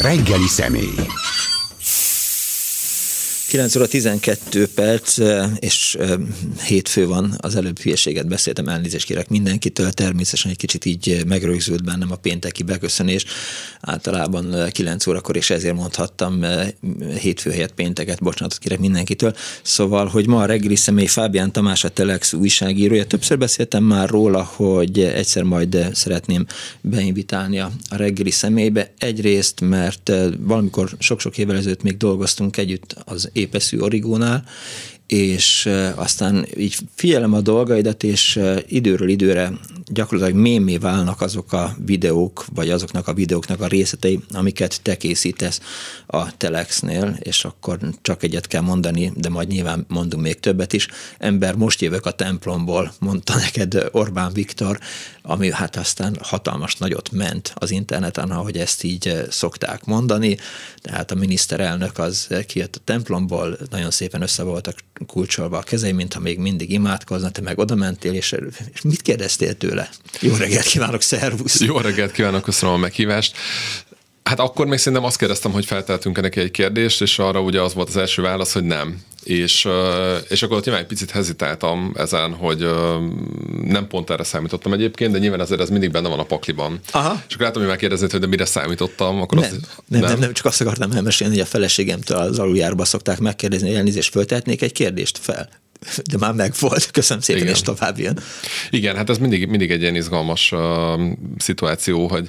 Reggeli 0.00 0.46
személy. 0.46 1.06
9 3.48 3.76
óra 3.76 3.86
12 3.86 4.68
perc, 4.74 5.18
és 5.58 5.98
hétfő 6.66 7.06
van, 7.06 7.34
az 7.38 7.56
előbb 7.56 7.78
hülyeséget 7.78 8.28
beszéltem, 8.28 8.68
elnézést 8.68 9.06
kérek 9.06 9.28
mindenkitől, 9.28 9.92
természetesen 9.92 10.50
egy 10.50 10.56
kicsit 10.56 10.84
így 10.84 11.22
megrögzült 11.26 11.84
bennem 11.84 12.10
a 12.10 12.16
pénteki 12.16 12.62
beköszönés, 12.62 13.24
általában 13.80 14.68
9 14.70 15.06
órakor, 15.06 15.36
és 15.36 15.50
ezért 15.50 15.74
mondhattam 15.74 16.44
hétfő 17.20 17.50
helyett 17.50 17.74
pénteket, 17.74 18.22
bocsánatot 18.22 18.58
kérek 18.58 18.78
mindenkitől. 18.78 19.36
Szóval, 19.62 20.06
hogy 20.06 20.26
ma 20.26 20.42
a 20.42 20.46
reggeli 20.46 20.76
személy 20.76 21.06
Fábián 21.06 21.52
Tamás 21.52 21.84
a 21.84 21.88
Telex 21.88 22.32
újságírója, 22.32 23.06
többször 23.06 23.38
beszéltem 23.38 23.84
már 23.84 24.08
róla, 24.08 24.42
hogy 24.42 25.00
egyszer 25.00 25.42
majd 25.42 25.88
szeretném 25.92 26.46
beinvitálni 26.80 27.58
a 27.58 27.72
reggeli 27.90 28.30
személybe. 28.30 28.92
Egyrészt, 28.98 29.60
mert 29.60 30.12
valamikor 30.38 30.90
sok-sok 30.98 31.38
évvel 31.38 31.56
ezelőtt 31.56 31.82
még 31.82 31.96
dolgoztunk 31.96 32.56
együtt 32.56 32.96
az 33.04 33.30
épeszű 33.38 33.78
origónál, 33.78 34.44
és 35.06 35.68
aztán 35.94 36.46
így 36.56 36.76
figyelem 36.94 37.32
a 37.32 37.40
dolgaidat, 37.40 38.02
és 38.02 38.40
időről 38.66 39.08
időre 39.08 39.52
gyakorlatilag 39.86 40.40
mémé 40.40 40.76
válnak 40.76 41.20
azok 41.20 41.52
a 41.52 41.76
videók, 41.84 42.44
vagy 42.54 42.70
azoknak 42.70 43.08
a 43.08 43.14
videóknak 43.14 43.60
a 43.60 43.66
részletei, 43.66 44.20
amiket 44.32 44.80
te 44.82 44.96
készítesz 44.96 45.60
a 46.06 46.36
Telexnél, 46.36 47.16
és 47.20 47.44
akkor 47.44 47.78
csak 48.02 48.22
egyet 48.22 48.46
kell 48.46 48.60
mondani, 48.60 49.12
de 49.14 49.28
majd 49.28 49.48
nyilván 49.48 49.84
mondunk 49.88 50.22
még 50.22 50.40
többet 50.40 50.72
is. 50.72 50.88
Ember, 51.18 51.54
most 51.54 51.80
jövök 51.80 52.06
a 52.06 52.10
templomból, 52.10 52.92
mondta 52.98 53.34
neked 53.36 53.88
Orbán 53.92 54.32
Viktor, 54.32 54.78
ami 55.30 55.52
hát 55.52 55.76
aztán 55.76 56.18
hatalmas 56.22 56.76
nagyot 56.76 57.10
ment 57.10 57.52
az 57.54 57.70
interneten, 57.70 58.30
ahogy 58.30 58.56
ezt 58.56 58.82
így 58.82 59.26
szokták 59.30 59.84
mondani. 59.84 60.36
Tehát 60.82 61.10
a 61.10 61.14
miniszterelnök 61.14 61.98
az 61.98 62.28
kijött 62.46 62.76
a 62.76 62.80
templomból, 62.84 63.58
nagyon 63.70 63.90
szépen 63.90 64.22
össze 64.22 64.42
voltak 64.42 64.78
kulcsolva 65.06 65.58
a 65.58 65.62
kezei, 65.62 65.92
mintha 65.92 66.20
még 66.20 66.38
mindig 66.38 66.72
imádkozna, 66.72 67.30
te 67.30 67.40
meg 67.40 67.58
oda 67.58 67.74
mentél, 67.74 68.14
és, 68.14 68.36
és 68.72 68.80
mit 68.80 69.02
kérdeztél 69.02 69.56
tőle? 69.56 69.90
Jó 70.20 70.34
reggelt 70.34 70.66
kívánok, 70.66 71.02
szervusz! 71.02 71.60
Jó 71.60 71.78
reggelt 71.78 72.12
kívánok, 72.12 72.42
köszönöm 72.42 72.74
a 72.74 72.78
meghívást. 72.78 73.36
Hát 74.28 74.40
akkor 74.40 74.66
még 74.66 74.78
szerintem 74.78 75.04
azt 75.04 75.18
kérdeztem, 75.18 75.52
hogy 75.52 75.66
felteltünk 75.66 76.20
neki 76.20 76.40
egy 76.40 76.50
kérdést, 76.50 77.02
és 77.02 77.18
arra 77.18 77.40
ugye 77.40 77.60
az 77.60 77.74
volt 77.74 77.88
az 77.88 77.96
első 77.96 78.22
válasz, 78.22 78.52
hogy 78.52 78.64
nem. 78.64 79.00
És, 79.22 79.68
és 80.28 80.42
akkor 80.42 80.56
ott 80.56 80.64
nyilván 80.64 80.82
egy 80.82 80.88
picit 80.88 81.10
hezitáltam 81.10 81.92
ezen, 81.96 82.32
hogy 82.32 82.66
nem 83.64 83.86
pont 83.86 84.10
erre 84.10 84.22
számítottam 84.22 84.72
egyébként, 84.72 85.12
de 85.12 85.18
nyilván 85.18 85.40
azért 85.40 85.60
ez 85.60 85.70
mindig 85.70 85.90
benne 85.90 86.08
van 86.08 86.18
a 86.18 86.22
pakliban. 86.22 86.80
Aha. 86.90 87.22
És 87.28 87.34
akkor 87.34 87.46
látom, 87.46 87.62
hogy 87.62 87.70
megkérdezni, 87.70 88.06
hogy 88.10 88.20
de 88.20 88.26
mire 88.26 88.44
számítottam. 88.44 89.20
Akkor 89.20 89.38
nem, 89.38 89.50
az, 89.50 89.68
nem, 89.86 90.00
nem, 90.00 90.10
nem, 90.10 90.18
nem, 90.18 90.32
csak 90.32 90.46
azt 90.46 90.60
akartam 90.60 90.90
elmesélni, 90.90 91.34
hogy 91.34 91.42
a 91.42 91.46
feleségemtől 91.46 92.18
az 92.18 92.38
aluljárba 92.38 92.84
szokták 92.84 93.18
megkérdezni, 93.18 93.68
hogy 93.68 93.76
elnézést 93.76 94.10
föltehetnék 94.10 94.62
egy 94.62 94.72
kérdést 94.72 95.18
fel 95.18 95.48
de 96.10 96.16
már 96.18 96.32
meg 96.32 96.54
volt. 96.60 96.90
Köszönöm 96.90 97.22
szépen, 97.22 97.42
Igen. 97.42 97.54
és 97.54 97.60
tovább 97.60 97.98
jön. 97.98 98.18
Igen, 98.70 98.96
hát 98.96 99.10
ez 99.10 99.18
mindig, 99.18 99.46
mindig 99.46 99.70
egy 99.70 99.80
ilyen 99.80 99.94
izgalmas 99.94 100.52
uh, 100.52 100.60
szituáció, 101.36 102.06
hogy 102.06 102.28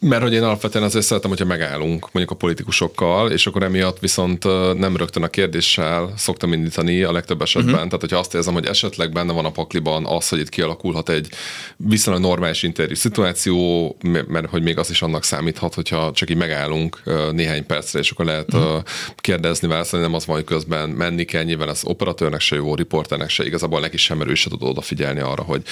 mert 0.00 0.22
hogy 0.22 0.32
én 0.32 0.42
alapvetően 0.42 0.84
azért 0.84 1.04
szeretem, 1.04 1.30
hogyha 1.30 1.44
megállunk 1.44 2.00
mondjuk 2.00 2.30
a 2.30 2.34
politikusokkal, 2.34 3.30
és 3.30 3.46
akkor 3.46 3.62
emiatt 3.62 3.98
viszont 3.98 4.44
nem 4.78 4.96
rögtön 4.96 5.22
a 5.22 5.28
kérdéssel 5.28 6.12
szoktam 6.16 6.52
indítani 6.52 7.02
a 7.02 7.12
legtöbb 7.12 7.42
esetben. 7.42 7.74
Uh-huh. 7.74 7.86
Tehát, 7.86 8.00
hogyha 8.00 8.18
azt 8.18 8.34
érzem, 8.34 8.54
hogy 8.54 8.66
esetleg 8.66 9.12
benne 9.12 9.32
van 9.32 9.44
a 9.44 9.50
pakliban 9.50 10.06
az, 10.06 10.28
hogy 10.28 10.38
itt 10.38 10.48
kialakulhat 10.48 11.08
egy 11.08 11.28
viszonylag 11.76 12.22
normális 12.22 12.62
interjú 12.62 12.94
szituáció, 12.94 13.96
mert 14.26 14.48
hogy 14.50 14.62
még 14.62 14.78
az 14.78 14.90
is 14.90 15.02
annak 15.02 15.24
számíthat, 15.24 15.74
hogyha 15.74 16.12
csak 16.12 16.30
így 16.30 16.36
megállunk 16.36 17.02
néhány 17.32 17.66
percre, 17.66 17.98
és 17.98 18.10
akkor 18.10 18.24
lehet 18.24 18.54
uh-huh. 18.54 18.82
kérdezni, 19.16 19.68
válaszolni, 19.68 20.06
nem 20.06 20.14
az 20.14 20.26
van, 20.26 20.36
hogy 20.36 20.44
közben 20.44 20.88
menni 20.88 21.24
kell, 21.24 21.42
nyilván 21.42 21.68
az 21.68 21.82
operatőrnek 21.84 22.40
se 22.40 22.56
jó, 22.56 22.74
riporternek 22.74 23.28
se, 23.28 23.44
igazából 23.44 23.80
neki 23.80 23.96
sem 23.96 24.20
erős 24.20 24.40
se 24.40 24.50
tud 24.50 24.62
odafigyelni 24.62 25.20
arra, 25.20 25.42
hogy, 25.42 25.62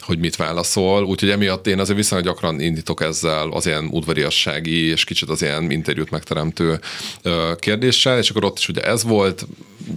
hogy 0.00 0.18
mit 0.18 0.36
válaszol. 0.36 1.04
Úgyhogy 1.04 1.30
emiatt 1.30 1.66
én 1.66 1.78
azért 1.78 1.98
viszonylag 1.98 2.26
gyakran 2.26 2.60
indítok 2.60 3.02
ezzel 3.02 3.48
az 3.50 3.70
ilyen 3.72 3.88
udvariassági 3.90 4.86
és 4.86 5.04
kicsit 5.04 5.28
az 5.28 5.42
ilyen 5.42 5.70
interjút 5.70 6.10
megteremtő 6.10 6.80
kérdéssel, 7.56 8.18
és 8.18 8.30
akkor 8.30 8.44
ott 8.44 8.58
is 8.58 8.68
ugye 8.68 8.82
ez 8.82 9.02
volt, 9.02 9.46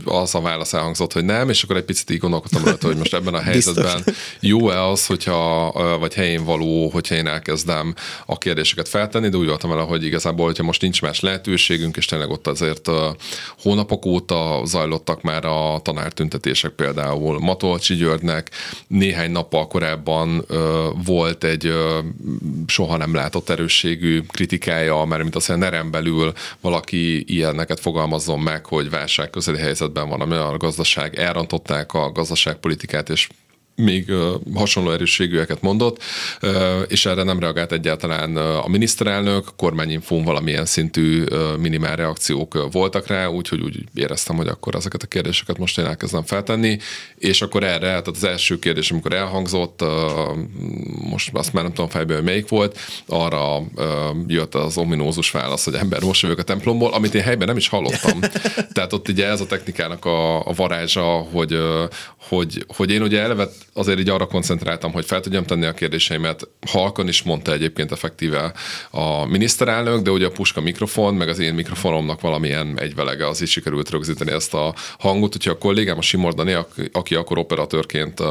az 0.06 0.36
a 0.36 0.42
válasz 0.42 0.74
elhangzott, 0.74 1.14
hogy 1.14 1.26
nem, 1.26 1.50
és 1.50 1.64
akkor 1.64 1.76
egy 1.76 1.84
picit 1.84 2.10
így 2.10 2.18
gondolkodtam 2.18 2.64
rajta, 2.64 2.88
hogy 2.88 2.98
most 2.98 3.14
ebben 3.14 3.34
a 3.34 3.42
helyzetben 3.50 4.04
jó-e 4.40 4.84
az, 4.84 5.06
hogyha, 5.06 5.72
vagy 6.00 6.14
helyén 6.14 6.44
való, 6.44 6.90
hogyha 6.90 7.16
én 7.16 7.28
elkezdem 7.28 7.94
a 8.26 8.38
kérdéseket 8.38 8.88
feltenni, 8.88 9.30
de 9.30 9.38
úgy 9.38 9.48
voltam 9.48 9.70
vele, 9.70 9.82
hogy 9.82 10.04
igazából, 10.04 10.46
hogyha 10.46 10.64
most 10.64 10.82
nincs 10.82 11.02
más 11.02 11.20
lehetőségünk, 11.20 11.98
és 11.98 12.06
tényleg 12.06 12.30
ott 12.30 12.48
azért 12.48 12.90
hónapok 13.60 14.06
óta 14.06 14.62
zajlottak 14.66 15.22
már 15.22 15.46
a 15.46 15.80
tanártüntetések 15.84 16.72
például 16.72 17.40
Matolcsi 17.40 17.96
Györgynek 17.96 18.50
néhány 18.88 19.32
nappal 19.32 19.68
korábban 19.68 20.46
volt 21.06 21.44
egy 21.44 21.74
soha 22.68 22.98
nem 22.98 23.14
látott 23.14 23.50
erősségű 23.66 24.22
kritikája, 24.22 25.06
mert 25.06 25.22
mint 25.22 25.36
azt, 25.36 25.48
hogy 25.48 25.56
a 25.56 25.92
belül 25.92 26.34
valaki 26.62 27.34
ilyeneket 27.36 27.80
fogalmazzon 27.80 28.40
meg, 28.40 28.66
hogy 28.66 28.90
válság 28.90 29.30
közeli 29.30 29.58
helyzetben 29.58 30.10
van, 30.10 30.22
ami 30.22 30.36
a 30.36 30.58
gazdaság, 30.58 31.16
elrontották 31.16 31.94
a 31.94 32.12
gazdaságpolitikát, 32.12 33.10
és 33.10 33.28
még 33.76 34.12
hasonló 34.54 34.92
erősségűeket 34.92 35.62
mondott, 35.62 36.04
és 36.88 37.06
erre 37.06 37.24
nem 37.24 37.40
reagált 37.40 37.72
egyáltalán 37.72 38.38
a 38.38 38.68
miniszterelnök, 38.68 39.46
kormányinfón 39.56 40.24
valamilyen 40.24 40.66
szintű 40.66 41.24
minimál 41.60 41.96
reakciók 41.96 42.68
voltak 42.72 43.08
rá, 43.08 43.28
úgyhogy 43.28 43.62
úgy 43.62 43.84
éreztem, 43.94 44.36
hogy 44.36 44.48
akkor 44.48 44.76
ezeket 44.76 45.04
a 45.04 45.08
kérdéseket 45.08 45.58
most 45.58 45.78
én 45.78 45.86
elkezdem 45.86 46.24
feltenni, 46.24 46.78
és 47.18 47.42
akkor 47.42 47.64
erre, 47.64 47.88
tehát 47.88 48.08
az 48.08 48.24
első 48.24 48.60
kérdés, 48.60 48.92
amikor 48.92 49.14
elhangzott, 49.14 49.84
most 51.10 51.30
azt 51.34 51.54
már 51.54 51.64
nem 51.64 51.74
tudom 51.74 51.90
fejből, 51.90 52.16
hogy 52.16 52.26
melyik 52.26 52.48
volt, 52.48 52.80
arra 53.08 53.64
jött 54.28 54.56
az 54.56 54.78
ominózus 54.78 55.32
válasz, 55.32 55.66
hogy 55.66 55.74
ember, 55.74 56.02
most 56.02 56.22
jövök 56.22 56.40
a 56.40 56.44
templomból, 56.44 56.94
amit 56.94 57.16
én 57.16 57.22
helyben 57.22 57.48
nem 57.48 57.58
is 57.58 57.68
hallottam. 57.68 58.20
Tehát 58.74 58.94
ott 58.94 59.08
ugye 59.08 59.28
ez 59.28 59.42
a 59.42 59.46
technikának 59.46 60.06
a, 60.06 60.48
a 60.48 60.54
varázsa, 60.54 61.04
hogy, 61.04 61.58
hogy, 62.28 62.66
hogy 62.68 62.92
én 62.92 63.02
ugye 63.02 63.22
eleve 63.22 63.50
azért 63.74 64.00
így 64.00 64.10
arra 64.10 64.26
koncentráltam, 64.26 64.92
hogy 64.92 65.06
fel 65.06 65.20
tudjam 65.20 65.46
tenni 65.46 65.66
a 65.66 65.74
kérdéseimet. 65.74 66.48
Halkan 66.68 67.08
is 67.08 67.24
mondta 67.24 67.54
egyébként 67.54 67.92
effektíve 67.92 68.54
a 68.92 69.26
miniszterelnök, 69.26 70.02
de 70.02 70.12
ugye 70.12 70.26
a 70.26 70.32
puska 70.32 70.62
mikrofon, 70.62 71.14
meg 71.14 71.30
az 71.30 71.40
én 71.40 71.54
mikrofonomnak 71.54 72.22
valamilyen 72.22 72.80
egyvelege, 72.80 73.28
az 73.28 73.42
is 73.42 73.52
sikerült 73.52 73.90
rögzíteni 73.90 74.32
ezt 74.32 74.54
a 74.54 74.74
hangot. 75.00 75.36
Úgyhogy 75.36 75.54
a 75.54 75.58
kollégám, 75.58 75.98
a 75.98 76.02
Simor 76.02 76.34
Dani, 76.34 76.58
aki 76.92 77.16
akkor 77.16 77.38
operatőrként 77.38 78.24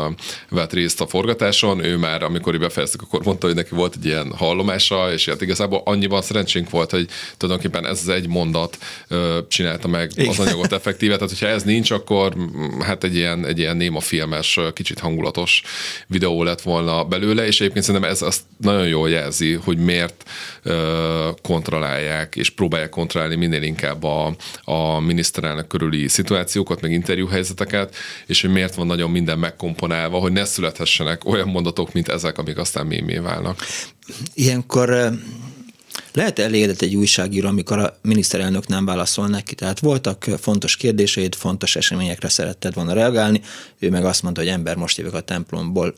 vett 0.48 0.72
részt 0.72 1.00
a 1.00 1.06
forgatáson, 1.06 1.84
ő 1.84 1.96
már, 1.96 2.22
amikor 2.22 2.58
befejeztük, 2.58 3.02
akkor 3.02 3.24
mondta, 3.24 3.46
hogy 3.46 3.56
neki 3.56 3.74
volt 3.74 3.94
egy 3.96 4.04
ilyen 4.04 4.32
hallomása, 4.36 5.12
és 5.12 5.28
hát 5.28 5.40
igazából 5.40 5.82
annyiban 5.84 6.22
szerencsénk 6.22 6.70
volt, 6.70 6.90
hogy 6.90 7.08
tulajdonképpen 7.36 7.86
ez 7.86 8.00
az 8.00 8.08
egy 8.08 8.28
mondat 8.28 8.78
csinálta 9.48 9.88
meg 9.88 10.10
Igen. 10.14 10.28
az 10.28 10.38
anyagot 10.38 10.72
effektíve. 10.72 11.14
Tehát, 11.14 11.28
hogyha 11.28 11.46
ez 11.46 11.62
nincs, 11.62 11.90
akkor 11.90 12.36
hát 12.80 13.04
egy 13.04 13.14
ilyen, 13.14 13.46
egy 13.46 13.58
ilyen 13.58 13.76
néma 13.84 14.00
filmes, 14.00 14.58
kicsit 14.74 14.98
hangulat 14.98 15.34
hangulatos 15.34 15.62
videó 16.06 16.42
lett 16.42 16.60
volna 16.60 17.04
belőle, 17.04 17.46
és 17.46 17.60
egyébként 17.60 17.84
szerintem 17.84 18.10
ez 18.10 18.22
azt 18.22 18.40
nagyon 18.56 18.88
jól 18.88 19.10
jelzi, 19.10 19.52
hogy 19.52 19.78
miért 19.78 20.30
kontrollálják, 21.42 22.36
és 22.36 22.50
próbálják 22.50 22.88
kontrollálni 22.88 23.34
minél 23.34 23.62
inkább 23.62 24.02
a, 24.02 24.36
a 24.64 25.00
miniszterelnök 25.00 25.66
körüli 25.66 26.08
szituációkat, 26.08 26.80
meg 26.80 26.92
interjúhelyzeteket, 26.92 27.94
és 28.26 28.40
hogy 28.40 28.50
miért 28.50 28.74
van 28.74 28.86
nagyon 28.86 29.10
minden 29.10 29.38
megkomponálva, 29.38 30.18
hogy 30.18 30.32
ne 30.32 30.44
születhessenek 30.44 31.24
olyan 31.24 31.48
mondatok, 31.48 31.92
mint 31.92 32.08
ezek, 32.08 32.38
amik 32.38 32.58
aztán 32.58 32.86
mémé 32.86 33.18
válnak. 33.18 33.58
Ilyenkor 34.34 35.12
lehet 36.14 36.38
elégedett 36.38 36.80
egy 36.80 36.94
újságíró, 36.94 37.48
amikor 37.48 37.78
a 37.78 37.98
miniszterelnök 38.02 38.66
nem 38.66 38.84
válaszol 38.84 39.28
neki. 39.28 39.54
Tehát 39.54 39.80
voltak 39.80 40.24
fontos 40.40 40.76
kérdéseid, 40.76 41.34
fontos 41.34 41.76
eseményekre 41.76 42.28
szeretted 42.28 42.74
volna 42.74 42.92
reagálni, 42.92 43.40
ő 43.78 43.90
meg 43.90 44.04
azt 44.04 44.22
mondta, 44.22 44.40
hogy 44.40 44.50
ember, 44.50 44.76
most 44.76 44.98
jövök 44.98 45.14
a 45.14 45.20
templomból, 45.20 45.94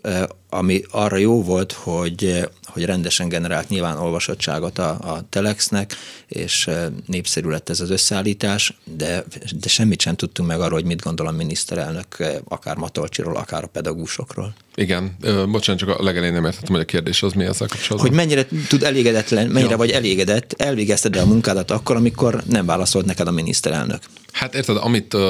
ami 0.50 0.82
arra 0.90 1.16
jó 1.16 1.42
volt, 1.42 1.72
hogy, 1.72 2.48
hogy 2.64 2.84
rendesen 2.84 3.28
generált 3.28 3.68
nyilván 3.68 3.98
olvasottságot 3.98 4.78
a, 4.78 4.88
a 4.90 5.26
Telexnek, 5.28 5.94
és 6.28 6.70
népszerű 7.06 7.48
lett 7.48 7.68
ez 7.68 7.80
az 7.80 7.90
összeállítás, 7.90 8.76
de, 8.96 9.24
de 9.60 9.68
semmit 9.68 10.00
sem 10.00 10.16
tudtunk 10.16 10.48
meg 10.48 10.60
arról, 10.60 10.78
hogy 10.78 10.84
mit 10.84 11.02
gondol 11.02 11.26
a 11.26 11.30
miniszterelnök, 11.30 12.16
akár 12.44 12.76
Matolcsiról, 12.76 13.36
akár 13.36 13.64
a 13.64 13.66
pedagógusokról. 13.66 14.54
Igen, 14.74 15.16
bocsánat, 15.48 15.80
csak 15.80 15.98
a 15.98 16.02
legelején 16.02 16.34
nem 16.34 16.44
értettem, 16.44 16.72
hogy 16.72 16.80
a 16.80 16.84
kérdés 16.84 17.22
az 17.22 17.32
mi 17.32 17.44
ezzel 17.44 17.68
kapcsolatban. 17.68 18.08
Hogy 18.08 18.16
mennyire 18.16 18.46
tud 18.68 18.82
elégedetlen, 18.82 19.48
mennyire 19.48 19.70
ja. 19.70 19.76
vagy 19.76 19.90
elégedett, 20.06 20.54
elvégezted 20.56 21.16
el 21.16 21.22
a 21.22 21.26
munkádat 21.26 21.70
akkor, 21.70 21.96
amikor 21.96 22.42
nem 22.48 22.66
válaszolt 22.66 23.06
neked 23.06 23.26
a 23.26 23.30
miniszterelnök. 23.30 24.02
Hát 24.36 24.54
érted, 24.54 24.76
amit 24.76 25.14
uh, 25.14 25.22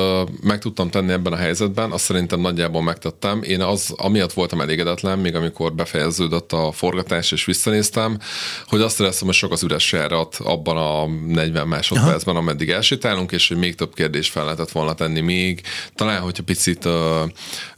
meg 0.43 0.59
tudtam 0.59 0.91
tenni 0.91 1.13
ebben 1.13 1.33
a 1.33 1.37
helyzetben, 1.37 1.91
azt 1.91 2.05
szerintem 2.05 2.41
nagyjából 2.41 2.83
megtettem. 2.83 3.43
Én 3.43 3.61
az, 3.61 3.93
amiatt 3.97 4.33
voltam 4.33 4.61
elégedetlen, 4.61 5.19
még 5.19 5.35
amikor 5.35 5.75
befejeződött 5.75 6.53
a 6.53 6.73
forgatás, 6.73 7.33
és 7.33 7.45
visszanéztem, 7.45 8.19
hogy 8.67 8.81
azt 8.81 9.01
éreztem, 9.01 9.27
hogy 9.27 9.37
sok 9.37 9.53
az 9.53 9.63
üres 9.63 9.93
járat 9.93 10.37
abban 10.37 10.77
a 10.77 11.07
40 11.33 11.69
másodpercben, 11.69 12.37
ameddig 12.37 12.71
elsétálunk, 12.71 13.33
és 13.33 13.49
hogy 13.49 13.57
még 13.57 13.75
több 13.75 13.95
kérdést 13.95 14.31
fel 14.31 14.45
lehetett 14.45 14.71
volna 14.71 14.95
tenni 14.95 15.21
még. 15.21 15.61
Talán, 15.95 16.21
hogyha 16.21 16.43
picit 16.43 16.85
uh, 16.85 16.93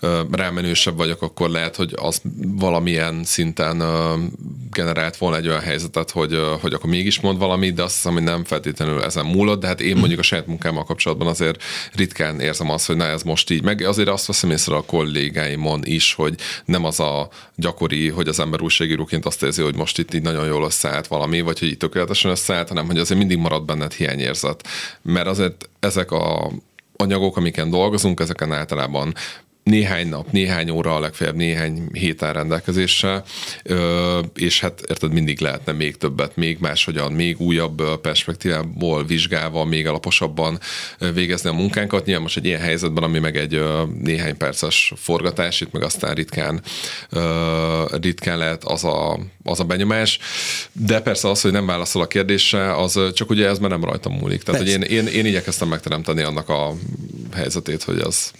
uh, 0.02 0.10
rámenősebb 0.30 0.96
vagyok, 0.96 1.22
akkor 1.22 1.50
lehet, 1.50 1.76
hogy 1.76 1.92
az 1.96 2.22
valamilyen 2.58 3.24
szinten 3.24 3.80
uh, 3.80 4.20
generált 4.72 5.16
volna 5.16 5.36
egy 5.36 5.48
olyan 5.48 5.60
helyzetet, 5.60 6.10
hogy, 6.10 6.34
uh, 6.34 6.60
hogy 6.60 6.72
akkor 6.72 6.90
mégis 6.90 7.20
mond 7.20 7.38
valamit, 7.38 7.74
de 7.74 7.82
azt 7.82 7.94
hiszem, 7.94 8.12
hogy 8.12 8.22
nem 8.22 8.44
feltétlenül 8.44 9.02
ezen 9.02 9.26
múlott, 9.26 9.60
de 9.60 9.66
hát 9.66 9.80
én 9.80 9.96
mondjuk 9.96 10.18
a 10.18 10.22
saját 10.22 10.46
munkámmal 10.46 10.84
kapcsolatban 10.84 11.16
azért 11.26 11.62
ritkán 11.94 12.40
érzem 12.40 12.70
azt, 12.70 12.86
hogy 12.86 12.96
na 12.96 13.04
ez 13.04 13.22
most 13.22 13.50
így, 13.50 13.62
meg 13.62 13.80
azért 13.80 14.08
azt 14.08 14.26
veszem 14.26 14.50
észre 14.50 14.76
a 14.76 14.82
kollégáimon 14.82 15.80
is, 15.84 16.14
hogy 16.14 16.34
nem 16.64 16.84
az 16.84 17.00
a 17.00 17.28
gyakori, 17.54 18.08
hogy 18.08 18.28
az 18.28 18.40
ember 18.40 18.60
újságíróként 18.60 19.26
azt 19.26 19.42
érzi, 19.42 19.62
hogy 19.62 19.76
most 19.76 19.98
itt 19.98 20.14
így 20.14 20.22
nagyon 20.22 20.46
jól 20.46 20.64
összeállt 20.64 21.06
valami, 21.06 21.40
vagy 21.40 21.58
hogy 21.58 21.68
itt 21.68 21.78
tökéletesen 21.78 22.30
összeállt, 22.30 22.68
hanem 22.68 22.86
hogy 22.86 22.98
azért 22.98 23.18
mindig 23.18 23.38
marad 23.38 23.64
benned 23.64 23.92
hiányérzet. 23.92 24.66
Mert 25.02 25.26
azért 25.26 25.68
ezek 25.80 26.10
a 26.10 26.50
anyagok, 26.96 27.36
amiken 27.36 27.70
dolgozunk, 27.70 28.20
ezeken 28.20 28.52
általában 28.52 29.14
néhány 29.68 30.08
nap, 30.08 30.30
néhány 30.30 30.70
óra, 30.70 30.98
legfeljebb 30.98 31.36
néhány 31.36 31.88
héten 31.92 32.32
rendelkezésre, 32.32 33.22
és 34.34 34.60
hát 34.60 34.80
érted, 34.88 35.12
mindig 35.12 35.40
lehetne 35.40 35.72
még 35.72 35.96
többet, 35.96 36.36
még 36.36 36.58
máshogyan, 36.60 37.12
még 37.12 37.40
újabb 37.40 38.00
perspektívából 38.00 39.04
vizsgálva, 39.04 39.64
még 39.64 39.86
alaposabban 39.86 40.58
végezni 41.14 41.48
a 41.48 41.52
munkánkat. 41.52 42.04
Nyilván 42.04 42.22
most 42.22 42.36
egy 42.36 42.44
ilyen 42.44 42.60
helyzetben, 42.60 43.04
ami 43.04 43.18
meg 43.18 43.36
egy 43.36 43.62
néhány 44.02 44.36
perces 44.36 44.92
forgatás, 44.96 45.60
itt 45.60 45.72
meg 45.72 45.82
aztán 45.82 46.14
ritkán, 46.14 46.62
ritkán 48.00 48.38
lehet 48.38 48.64
az 48.64 48.84
a, 48.84 49.18
az 49.44 49.60
a 49.60 49.64
benyomás, 49.64 50.18
de 50.72 51.00
persze 51.00 51.28
az, 51.28 51.40
hogy 51.40 51.52
nem 51.52 51.66
válaszol 51.66 52.02
a 52.02 52.06
kérdésre, 52.06 52.74
az 52.76 53.00
csak 53.12 53.30
ugye 53.30 53.48
ez 53.48 53.58
már 53.58 53.70
nem 53.70 53.84
rajtam 53.84 54.12
múlik. 54.12 54.42
Tehát, 54.42 54.60
hogy 54.60 54.70
én, 54.70 54.82
én, 54.82 55.06
én 55.06 55.26
igyekeztem 55.26 55.68
megteremteni 55.68 56.22
annak 56.22 56.48
a 56.48 56.74
helyzetét, 57.34 57.82
hogy 57.82 57.98
az 57.98 58.32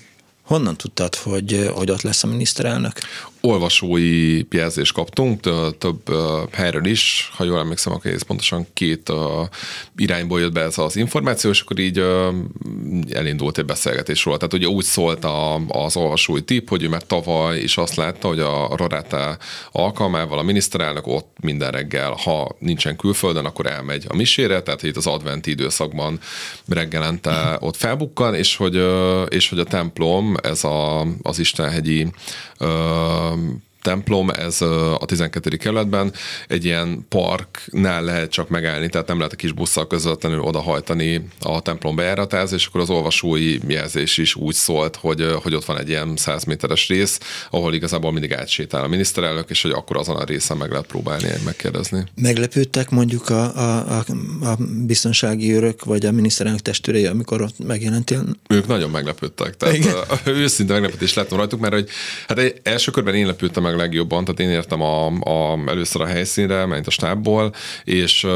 Honnan 0.48 0.76
tudtad, 0.76 1.14
hogy, 1.14 1.70
hogy 1.74 1.90
ott 1.90 2.02
lesz 2.02 2.24
a 2.24 2.26
miniszterelnök? 2.26 3.00
Olvasói 3.48 4.42
jelzést 4.50 4.92
kaptunk, 4.92 5.40
több 5.78 6.14
helyről 6.52 6.84
is, 6.84 7.30
ha 7.36 7.44
jól 7.44 7.58
emlékszem, 7.58 7.92
akkor 7.92 8.10
ez 8.10 8.22
pontosan 8.22 8.66
két 8.74 9.12
irányból 9.96 10.40
jött 10.40 10.52
be 10.52 10.60
ez 10.60 10.78
az 10.78 10.96
információ, 10.96 11.50
és 11.50 11.60
akkor 11.60 11.78
így 11.78 12.04
elindult 13.12 13.58
egy 13.58 13.64
beszélgetés 13.64 14.24
róla. 14.24 14.36
Tehát 14.36 14.54
ugye 14.54 14.66
úgy 14.66 14.84
szólt 14.84 15.26
az 15.68 15.96
olvasói 15.96 16.42
tip, 16.42 16.68
hogy 16.68 16.82
ő 16.82 16.88
már 16.88 17.02
tavaly 17.02 17.58
is 17.58 17.76
azt 17.76 17.94
látta, 17.94 18.28
hogy 18.28 18.40
a 18.40 18.76
Rorata 18.76 19.38
alkalmával 19.72 20.38
a 20.38 20.42
miniszterelnök 20.42 21.06
ott 21.06 21.36
minden 21.40 21.70
reggel, 21.70 22.10
ha 22.10 22.56
nincsen 22.58 22.96
külföldön, 22.96 23.44
akkor 23.44 23.66
elmegy 23.66 24.04
a 24.08 24.16
misére, 24.16 24.62
tehát 24.62 24.82
itt 24.82 24.96
az 24.96 25.06
adventi 25.06 25.50
időszakban 25.50 26.18
reggelente 26.68 27.56
ott 27.60 27.76
felbukkan, 27.76 28.34
és 28.34 28.56
hogy, 28.56 28.82
és 29.28 29.48
hogy 29.48 29.58
a 29.58 29.64
templom, 29.64 30.36
ez 30.42 30.64
a, 30.64 31.06
az 31.22 31.38
Istenhegyi 31.38 32.06
um, 33.38 33.62
templom, 33.88 34.30
ez 34.30 34.62
a 34.62 35.02
12. 35.06 35.56
kerületben 35.56 36.12
egy 36.48 36.64
ilyen 36.64 37.06
parknál 37.08 38.02
lehet 38.02 38.30
csak 38.30 38.48
megállni, 38.48 38.88
tehát 38.88 39.06
nem 39.06 39.16
lehet 39.16 39.32
a 39.32 39.36
kis 39.36 39.52
busszal 39.52 39.86
közvetlenül 39.86 40.40
odahajtani 40.40 41.28
a 41.40 41.60
templom 41.60 41.96
bejáratához, 41.96 42.52
és 42.52 42.66
akkor 42.66 42.80
az 42.80 42.90
olvasói 42.90 43.58
jelzés 43.66 44.18
is 44.18 44.34
úgy 44.34 44.54
szólt, 44.54 44.96
hogy, 44.96 45.26
hogy 45.42 45.54
ott 45.54 45.64
van 45.64 45.78
egy 45.78 45.88
ilyen 45.88 46.16
100 46.16 46.44
méteres 46.44 46.88
rész, 46.88 47.18
ahol 47.50 47.74
igazából 47.74 48.12
mindig 48.12 48.32
átsétál 48.32 48.84
a 48.84 48.88
miniszterelnök, 48.88 49.50
és 49.50 49.62
hogy 49.62 49.70
akkor 49.70 49.96
azon 49.96 50.16
a 50.16 50.24
részen 50.24 50.56
meg 50.56 50.70
lehet 50.70 50.86
próbálni 50.86 51.28
megkérdezni. 51.44 52.04
Meglepődtek 52.14 52.90
mondjuk 52.90 53.28
a, 53.28 53.56
a, 53.56 53.98
a, 53.98 54.04
a 54.46 54.56
biztonsági 54.86 55.52
őrök, 55.52 55.84
vagy 55.84 56.06
a 56.06 56.12
miniszterelnök 56.12 56.62
testőrei, 56.62 57.06
amikor 57.06 57.42
ott 57.42 57.64
megjelentél? 57.66 58.24
Ők 58.48 58.66
nagyon 58.66 58.90
meglepődtek. 58.90 59.56
Tehát 59.56 59.74
Igen. 59.74 59.94
őszinte 60.24 60.72
meglepetés 60.72 61.14
láttam 61.14 61.38
rajtuk, 61.38 61.60
mert 61.60 61.72
hogy 61.72 61.88
hát 62.26 62.38
egy 62.38 62.60
első 62.62 62.90
körben 62.90 63.14
én 63.14 63.26
lepődtem 63.26 63.62
meg 63.62 63.76
legjobban, 63.78 64.24
tehát 64.24 64.40
én 64.40 64.50
értem 64.50 64.82
a, 64.82 65.06
a, 65.06 65.58
először 65.66 66.02
a 66.02 66.06
helyszínre, 66.06 66.66
ment 66.66 66.86
a 66.86 66.90
stábból, 66.90 67.54
és, 67.84 68.26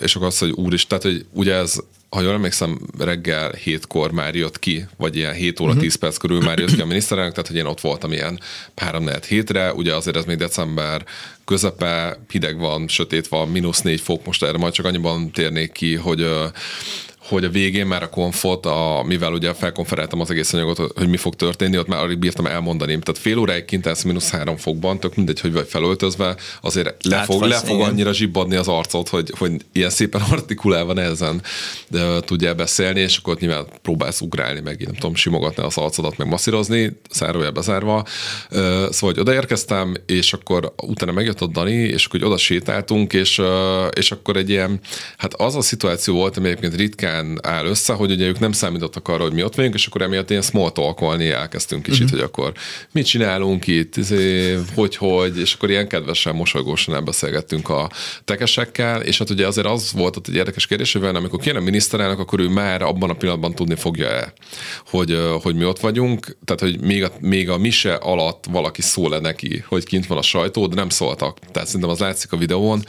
és 0.00 0.14
akkor 0.14 0.26
az, 0.26 0.38
hogy 0.38 0.50
úr 0.50 0.72
is, 0.72 0.86
tehát 0.86 1.02
hogy 1.02 1.26
ugye 1.32 1.54
ez 1.54 1.80
ha 2.10 2.20
jól 2.20 2.32
emlékszem, 2.32 2.78
reggel 2.98 3.50
hétkor 3.50 4.10
már 4.12 4.34
jött 4.34 4.58
ki, 4.58 4.86
vagy 4.96 5.16
ilyen 5.16 5.32
7 5.34 5.60
óra, 5.60 5.72
10 5.72 5.82
uh-huh. 5.82 6.00
perc 6.00 6.16
körül 6.16 6.40
már 6.40 6.58
jött 6.58 6.74
ki 6.74 6.80
a 6.80 6.86
miniszterelnök, 6.86 7.32
tehát 7.32 7.48
hogy 7.48 7.56
én 7.58 7.66
ott 7.66 7.80
voltam 7.80 8.12
ilyen 8.12 8.40
3 8.76 9.04
4 9.04 9.24
hétre, 9.24 9.72
ugye 9.72 9.94
azért 9.94 10.16
ez 10.16 10.24
még 10.24 10.36
december 10.36 11.04
közepe, 11.44 12.18
hideg 12.30 12.58
van, 12.58 12.88
sötét 12.88 13.28
van, 13.28 13.48
mínusz 13.48 13.80
4 13.80 14.00
fok, 14.00 14.24
most 14.24 14.42
erre 14.42 14.58
majd 14.58 14.72
csak 14.72 14.86
annyiban 14.86 15.30
térnék 15.30 15.72
ki, 15.72 15.94
hogy 15.94 16.26
hogy 17.30 17.44
a 17.44 17.48
végén 17.48 17.86
már 17.86 18.02
a 18.02 18.08
konfot, 18.08 18.66
a, 18.66 19.02
mivel 19.06 19.32
ugye 19.32 19.54
felkonferáltam 19.54 20.20
az 20.20 20.30
egész 20.30 20.52
anyagot, 20.52 20.76
hogy 20.76 21.08
mi 21.08 21.16
fog 21.16 21.34
történni, 21.34 21.78
ott 21.78 21.86
már 21.86 22.02
alig 22.02 22.18
bírtam 22.18 22.46
elmondani. 22.46 22.98
Tehát 22.98 23.18
fél 23.18 23.38
óráig 23.38 23.64
kint 23.64 23.86
állsz 23.86 24.02
mínusz 24.02 24.30
három 24.30 24.56
fokban, 24.56 25.00
tök 25.00 25.14
mindegy, 25.14 25.40
hogy 25.40 25.52
vagy 25.52 25.66
felöltözve, 25.68 26.36
azért 26.60 27.04
le 27.04 27.22
fog, 27.22 27.42
le 27.42 27.56
fog 27.56 27.80
annyira 27.80 28.12
zsibbadni 28.12 28.56
az 28.56 28.68
arcot, 28.68 29.08
hogy, 29.08 29.32
hogy 29.38 29.52
ilyen 29.72 29.90
szépen 29.90 30.20
artikulálva 30.30 30.92
nehezen 30.92 31.42
de 31.88 32.20
tudjál 32.20 32.54
beszélni, 32.54 33.00
és 33.00 33.16
akkor 33.16 33.36
nyilván 33.38 33.66
próbálsz 33.82 34.20
ugrálni, 34.20 34.60
meg 34.60 34.82
nem 34.84 34.94
tudom, 34.94 35.14
simogatni 35.14 35.62
az 35.62 35.76
arcodat, 35.76 36.16
meg 36.16 36.28
masszírozni, 36.28 37.00
zárójel 37.12 37.50
bezárva. 37.50 38.04
Szóval, 38.50 38.90
hogy 39.00 39.18
odaérkeztem, 39.18 39.94
és 40.06 40.32
akkor 40.32 40.74
utána 40.82 41.12
megjött 41.12 41.40
a 41.40 41.46
Dani, 41.46 41.72
és 41.72 42.04
akkor 42.04 42.20
hogy 42.20 42.28
oda 42.28 42.38
sétáltunk, 42.38 43.12
és, 43.12 43.42
és 43.90 44.10
akkor 44.10 44.36
egy 44.36 44.48
ilyen, 44.48 44.80
hát 45.16 45.34
az 45.34 45.56
a 45.56 45.60
szituáció 45.60 46.14
volt, 46.14 46.36
ami 46.36 46.46
egyébként 46.48 46.74
ritkán 46.74 47.19
ritkán 47.20 47.54
áll 47.54 47.64
össze, 47.64 47.92
hogy 47.92 48.10
ugye 48.10 48.26
ők 48.26 48.38
nem 48.38 48.52
számítottak 48.52 49.08
arra, 49.08 49.22
hogy 49.22 49.32
mi 49.32 49.42
ott 49.42 49.54
vagyunk, 49.54 49.74
és 49.74 49.86
akkor 49.86 50.02
emiatt 50.02 50.30
ilyen 50.30 50.42
small 50.42 50.70
talkolni 50.72 51.28
elkezdtünk 51.28 51.82
kicsit, 51.82 52.02
uh-huh. 52.02 52.18
hogy 52.18 52.28
akkor 52.28 52.52
mit 52.92 53.06
csinálunk 53.06 53.66
itt, 53.66 53.96
izé, 53.96 54.58
hogy, 54.74 54.96
hogy, 54.96 55.38
és 55.38 55.54
akkor 55.54 55.70
ilyen 55.70 55.88
kedvesen, 55.88 56.34
mosolygósan 56.34 56.94
elbeszélgettünk 56.94 57.68
a 57.68 57.90
tekesekkel, 58.24 59.00
és 59.02 59.18
hát 59.18 59.30
ugye 59.30 59.46
azért 59.46 59.66
az 59.66 59.92
volt 59.92 60.16
ott 60.16 60.28
egy 60.28 60.34
érdekes 60.34 60.66
kérdés, 60.66 60.92
hogy 60.92 61.04
amikor 61.04 61.56
a 61.56 61.60
miniszterelnök, 61.60 62.18
akkor 62.18 62.40
ő 62.40 62.48
már 62.48 62.82
abban 62.82 63.10
a 63.10 63.14
pillanatban 63.14 63.54
tudni 63.54 63.74
fogja-e, 63.74 64.32
hogy, 64.86 65.18
hogy 65.42 65.54
mi 65.54 65.64
ott 65.64 65.80
vagyunk, 65.80 66.36
tehát 66.44 66.60
hogy 66.60 66.80
még 66.80 67.04
a, 67.04 67.12
még 67.20 67.50
a 67.50 67.58
mise 67.58 67.94
alatt 67.94 68.44
valaki 68.50 68.82
szól-e 68.82 69.18
neki, 69.18 69.64
hogy 69.68 69.84
kint 69.84 70.06
van 70.06 70.18
a 70.18 70.22
sajtó, 70.22 70.66
de 70.66 70.74
nem 70.74 70.88
szóltak. 70.88 71.38
Tehát 71.52 71.66
szerintem 71.66 71.90
az 71.90 71.98
látszik 71.98 72.32
a 72.32 72.36
videón, 72.36 72.84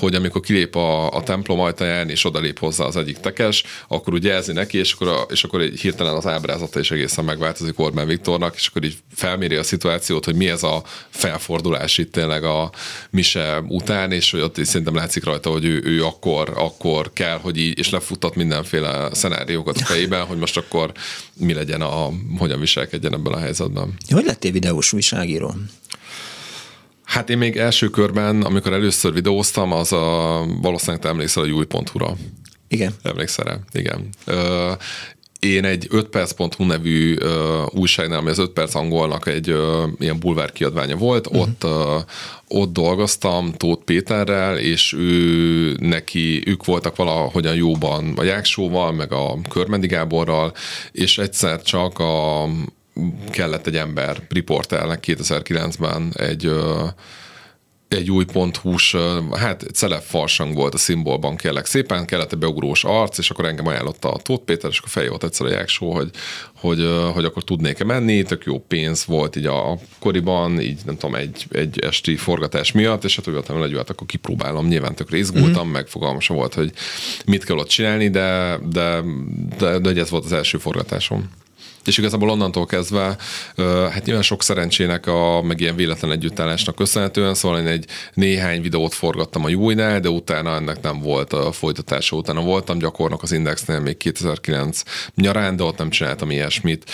hogy 0.00 0.14
amikor 0.14 0.40
kilép 0.40 0.76
a, 0.76 1.10
a 1.10 1.22
templom 1.22 1.60
ajtaján, 1.60 2.10
és 2.10 2.24
odalép 2.24 2.58
hozzá 2.58 2.84
az 2.84 2.96
egyik 2.96 3.13
tekes, 3.20 3.64
akkor 3.88 4.12
úgy 4.12 4.24
jelzi 4.24 4.52
neki, 4.52 4.78
és 4.78 4.92
akkor, 4.92 5.08
a, 5.08 5.26
és 5.30 5.44
akkor 5.44 5.60
egy 5.60 5.80
hirtelen 5.80 6.14
az 6.14 6.26
ábrázata 6.26 6.80
is 6.80 6.90
egészen 6.90 7.24
megváltozik 7.24 7.78
Orbán 7.78 8.06
Viktornak, 8.06 8.54
és 8.54 8.66
akkor 8.66 8.84
így 8.84 8.96
felméri 9.14 9.54
a 9.54 9.62
szituációt, 9.62 10.24
hogy 10.24 10.34
mi 10.34 10.48
ez 10.48 10.62
a 10.62 10.82
felfordulás 11.10 11.98
itt 11.98 12.12
tényleg 12.12 12.44
a 12.44 12.70
mise 13.10 13.62
után, 13.68 14.12
és 14.12 14.30
hogy 14.30 14.40
ott 14.40 14.64
szerintem 14.64 14.94
látszik 14.94 15.24
rajta, 15.24 15.50
hogy 15.50 15.64
ő, 15.64 15.82
ő 15.84 16.04
akkor, 16.04 16.52
akkor 16.56 17.12
kell, 17.12 17.38
hogy 17.38 17.56
így, 17.56 17.78
és 17.78 17.90
lefuttat 17.90 18.34
mindenféle 18.34 19.14
szenáriókat 19.14 19.76
a 19.76 19.84
fejében, 19.84 20.24
hogy 20.24 20.38
most 20.38 20.56
akkor 20.56 20.92
mi 21.34 21.52
legyen 21.52 21.80
a, 21.80 22.10
hogyan 22.38 22.60
viselkedjen 22.60 23.14
ebben 23.14 23.32
a 23.32 23.38
helyzetben. 23.38 23.94
Hogy 24.08 24.24
lettél 24.24 24.52
videós 24.52 24.92
újságíró? 24.92 25.54
Hát 27.04 27.30
én 27.30 27.38
még 27.38 27.56
első 27.56 27.88
körben, 27.88 28.42
amikor 28.42 28.72
először 28.72 29.12
videóztam, 29.12 29.72
az 29.72 29.92
a 29.92 30.46
valószínűleg 30.62 31.00
te 31.00 31.08
emlékszel 31.08 31.42
a 31.42 31.46
júj.hu-ra. 31.46 32.16
Igen. 32.68 32.94
Emlékszel 33.02 33.44
rá? 33.44 33.58
Igen. 33.72 34.08
Ö, 34.24 34.72
én 35.38 35.64
egy 35.64 35.88
5perc.hu 35.90 36.64
nevű 36.64 37.16
ö, 37.18 37.62
újságnál, 37.70 38.18
ami 38.18 38.30
az 38.30 38.38
5 38.38 38.50
perc 38.50 38.74
angolnak 38.74 39.26
egy 39.26 39.48
ö, 39.48 39.86
ilyen 39.98 40.18
bulvár 40.18 40.52
kiadványa 40.52 40.96
volt, 40.96 41.26
uh-huh. 41.26 41.42
ott 41.42 41.64
ö, 41.64 41.98
ott 42.48 42.72
dolgoztam 42.72 43.52
Tóth 43.52 43.84
Péterrel, 43.84 44.58
és 44.58 44.92
ő 44.92 45.76
neki, 45.80 46.42
ők 46.46 46.64
voltak 46.64 46.96
valahogyan 46.96 47.54
jóban 47.54 48.12
a 48.16 48.22
Jáksóval, 48.22 48.92
meg 48.92 49.12
a 49.12 49.38
Körmendi 49.50 49.86
Gáborral, 49.86 50.52
és 50.92 51.18
egyszer 51.18 51.62
csak 51.62 51.98
a, 51.98 52.44
kellett 53.30 53.66
egy 53.66 53.76
ember 53.76 54.22
riportelnek 54.28 55.04
2009-ben 55.06 56.12
egy 56.16 56.50
egy 57.94 58.10
új 58.10 58.24
ponthús, 58.24 58.96
hát 59.32 59.62
celeb 59.72 60.02
farsang 60.02 60.54
volt 60.54 60.74
a 60.74 60.78
szimbolban, 60.78 61.36
kérlek 61.36 61.66
szépen, 61.66 62.06
kellett 62.06 62.32
egy 62.32 62.38
beugrós 62.38 62.84
arc, 62.84 63.18
és 63.18 63.30
akkor 63.30 63.44
engem 63.44 63.66
ajánlotta 63.66 64.10
a 64.10 64.18
Tóth 64.18 64.44
Péter, 64.44 64.70
és 64.70 64.78
akkor 64.78 64.90
feljött 64.90 65.10
volt 65.10 65.24
egyszer 65.24 65.46
a 65.46 65.50
Jáksó, 65.50 65.92
hogy, 65.94 66.10
hogy, 66.54 66.88
hogy 67.12 67.24
akkor 67.24 67.44
tudnék-e 67.44 67.84
menni, 67.84 68.22
tök 68.22 68.44
jó 68.44 68.58
pénz 68.58 69.04
volt 69.04 69.36
így 69.36 69.46
a 69.46 69.78
koriban, 69.98 70.60
így 70.60 70.80
nem 70.84 70.96
tudom, 70.96 71.14
egy, 71.14 71.46
egy 71.50 71.78
esti 71.78 72.16
forgatás 72.16 72.72
miatt, 72.72 73.04
és 73.04 73.16
hát 73.16 73.26
úgy 73.26 73.34
voltam, 73.34 73.58
hogy 73.58 73.76
hát 73.76 73.90
akkor 73.90 74.06
kipróbálom, 74.06 74.66
nyilván 74.66 74.94
tök 74.94 75.12
izgultam, 75.12 75.52
uh-huh. 75.52 75.72
meg 75.72 75.86
fogalmasa 75.86 76.34
volt, 76.34 76.54
hogy 76.54 76.72
mit 77.26 77.44
kell 77.44 77.56
ott 77.56 77.68
csinálni, 77.68 78.08
de, 78.10 78.58
de, 78.70 79.00
de, 79.58 79.78
de, 79.78 79.92
de 79.92 80.00
ez 80.00 80.10
volt 80.10 80.24
az 80.24 80.32
első 80.32 80.58
forgatásom. 80.58 81.30
És 81.86 81.98
igazából 81.98 82.30
onnantól 82.30 82.66
kezdve, 82.66 83.16
hát 83.90 84.04
nyilván 84.04 84.22
sok 84.22 84.42
szerencsének, 84.42 85.06
a, 85.06 85.42
meg 85.42 85.60
ilyen 85.60 85.76
véletlen 85.76 86.10
együttállásnak 86.10 86.74
köszönhetően, 86.74 87.34
szóval 87.34 87.58
én 87.58 87.66
egy 87.66 87.86
néhány 88.14 88.62
videót 88.62 88.94
forgattam 88.94 89.44
a 89.44 89.48
Jújnál, 89.48 90.00
de 90.00 90.08
utána 90.08 90.54
ennek 90.54 90.80
nem 90.82 91.00
volt 91.00 91.32
a 91.32 91.52
folytatása. 91.52 92.16
Utána 92.16 92.40
voltam 92.40 92.78
gyakornok 92.78 93.22
az 93.22 93.32
Indexnél 93.32 93.80
még 93.80 93.96
2009 93.96 94.82
nyarán, 95.14 95.56
de 95.56 95.62
ott 95.62 95.78
nem 95.78 95.90
csináltam 95.90 96.30
ilyesmit 96.30 96.84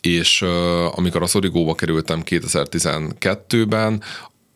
és 0.00 0.42
uh, 0.42 0.98
amikor 0.98 1.22
a 1.22 1.26
Szorigóba 1.26 1.74
kerültem 1.74 2.22
2012-ben, 2.24 4.02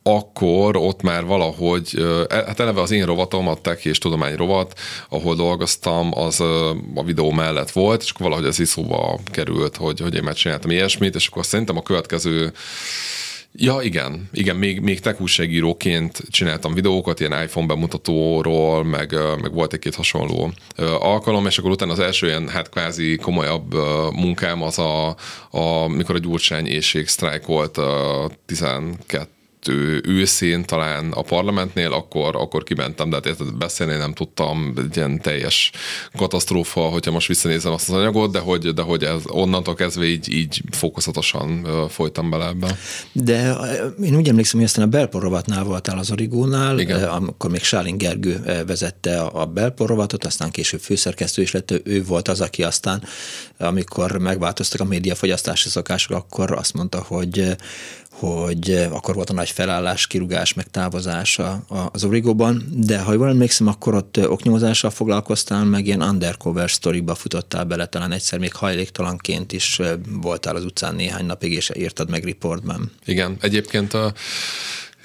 akkor 0.07 0.77
ott 0.77 1.03
már 1.03 1.25
valahogy, 1.25 2.05
e, 2.29 2.45
hát 2.45 2.61
eleve 2.61 2.81
az 2.81 2.91
én 2.91 3.07
rovatom, 3.07 3.49
a 3.49 3.55
tech 3.55 3.87
és 3.87 3.99
tudomány 3.99 4.37
rovat, 4.37 4.79
ahol 5.09 5.35
dolgoztam, 5.35 6.19
az 6.19 6.41
a 6.95 7.03
videó 7.05 7.31
mellett 7.31 7.71
volt, 7.71 8.03
és 8.03 8.11
akkor 8.11 8.27
valahogy 8.27 8.47
az 8.47 8.61
iszóba 8.61 9.19
került, 9.25 9.77
hogy, 9.77 10.01
hogy 10.01 10.15
én 10.15 10.23
megcsináltam 10.23 10.71
ilyesmit, 10.71 11.15
és 11.15 11.27
akkor 11.27 11.45
szerintem 11.47 11.77
a 11.77 11.83
következő 11.83 12.53
Ja, 13.57 13.79
igen, 13.83 14.29
igen, 14.33 14.57
még, 14.57 14.81
még 14.81 15.01
tech 15.01 15.21
újságíróként 15.21 16.23
csináltam 16.31 16.75
videókat, 16.75 17.21
ilyen 17.21 17.43
iPhone 17.43 17.67
bemutatóról, 17.67 18.85
meg, 18.85 19.15
meg 19.43 19.53
volt 19.53 19.73
egy-két 19.73 19.95
hasonló 19.95 20.53
alkalom, 20.99 21.47
és 21.47 21.59
akkor 21.59 21.71
utána 21.71 21.93
az 21.93 21.99
első 21.99 22.27
ilyen, 22.27 22.49
hát 22.49 22.69
kvázi 22.69 23.17
komolyabb 23.17 23.75
munkám 24.13 24.63
az 24.63 24.79
a, 24.79 25.17
a 25.51 25.89
mikor 25.89 26.15
a 26.15 26.19
Gyurcsány 26.19 26.67
éjség 26.67 27.09
sztrájkolt 27.09 27.81
12 28.47 29.34
ő, 29.69 30.03
őszén 30.07 30.65
talán 30.65 31.13
a 31.13 31.23
parlamentnél, 31.23 31.93
akkor, 31.93 32.37
akkor 32.37 32.63
kimentem, 32.63 33.11
de 33.11 33.17
hát 33.17 33.27
érted, 33.27 33.55
beszélni 33.55 33.97
nem 33.97 34.13
tudtam, 34.13 34.73
egy 34.77 34.97
ilyen 34.97 35.21
teljes 35.21 35.71
katasztrófa, 36.17 36.81
hogyha 36.81 37.11
most 37.11 37.29
visszanézem 37.29 37.73
azt 37.73 37.89
az 37.89 37.95
anyagot, 37.95 38.33
de 38.33 38.39
hogy, 38.39 38.75
de 38.75 38.83
hogy 38.83 39.03
ez 39.03 39.23
onnantól 39.27 39.75
kezdve 39.75 40.05
így, 40.05 40.33
így 40.33 40.63
fokozatosan 40.71 41.67
folytam 41.89 42.31
bele 42.31 42.47
ebbe. 42.47 42.79
De 43.13 43.57
én 44.03 44.17
úgy 44.17 44.29
emlékszem, 44.29 44.59
hogy 44.59 44.69
aztán 44.69 44.85
a 44.85 44.89
belporovatnál 44.89 45.65
voltál 45.65 45.99
az 45.99 46.11
Origónál, 46.11 46.79
Igen. 46.79 47.03
amikor 47.03 47.51
még 47.51 47.63
Sálin 47.63 47.99
Gergő 47.99 48.63
vezette 48.67 49.21
a 49.21 49.47
belporovatot, 49.47 50.25
aztán 50.25 50.51
később 50.51 50.81
főszerkesztő 50.81 51.43
is 51.43 51.53
lett, 51.53 51.81
ő 51.85 52.05
volt 52.05 52.29
az, 52.29 52.41
aki 52.41 52.63
aztán, 52.63 53.03
amikor 53.59 54.19
megváltoztak 54.19 54.81
a 54.81 54.85
médiafogyasztási 54.85 55.69
szokások, 55.69 56.17
akkor 56.17 56.53
azt 56.53 56.75
mondta, 56.75 57.05
hogy 57.07 57.57
hogy 58.19 58.71
eh, 58.71 58.95
akkor 58.95 59.15
volt 59.15 59.31
a 59.31 59.33
nagy 59.33 59.51
felállás, 59.51 60.07
kirugás, 60.07 60.55
meg 60.55 60.67
távozás 60.71 61.41
az 61.93 62.05
Origóban, 62.05 62.65
de 62.73 62.99
ha 62.99 63.13
jól 63.13 63.29
emlékszem, 63.29 63.67
akkor 63.67 63.95
ott 63.95 64.17
eh, 64.17 64.31
oknyomozással 64.31 64.91
foglalkoztál, 64.91 65.65
meg 65.65 65.87
ilyen 65.87 66.03
undercover 66.03 66.71
sztoriba 66.71 67.15
futottál 67.15 67.65
bele, 67.65 67.87
talán 67.87 68.13
egyszer 68.13 68.39
még 68.39 68.55
hajléktalanként 68.55 69.53
is 69.53 69.79
eh, 69.79 69.93
voltál 70.21 70.57
az 70.57 70.65
utcán 70.65 70.95
néhány 70.95 71.27
napig, 71.27 71.53
és 71.53 71.71
írtad 71.77 72.11
meg 72.11 72.25
riportban. 72.25 72.91
Igen, 73.05 73.37
egyébként 73.41 73.95
a 73.95 74.13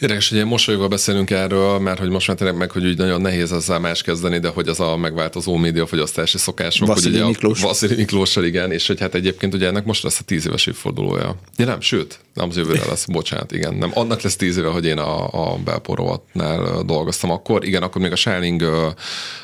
Érdekes, 0.01 0.27
hogy 0.27 0.37
ilyen 0.37 0.49
mosolyogva 0.49 0.87
beszélünk 0.87 1.29
erről, 1.29 1.79
mert 1.79 1.99
hogy 1.99 2.09
most 2.09 2.27
már 2.27 2.37
tényleg 2.37 2.57
meg, 2.57 2.71
hogy 2.71 2.85
úgy 2.85 2.97
nagyon 2.97 3.21
nehéz 3.21 3.51
ezzel 3.51 3.79
más 3.79 4.01
kezdeni, 4.01 4.39
de 4.39 4.47
hogy 4.47 4.67
az 4.67 4.79
a 4.79 4.97
megváltozó 4.97 5.55
médiafogyasztási 5.55 6.37
szokások. 6.37 6.87
Vasili 6.87 7.17
hogy 7.17 7.27
Miklós. 7.27 7.61
Vasili 7.61 7.95
Miklóssal, 7.95 8.43
igen, 8.43 8.71
és 8.71 8.87
hogy 8.87 8.99
hát 8.99 9.15
egyébként 9.15 9.53
ugye 9.53 9.67
ennek 9.67 9.85
most 9.85 10.03
lesz 10.03 10.19
a 10.19 10.23
tíz 10.23 10.47
éves 10.47 10.65
évfordulója. 10.65 11.35
Ja, 11.57 11.65
nem, 11.65 11.81
sőt, 11.81 12.19
nem 12.39 12.49
az 12.49 12.57
jövőre 12.57 12.85
lesz, 12.85 13.05
bocsánat, 13.05 13.51
igen. 13.51 13.73
Nem, 13.73 13.91
annak 13.93 14.21
lesz 14.21 14.35
tíz 14.35 14.57
éve, 14.57 14.67
hogy 14.67 14.85
én 14.85 14.97
a, 14.97 15.51
a 15.51 15.57
belporovatnál 15.57 16.83
dolgoztam 16.83 17.31
akkor. 17.31 17.65
Igen, 17.65 17.83
akkor 17.83 18.01
még 18.01 18.11
a 18.11 18.15
Shining 18.15 18.63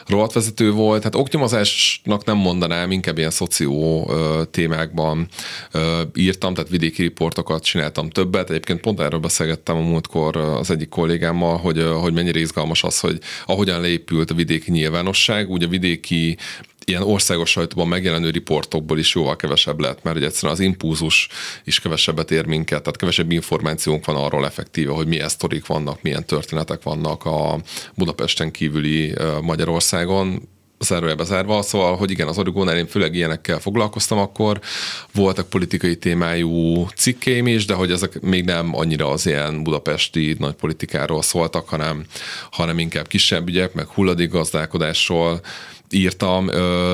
rovatvezető 0.07 0.71
volt. 0.71 1.03
Hát 1.03 1.15
oknyomozásnak 1.15 2.25
nem 2.25 2.37
mondanám, 2.37 2.91
inkább 2.91 3.17
ilyen 3.17 3.29
szoció 3.29 4.03
uh, 4.03 4.43
témákban 4.51 5.27
írtam, 6.15 6.53
tehát 6.53 6.69
vidéki 6.69 7.01
riportokat 7.01 7.63
csináltam 7.63 8.09
többet. 8.09 8.49
Egyébként 8.49 8.81
pont 8.81 8.99
erről 8.99 9.19
beszélgettem 9.19 9.75
a 9.75 9.81
múltkor 9.81 10.37
az 10.37 10.71
egyik 10.71 10.89
kollégámmal, 10.89 11.57
hogy, 11.57 11.85
hogy 12.01 12.13
mennyire 12.13 12.39
izgalmas 12.39 12.83
az, 12.83 12.99
hogy 12.99 13.19
ahogyan 13.45 13.81
leépült 13.81 14.31
a 14.31 14.33
vidéki 14.33 14.71
nyilvánosság, 14.71 15.49
úgy 15.49 15.63
a 15.63 15.67
vidéki 15.67 16.37
ilyen 16.85 17.01
országos 17.01 17.49
sajtóban 17.49 17.87
megjelenő 17.87 18.29
riportokból 18.29 18.99
is 18.99 19.15
jóval 19.15 19.35
kevesebb 19.35 19.79
lett, 19.79 20.03
mert 20.03 20.15
ugye 20.15 20.25
egyszerűen 20.25 20.53
az 20.53 20.59
impulzus 20.59 21.27
is 21.63 21.79
kevesebbet 21.79 22.31
ér 22.31 22.45
minket, 22.45 22.81
tehát 22.81 22.97
kevesebb 22.97 23.31
információnk 23.31 24.05
van 24.05 24.15
arról 24.15 24.45
effektíve, 24.45 24.91
hogy 24.91 25.07
milyen 25.07 25.29
sztorik 25.29 25.65
vannak, 25.65 26.01
milyen 26.01 26.25
történetek 26.25 26.83
vannak 26.83 27.25
a 27.25 27.59
Budapesten 27.95 28.51
kívüli 28.51 29.13
Magyarországon, 29.41 30.53
zárójelbe 30.79 31.23
zárva, 31.23 31.61
szóval, 31.61 31.95
hogy 31.95 32.11
igen, 32.11 32.27
az 32.27 32.37
origónál 32.37 32.77
én 32.77 32.87
főleg 32.87 33.15
ilyenekkel 33.15 33.59
foglalkoztam 33.59 34.17
akkor, 34.17 34.59
voltak 35.13 35.49
politikai 35.49 35.95
témájú 35.97 36.87
cikkeim 36.95 37.47
is, 37.47 37.65
de 37.65 37.73
hogy 37.73 37.91
ezek 37.91 38.21
még 38.21 38.43
nem 38.45 38.75
annyira 38.75 39.09
az 39.09 39.25
ilyen 39.25 39.63
budapesti 39.63 40.35
nagy 40.39 40.53
politikáról 40.53 41.21
szóltak, 41.21 41.69
hanem, 41.69 42.05
hanem 42.51 42.79
inkább 42.79 43.07
kisebb 43.07 43.47
ügyek, 43.47 43.73
meg 43.73 43.87
hulladékgazdálkodásról, 43.87 45.41
írtam, 45.89 46.45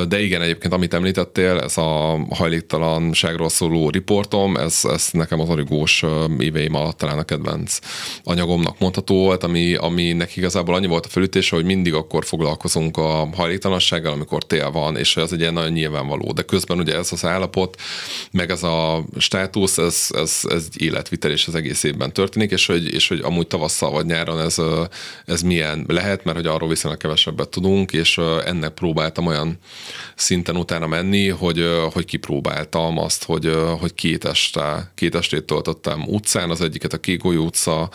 de 0.08 0.22
igen, 0.22 0.42
egyébként 0.42 0.74
amit 0.74 0.94
említettél, 0.94 1.60
ez 1.60 1.78
a 1.78 2.20
hajléktalanságról 2.30 3.50
szóló 3.50 3.90
riportom, 3.90 4.56
ez, 4.56 4.80
ez 4.84 5.10
nekem 5.12 5.40
az 5.40 5.50
origós 5.50 6.04
éveim 6.40 6.76
alatt 6.76 6.98
talán 6.98 7.18
a 7.18 7.24
kedvenc 7.24 7.80
anyagomnak 8.24 8.80
mondható 8.80 9.16
volt, 9.16 9.44
ami, 9.44 9.74
aminek 9.74 10.36
igazából 10.36 10.76
annyi 10.76 10.88
volt 10.88 11.06
a 11.06 11.10
felütése, 11.10 11.56
hogy 11.56 11.66
mindig 11.66 11.94
akkor 11.94 12.26
foglalkozunk 12.26 12.98
a 12.98 13.30
hajléktalansággal, 13.36 14.14
amikor 14.14 14.44
tél 14.44 14.72
van, 14.72 14.98
és 14.98 15.18
ez 15.18 15.32
egy 15.32 15.40
ilyen 15.40 15.54
nagyon 15.54 15.72
nyilvánvaló. 15.72 16.32
De 16.32 16.42
közben 16.42 16.80
ugye 16.80 16.96
ez 16.96 17.12
az 17.12 17.26
állapot, 17.26 17.82
meg 18.32 18.50
ez 18.50 18.64
a 18.64 19.04
státusz, 19.18 19.78
ez, 19.78 20.08
ez, 20.10 20.40
ez 20.50 20.68
egy 20.74 20.82
életvitel, 20.82 21.32
és 21.32 21.48
az 21.48 21.56
egész 21.56 21.84
évben 21.84 22.14
történik, 22.14 22.52
és 22.52 22.66
hogy, 22.66 22.94
és 22.94 23.08
hogy 23.08 23.20
amúgy 23.24 23.48
tavasszal 23.48 23.92
vagy 23.92 24.06
nyáron 24.06 24.40
ez, 24.40 24.58
ez 25.26 25.42
milyen 25.42 25.86
lehet, 25.88 26.24
mert 26.24 26.38
hogy 26.38 26.48
arról 26.48 26.70
viszonylag 26.70 27.00
kevesebbet 27.00 27.50
tudunk, 27.50 27.94
és 27.94 28.18
ennek 28.46 28.74
próbáltam 28.82 29.26
olyan 29.26 29.58
szinten 30.16 30.58
utána 30.58 30.88
menni, 30.88 31.30
hogy, 31.30 31.66
hogy 31.94 32.06
kipróbáltam 32.06 32.98
azt, 32.98 33.24
hogy, 33.24 33.56
hogy 33.80 33.94
két, 33.94 34.26
este, 34.26 34.92
két 34.96 35.16
estét 35.16 35.44
töltöttem 35.44 36.04
utcán, 36.08 36.50
az 36.50 36.62
egyiket 36.62 36.94
a 36.94 36.98
Kégolyó 36.98 37.46
utca, 37.46 37.90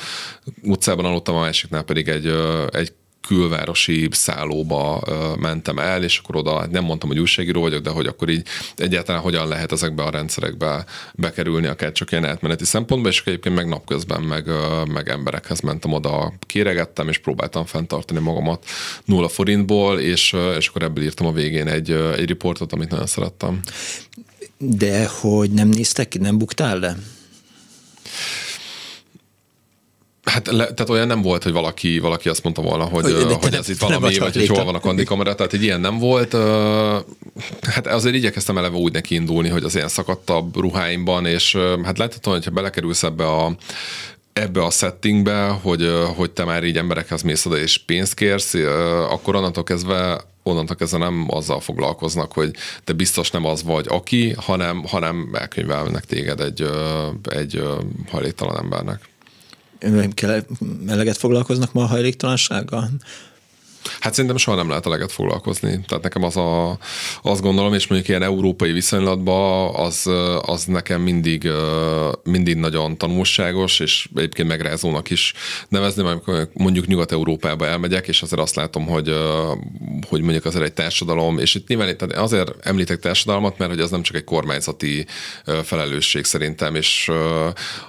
utcában 0.63 1.05
aludtam, 1.05 1.37
a 1.37 1.41
másiknál 1.41 1.83
pedig 1.83 2.09
egy, 2.09 2.27
egy 2.71 2.93
külvárosi 3.27 4.09
szállóba 4.11 5.03
mentem 5.39 5.79
el, 5.79 6.03
és 6.03 6.19
akkor 6.19 6.37
oda 6.37 6.59
hát 6.59 6.71
nem 6.71 6.85
mondtam, 6.85 7.09
hogy 7.09 7.19
újságíró 7.19 7.61
vagyok, 7.61 7.83
de 7.83 7.91
hogy 7.91 8.07
akkor 8.07 8.29
így 8.29 8.47
egyáltalán 8.77 9.21
hogyan 9.21 9.49
lehet 9.49 9.73
ezekbe 9.73 10.03
a 10.03 10.11
rendszerekbe 10.11 10.85
bekerülni, 11.15 11.67
akár 11.67 11.93
csak 11.93 12.11
ilyen 12.11 12.25
átmeneti 12.25 12.65
szempontból, 12.65 13.11
és 13.11 13.23
egyébként 13.25 13.55
meg 13.55 13.69
napközben 13.69 14.23
meg, 14.23 14.45
meg 14.93 15.09
emberekhez 15.09 15.61
mentem 15.61 15.93
oda, 15.93 16.33
kéregettem, 16.41 17.09
és 17.09 17.19
próbáltam 17.19 17.65
fenntartani 17.65 18.21
magamat 18.21 18.65
nulla 19.05 19.29
forintból, 19.29 20.01
és, 20.01 20.37
és 20.59 20.69
akkor 20.69 20.83
ebből 20.83 21.05
írtam 21.05 21.27
a 21.27 21.33
végén 21.33 21.69
egy, 21.69 21.91
egy 21.91 22.27
riportot, 22.27 22.73
amit 22.73 22.91
nagyon 22.91 23.07
szerettem. 23.07 23.61
De 24.59 25.07
hogy 25.21 25.51
nem 25.51 25.69
néztek 25.69 26.09
ki, 26.09 26.19
nem 26.19 26.39
buktál 26.39 26.79
le? 26.79 26.97
Hát 30.31 30.47
le, 30.47 30.65
tehát 30.65 30.89
olyan 30.89 31.07
nem 31.07 31.23
volt, 31.23 31.43
hogy 31.43 31.53
valaki, 31.53 31.99
valaki 31.99 32.29
azt 32.29 32.43
mondta 32.43 32.63
volna, 32.63 32.85
hogy, 32.85 33.13
hogy, 33.13 33.37
hogy 33.41 33.55
ez 33.55 33.69
itt 33.69 33.79
valami, 33.79 34.19
vagy 34.19 34.37
hogy 34.37 34.49
hol 34.49 34.65
van 34.65 34.75
a 34.75 34.81
kandikamera, 34.81 35.35
tehát 35.35 35.53
egy 35.53 35.63
ilyen 35.63 35.81
nem 35.81 35.99
volt. 35.99 36.37
Hát 37.61 37.87
azért 37.87 38.15
igyekeztem 38.15 38.59
eleve 38.59 38.77
úgy 38.77 38.93
neki 38.93 39.15
indulni, 39.15 39.49
hogy 39.49 39.65
az 39.65 39.75
ilyen 39.75 39.89
szakadtabb 39.89 40.57
ruháimban, 40.61 41.27
és 41.27 41.57
hát 41.85 41.99
láthatóan, 41.99 42.37
hogyha 42.37 42.51
belekerülsz 42.51 43.03
ebbe 43.03 43.27
a 43.27 43.57
ebbe 44.33 44.65
a 44.65 44.71
settingbe, 44.71 45.47
hogy, 45.47 45.93
hogy 46.17 46.31
te 46.31 46.45
már 46.45 46.65
így 46.65 46.77
emberekhez 46.77 47.23
mész 47.23 47.47
oda 47.47 47.59
és 47.59 47.79
pénzt 47.79 48.15
kérsz, 48.15 48.55
akkor 49.11 49.37
onnantól 49.37 49.65
kezdve 49.65 50.21
onnantól 50.43 50.77
kezdve 50.77 50.99
nem 50.99 51.27
azzal 51.29 51.61
foglalkoznak, 51.61 52.33
hogy 52.33 52.51
te 52.85 52.93
biztos 52.93 53.31
nem 53.31 53.45
az 53.45 53.63
vagy 53.63 53.87
aki, 53.89 54.33
hanem, 54.33 54.85
hanem 54.89 55.31
elkönyvelnek 55.33 56.05
téged 56.05 56.41
egy, 56.41 56.67
egy 57.23 57.63
hajléktalan 58.11 58.59
embernek 58.59 59.01
eleget 60.87 61.17
foglalkoznak 61.17 61.73
ma 61.73 61.83
a 61.83 61.87
hajléktalansággal? 61.87 62.91
Hát 64.01 64.15
szerintem 64.15 64.37
soha 64.37 64.57
nem 64.57 64.69
lehet 64.69 64.87
eleget 64.87 65.13
foglalkozni. 65.13 65.81
Tehát 65.87 66.03
nekem 66.03 66.23
az 66.23 66.37
a, 66.37 66.79
azt 67.23 67.41
gondolom, 67.41 67.75
és 67.75 67.87
mondjuk 67.87 68.11
ilyen 68.11 68.23
európai 68.23 68.73
viszonylatban 68.73 69.75
az, 69.75 70.11
az 70.41 70.65
nekem 70.65 71.01
mindig, 71.01 71.49
mindig 72.25 72.57
nagyon 72.57 72.99
tanulságos, 72.99 73.81
és 73.81 74.09
egyébként 74.17 74.49
megrázónak 74.49 75.11
is 75.11 75.35
nevezni, 75.69 76.03
amikor 76.03 76.49
mondjuk 76.53 76.87
Nyugat-Európába 76.87 77.67
elmegyek, 77.67 78.09
és 78.09 78.23
azért 78.23 78.41
azt 78.41 78.55
látom, 78.57 78.87
hogy, 78.87 79.15
hogy 80.09 80.21
mondjuk 80.21 80.45
azért 80.45 80.65
egy 80.65 80.73
társadalom, 80.73 81.39
és 81.39 81.55
itt 81.55 81.69
nyilván 81.69 81.97
tehát 81.97 82.17
azért 82.17 82.67
említek 82.67 82.99
társadalmat, 82.99 83.59
mert 83.59 83.71
hogy 83.71 83.81
ez 83.81 83.91
nem 83.91 84.03
csak 84.03 84.17
egy 84.17 84.25
kormányzati 84.25 85.07
felelősség 85.63 86.25
szerintem, 86.25 86.75
és 86.75 87.11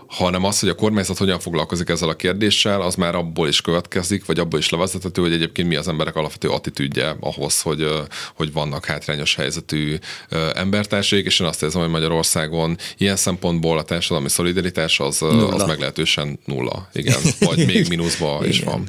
hanem 0.07 0.43
az, 0.43 0.59
hogy 0.59 0.69
a 0.69 0.75
kormányzat 0.75 1.17
hogyan 1.17 1.39
foglalkozik 1.39 1.89
ezzel 1.89 2.09
a 2.09 2.15
kérdéssel, 2.15 2.81
az 2.81 2.95
már 2.95 3.15
abból 3.15 3.47
is 3.47 3.61
következik, 3.61 4.25
vagy 4.25 4.39
abból 4.39 4.59
is 4.59 4.69
levezethető, 4.69 5.21
hogy 5.21 5.33
egyébként 5.33 5.67
mi 5.67 5.75
az 5.75 5.86
emberek 5.87 6.15
alapvető 6.15 6.49
attitűdje 6.49 7.15
ahhoz, 7.19 7.61
hogy, 7.61 7.87
hogy 8.35 8.53
vannak 8.53 8.85
hátrányos 8.85 9.35
helyzetű 9.35 9.95
embertársaik, 10.53 11.25
és 11.25 11.39
én 11.39 11.47
azt 11.47 11.63
érzem, 11.63 11.81
hogy 11.81 11.89
Magyarországon 11.89 12.77
ilyen 12.97 13.15
szempontból 13.15 13.77
a 13.77 13.83
társadalmi 13.83 14.29
szolidaritás 14.29 14.99
az, 14.99 15.21
az 15.21 15.63
meglehetősen 15.63 16.39
nulla. 16.45 16.89
Igen, 16.93 17.19
vagy 17.39 17.65
még 17.65 17.87
mínuszba 17.89 18.45
is 18.45 18.59
van. 18.59 18.87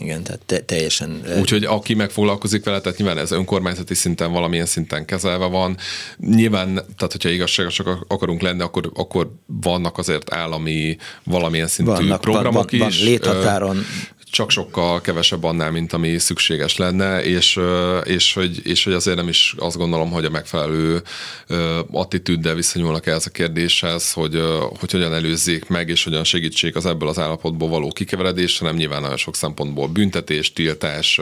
Igen, 0.00 0.22
tehát 0.22 0.40
te, 0.46 0.58
teljesen... 0.60 1.22
Úgyhogy 1.40 1.64
aki 1.64 1.94
megfoglalkozik 1.94 2.64
vele, 2.64 2.80
tehát 2.80 2.98
nyilván 2.98 3.18
ez 3.18 3.30
önkormányzati 3.30 3.94
szinten 3.94 4.32
valamilyen 4.32 4.66
szinten 4.66 5.04
kezelve 5.04 5.46
van. 5.46 5.76
Nyilván, 6.16 6.74
tehát 6.74 7.12
hogyha 7.12 7.28
igazságosak 7.28 8.04
akarunk 8.08 8.40
lenni, 8.40 8.62
akkor, 8.62 8.90
akkor 8.94 9.34
vannak 9.46 9.98
azért 9.98 10.32
állami 10.32 10.96
valamilyen 11.24 11.66
szintű 11.66 11.92
vannak, 11.92 12.20
programok 12.20 12.70
van, 12.70 12.78
van, 12.78 12.88
is. 12.88 12.98
Van 12.98 13.08
léthatáron 13.08 13.84
csak 14.30 14.50
sokkal 14.50 15.00
kevesebb 15.00 15.44
annál, 15.44 15.70
mint 15.70 15.92
ami 15.92 16.18
szükséges 16.18 16.76
lenne, 16.76 17.22
és, 17.22 17.60
és, 18.04 18.34
hogy, 18.34 18.66
és 18.66 18.84
hogy 18.84 18.92
azért 18.92 19.16
nem 19.16 19.28
is 19.28 19.54
azt 19.58 19.76
gondolom, 19.76 20.10
hogy 20.10 20.24
a 20.24 20.30
megfelelő 20.30 21.02
attitűddel 21.90 22.54
viszonyulnak 22.54 23.06
ehhez 23.06 23.26
a 23.26 23.30
kérdéshez, 23.30 24.12
hogy, 24.12 24.42
hogy 24.78 24.90
hogyan 24.90 25.14
előzzék 25.14 25.68
meg, 25.68 25.88
és 25.88 26.04
hogyan 26.04 26.24
segítsék 26.24 26.76
az 26.76 26.86
ebből 26.86 27.08
az 27.08 27.18
állapotból 27.18 27.68
való 27.68 27.88
kikeveredést, 27.88 28.58
hanem 28.58 28.76
nyilván 28.76 29.00
nagyon 29.00 29.16
sok 29.16 29.36
szempontból 29.36 29.88
büntetés, 29.88 30.52
tiltás 30.52 31.20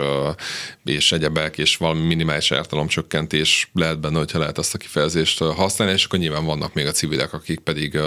és 0.84 1.12
egyebek, 1.12 1.58
és 1.58 1.76
valami 1.76 2.06
minimális 2.06 2.52
ártalomcsökkentés 2.52 3.70
lehet 3.72 4.00
benne, 4.00 4.18
hogyha 4.18 4.38
lehet 4.38 4.58
ezt 4.58 4.74
a 4.74 4.78
kifejezést 4.78 5.38
használni, 5.38 5.94
és 5.94 6.04
akkor 6.04 6.18
nyilván 6.18 6.44
vannak 6.44 6.74
még 6.74 6.86
a 6.86 6.90
civilek, 6.90 7.32
akik 7.32 7.58
pedig 7.58 7.98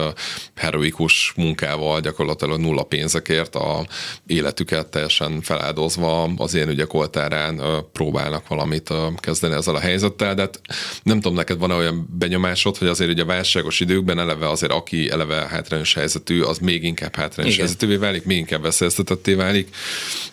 heroikus 0.56 1.34
munkával 1.36 2.00
gyakorlatilag 2.02 2.60
nulla 2.60 2.84
pénzekért 2.84 3.56
a 3.56 3.86
életüket 4.28 4.91
teljesen 4.92 5.42
feláldozva 5.42 6.24
az 6.24 6.54
én 6.54 6.70
ügyek 6.70 6.94
oltárán 6.94 7.62
próbálnak 7.92 8.48
valamit 8.48 8.90
kezdeni 9.18 9.54
ezzel 9.54 9.76
a 9.76 9.80
helyzettel, 9.80 10.36
de 10.36 10.42
hát 10.42 10.62
nem 11.04 11.20
tudom, 11.20 11.38
neked 11.38 11.58
van 11.58 11.72
olyan 11.72 12.08
benyomásod, 12.18 12.78
hogy 12.78 12.88
azért 12.88 13.10
ugye 13.12 13.22
a 13.22 13.26
válságos 13.26 13.80
időkben 13.80 14.20
eleve 14.20 14.50
azért 14.50 14.72
aki 14.72 15.10
eleve 15.10 15.36
hátrányos 15.36 15.94
helyzetű, 15.94 16.42
az 16.42 16.58
még 16.58 16.84
inkább 16.84 17.16
hátrányos 17.16 17.54
Igen. 17.54 17.66
helyzetűvé 17.66 17.96
válik, 17.96 18.26
még 18.26 18.38
inkább 18.38 18.62
veszélyeztetetté 18.62 19.34
válik. 19.34 19.76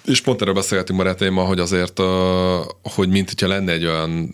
És 0.05 0.21
pont 0.21 0.41
erről 0.41 0.55
beszélgetünk 0.55 0.99
barátaimmal, 0.99 1.47
hogy 1.47 1.59
azért, 1.59 2.00
hogy 2.83 3.09
mint 3.09 3.29
hogyha 3.29 3.49
lenne 3.49 3.73
egy 3.73 3.85
olyan 3.85 4.31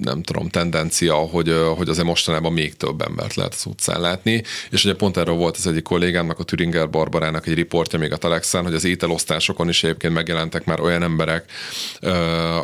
nem 0.00 0.22
tudom, 0.22 0.48
tendencia, 0.48 1.14
hogy, 1.14 1.54
hogy 1.76 1.88
azért 1.88 2.06
mostanában 2.06 2.52
még 2.52 2.76
több 2.76 3.00
embert 3.00 3.34
lehet 3.34 3.54
az 3.54 3.66
utcán 3.66 4.00
látni, 4.00 4.42
és 4.70 4.84
ugye 4.84 4.94
pont 4.94 5.16
erről 5.16 5.34
volt 5.34 5.56
az 5.56 5.66
egyik 5.66 5.82
kollégámnak, 5.82 6.38
a 6.38 6.42
Türinger 6.42 6.90
Barbarának 6.90 7.46
egy 7.46 7.54
riportja 7.54 7.98
még 7.98 8.12
a 8.12 8.16
Telexen, 8.16 8.62
hogy 8.62 8.74
az 8.74 8.84
ételosztásokon 8.84 9.68
is 9.68 9.84
egyébként 9.84 10.14
megjelentek 10.14 10.64
már 10.64 10.80
olyan 10.80 11.02
emberek 11.02 11.50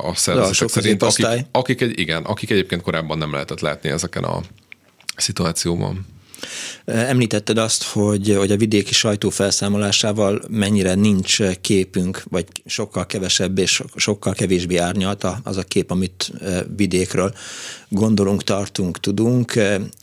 a 0.02 0.14
szervezetek 0.14 0.68
szerint, 0.68 1.02
akik, 1.02 1.26
akik, 1.50 1.80
egy, 1.80 1.98
igen, 1.98 2.24
akik 2.24 2.50
egyébként 2.50 2.82
korábban 2.82 3.18
nem 3.18 3.32
lehetett 3.32 3.60
látni 3.60 3.88
ezeken 3.88 4.24
a 4.24 4.40
szituációban. 5.16 6.06
Említetted 6.84 7.58
azt, 7.58 7.82
hogy, 7.82 8.34
hogy 8.38 8.50
a 8.50 8.56
vidéki 8.56 8.94
sajtó 8.94 9.30
felszámolásával 9.30 10.42
mennyire 10.48 10.94
nincs 10.94 11.42
képünk, 11.60 12.22
vagy 12.30 12.46
sokkal 12.66 13.06
kevesebb 13.06 13.58
és 13.58 13.82
sokkal 13.96 14.32
kevésbé 14.32 14.76
árnyalt 14.76 15.26
az 15.42 15.56
a 15.56 15.62
kép, 15.62 15.90
amit 15.90 16.32
vidékről 16.76 17.34
gondolunk, 17.88 18.44
tartunk, 18.44 19.00
tudunk. 19.00 19.52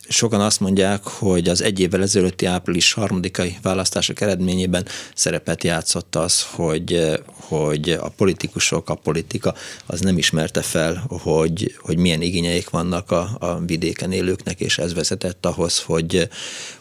Sokan 0.08 0.42
azt 0.42 0.60
mondják, 0.60 1.04
hogy 1.04 1.50
az 1.50 1.62
egy 1.62 1.80
évvel 1.80 2.02
ezelőtti 2.02 2.46
április 2.46 2.94
harmadikai 2.94 3.58
választások 3.62 4.22
eredményében 4.22 4.86
szerepet 5.16 5.64
játszott 5.64 6.16
az, 6.16 6.46
hogy, 6.52 7.20
hogy 7.34 7.90
a 7.90 8.10
politikusok, 8.10 8.90
a 8.90 8.96
politika 8.96 9.54
az 9.86 10.00
nem 10.00 10.18
ismerte 10.18 10.62
fel, 10.62 11.06
hogy, 11.08 11.76
hogy 11.80 11.98
milyen 11.98 12.22
igényeik 12.22 12.70
vannak 12.70 13.12
a, 13.12 13.30
a 13.40 13.60
vidéken 13.66 14.12
élőknek, 14.12 14.60
és 14.60 14.78
ez 14.78 14.94
vezetett 14.94 15.46
ahhoz, 15.46 15.80
hogy, 15.80 16.29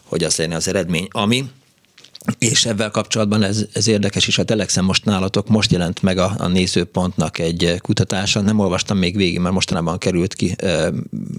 hogy 0.03 0.23
az 0.23 0.35
legyen 0.35 0.55
az 0.55 0.67
eredmény, 0.67 1.07
ami 1.11 1.49
és 2.37 2.65
ebben 2.65 2.91
kapcsolatban 2.91 3.43
ez, 3.43 3.65
ez 3.73 3.87
érdekes 3.87 4.27
is, 4.27 4.37
a 4.37 4.43
Telexen 4.43 4.83
most 4.83 5.05
nálatok, 5.05 5.47
most 5.47 5.71
jelent 5.71 6.01
meg 6.01 6.17
a, 6.17 6.33
a 6.37 6.47
nézőpontnak 6.47 7.39
egy 7.39 7.75
kutatása, 7.81 8.41
nem 8.41 8.59
olvastam 8.59 8.97
még 8.97 9.15
végig, 9.15 9.39
mert 9.39 9.53
mostanában 9.53 9.97
került 9.97 10.33
ki, 10.33 10.55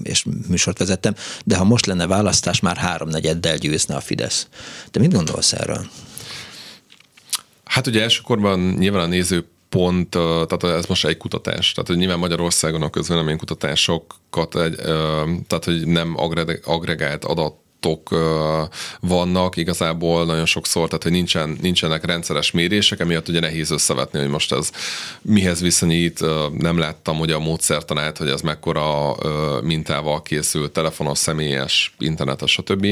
és 0.02 0.24
műsort 0.48 0.78
vezettem, 0.78 1.14
de 1.44 1.56
ha 1.56 1.64
most 1.64 1.86
lenne 1.86 2.06
választás, 2.06 2.60
már 2.60 2.76
háromnegyeddel 2.76 3.56
győzne 3.56 3.94
a 3.96 4.00
Fidesz. 4.00 4.46
Te 4.90 5.00
mit 5.00 5.14
gondolsz 5.14 5.52
erről? 5.52 5.86
Hát 7.64 7.86
ugye 7.86 8.02
elsőkorban 8.02 8.60
nyilván 8.60 9.02
a 9.02 9.06
néző 9.06 9.44
tehát 10.18 10.64
ez 10.64 10.86
most 10.86 11.04
egy 11.04 11.16
kutatás, 11.16 11.72
tehát 11.72 11.88
hogy 11.88 11.96
nyilván 11.96 12.18
Magyarországon 12.18 12.82
a 12.82 12.90
közvéleménykutatásokat, 12.90 14.56
egy, 14.56 14.74
tehát 15.46 15.64
hogy 15.64 15.86
nem 15.86 16.14
agregált 16.64 17.24
adat 17.24 17.54
adatok 17.80 18.08
vannak 19.00 19.56
igazából 19.56 20.24
nagyon 20.24 20.46
sokszor, 20.46 20.86
tehát 20.86 21.02
hogy 21.02 21.12
nincsen, 21.12 21.58
nincsenek 21.60 22.04
rendszeres 22.04 22.50
mérések, 22.50 23.00
emiatt 23.00 23.28
ugye 23.28 23.40
nehéz 23.40 23.70
összevetni, 23.70 24.18
hogy 24.18 24.28
most 24.28 24.52
ez 24.52 24.70
mihez 25.22 25.60
viszonyít. 25.60 26.24
Nem 26.58 26.78
láttam 26.78 27.16
hogy 27.16 27.30
a 27.30 27.38
módszertanát, 27.38 28.18
hogy 28.18 28.28
ez 28.28 28.40
mekkora 28.40 29.16
mintával 29.62 30.22
készült, 30.22 30.72
telefonos, 30.72 31.18
személyes, 31.18 31.94
internetes, 31.98 32.50
stb. 32.50 32.86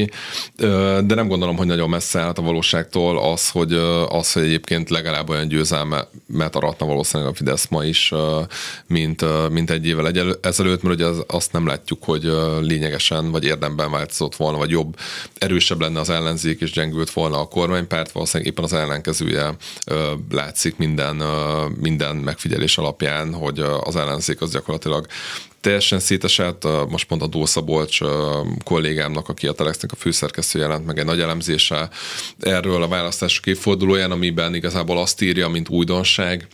De 1.05 1.15
nem 1.15 1.27
gondolom, 1.27 1.57
hogy 1.57 1.67
nagyon 1.67 1.89
messze 1.89 2.19
állt 2.19 2.37
a 2.37 2.41
valóságtól 2.41 3.31
az, 3.31 3.49
hogy, 3.49 3.73
az, 4.09 4.33
hogy 4.33 4.43
egyébként 4.43 4.89
legalább 4.89 5.29
olyan 5.29 5.47
győzelmet 5.47 6.55
aratna 6.55 6.85
valószínűleg 6.85 7.31
a 7.31 7.35
Fidesz 7.35 7.67
ma 7.67 7.83
is, 7.83 8.13
mint, 8.87 9.49
mint 9.49 9.69
egy 9.69 9.87
évvel 9.87 10.37
ezelőtt, 10.41 10.81
mert 10.81 10.95
ugye 10.95 11.07
azt 11.27 11.51
nem 11.51 11.67
látjuk, 11.67 12.03
hogy 12.03 12.23
lényegesen 12.61 13.31
vagy 13.31 13.43
érdemben 13.43 13.91
változott 13.91 14.35
volna, 14.35 14.57
vagy 14.57 14.73
jobb, 14.79 14.99
erősebb 15.37 15.81
lenne 15.81 15.99
az 15.99 16.09
ellenzék, 16.09 16.61
és 16.61 16.71
gyengült 16.71 17.11
volna 17.11 17.39
a 17.39 17.47
kormánypárt, 17.47 18.11
valószínűleg 18.11 18.51
éppen 18.51 18.63
az 18.63 18.73
ellenkezője 18.73 19.55
látszik 20.31 20.77
minden, 20.77 21.15
minden 21.79 22.15
megfigyelés 22.15 22.77
alapján, 22.77 23.33
hogy 23.33 23.59
az 23.59 23.95
ellenzék 23.95 24.41
az 24.41 24.51
gyakorlatilag 24.51 25.05
teljesen 25.61 25.99
szétesett. 25.99 26.67
Most 26.89 27.07
pont 27.07 27.21
a 27.21 27.27
Dószabolcs 27.27 27.99
kollégámnak, 28.63 29.29
aki 29.29 29.47
a 29.47 29.51
Telexnek 29.51 29.91
a 29.91 29.95
főszerkesztő 29.95 30.59
jelent 30.59 30.85
meg 30.85 30.99
egy 30.99 31.05
nagy 31.05 31.19
elemzése 31.19 31.89
erről 32.39 32.83
a 32.83 32.87
választások 32.87 33.45
évfordulóján, 33.45 34.11
amiben 34.11 34.55
igazából 34.55 34.97
azt 34.97 35.21
írja, 35.21 35.47
mint 35.47 35.69
újdonság, 35.69 36.47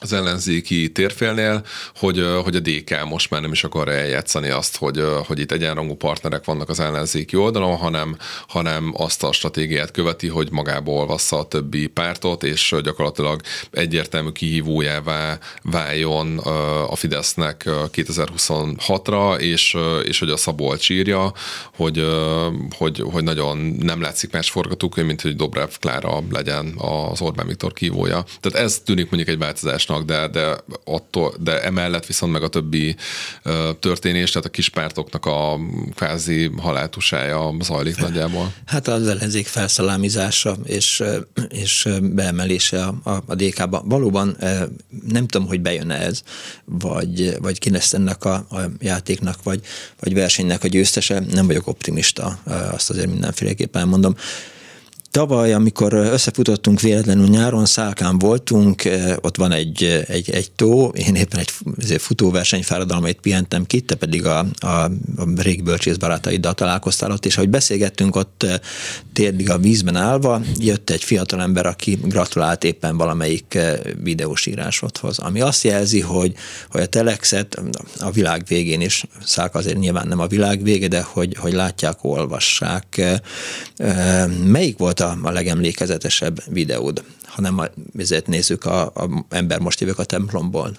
az 0.00 0.12
ellenzéki 0.12 0.92
térfélnél, 0.92 1.64
hogy, 1.94 2.26
hogy 2.42 2.56
a 2.56 2.60
DK 2.60 3.04
most 3.04 3.30
már 3.30 3.40
nem 3.40 3.52
is 3.52 3.64
akar 3.64 3.88
eljátszani 3.88 4.48
azt, 4.48 4.76
hogy, 4.76 5.02
hogy 5.26 5.38
itt 5.38 5.52
egyenrangú 5.52 5.94
partnerek 5.94 6.44
vannak 6.44 6.68
az 6.68 6.80
ellenzéki 6.80 7.36
oldalon, 7.36 7.76
hanem, 7.76 8.16
hanem 8.48 8.92
azt 8.96 9.22
a 9.22 9.32
stratégiát 9.32 9.90
követi, 9.90 10.28
hogy 10.28 10.50
magából 10.50 10.94
olvassza 10.98 11.38
a 11.38 11.48
többi 11.48 11.86
pártot, 11.86 12.42
és 12.42 12.74
gyakorlatilag 12.82 13.40
egyértelmű 13.70 14.30
kihívójává 14.30 15.38
váljon 15.62 16.38
a 16.88 16.96
Fidesznek 16.96 17.62
2026-ra, 17.66 19.38
és, 19.38 19.76
és 20.04 20.18
hogy 20.18 20.30
a 20.30 20.36
Szabolcs 20.36 20.90
írja, 20.90 21.32
hogy, 21.76 22.06
hogy, 22.76 23.02
hogy 23.10 23.24
nagyon 23.24 23.58
nem 23.80 24.00
látszik 24.00 24.32
más 24.32 24.50
forgatókönyv, 24.50 25.06
mint 25.06 25.20
hogy 25.20 25.36
Dobrev 25.36 25.68
Klára 25.80 26.22
legyen 26.30 26.74
az 26.76 27.20
Orbán 27.20 27.46
Viktor 27.46 27.72
kívója. 27.72 28.24
Tehát 28.40 28.66
ez 28.66 28.78
tűnik 28.84 29.10
mondjuk 29.10 29.28
egy 29.28 29.38
változás 29.38 29.85
változásnak, 29.86 30.04
de, 30.04 30.40
de, 30.40 30.56
attól, 30.84 31.34
de 31.40 31.62
emellett 31.62 32.06
viszont 32.06 32.32
meg 32.32 32.42
a 32.42 32.48
többi 32.48 32.96
történés, 33.80 34.30
tehát 34.30 34.46
a 34.46 34.50
kispártoknak 34.50 35.26
a 35.26 35.58
kvázi 35.94 36.50
haláltusája 36.58 37.54
zajlik 37.60 37.96
nagyjából. 37.96 38.52
Hát 38.66 38.88
az 38.88 39.08
ellenzék 39.08 39.46
felszalámizása 39.46 40.56
és, 40.64 41.02
és 41.48 41.88
beemelése 42.02 42.84
a, 42.84 42.94
a, 43.02 43.22
a 43.26 43.34
DK-ba. 43.34 43.82
Valóban 43.84 44.36
nem 45.08 45.26
tudom, 45.26 45.46
hogy 45.46 45.60
bejön 45.60 45.90
ez, 45.90 46.22
vagy, 46.64 47.36
vagy 47.40 47.58
ki 47.58 47.70
lesz 47.70 47.92
ennek 47.92 48.24
a, 48.24 48.34
a 48.34 48.60
játéknak, 48.80 49.42
vagy, 49.42 49.60
vagy 50.00 50.14
versenynek 50.14 50.64
a 50.64 50.68
győztese. 50.68 51.20
Nem 51.30 51.46
vagyok 51.46 51.66
optimista, 51.66 52.38
azt 52.72 52.90
azért 52.90 53.10
mindenféleképpen 53.10 53.88
mondom 53.88 54.16
tavaly, 55.16 55.52
amikor 55.52 55.92
összefutottunk 55.92 56.80
véletlenül 56.80 57.28
nyáron, 57.28 57.66
Szálkán 57.66 58.18
voltunk, 58.18 58.82
ott 59.20 59.36
van 59.36 59.52
egy, 59.52 60.04
egy, 60.06 60.30
egy 60.30 60.50
tó, 60.50 60.88
én 60.88 61.14
éppen 61.14 61.40
egy 61.40 61.50
futóverseny 61.98 62.62
fáradalmait 62.62 63.20
pihentem 63.20 63.66
ki, 63.66 63.80
te 63.80 63.94
pedig 63.94 64.26
a, 64.26 64.46
a, 64.58 64.66
a 64.66 64.90
régi 65.36 65.62
bölcsész 65.62 65.96
barátaiddal 65.96 66.54
találkoztál 66.54 67.10
ott, 67.10 67.26
és 67.26 67.36
ahogy 67.36 67.48
beszélgettünk 67.48 68.16
ott 68.16 68.46
térdig 69.12 69.50
a 69.50 69.58
vízben 69.58 69.96
állva, 69.96 70.40
jött 70.58 70.90
egy 70.90 71.04
fiatalember, 71.04 71.66
aki 71.66 71.98
gratulált 72.02 72.64
éppen 72.64 72.96
valamelyik 72.96 73.58
videós 74.02 74.46
írásodhoz, 74.46 75.18
ami 75.18 75.40
azt 75.40 75.62
jelzi, 75.62 76.00
hogy, 76.00 76.34
hogy 76.70 76.80
a 76.80 76.86
Telexet 76.86 77.62
a 77.98 78.10
világ 78.10 78.44
végén 78.48 78.80
is, 78.80 79.04
Szák 79.24 79.54
azért 79.54 79.78
nyilván 79.78 80.08
nem 80.08 80.20
a 80.20 80.26
világ 80.26 80.62
vége, 80.62 80.88
de 80.88 81.02
hogy, 81.02 81.36
hogy 81.38 81.52
látják, 81.52 82.04
olvassák. 82.04 83.02
Melyik 84.44 84.78
volt 84.78 85.00
a, 85.00 85.05
a 85.22 85.30
legemlékezetesebb 85.30 86.42
videód? 86.50 87.04
Ha 87.24 87.40
nem 87.40 87.70
ezért 87.98 88.26
nézzük, 88.26 88.64
a, 88.64 88.82
a 88.86 89.26
ember 89.28 89.58
most 89.58 89.80
jövök 89.80 89.98
a 89.98 90.04
templomból. 90.04 90.76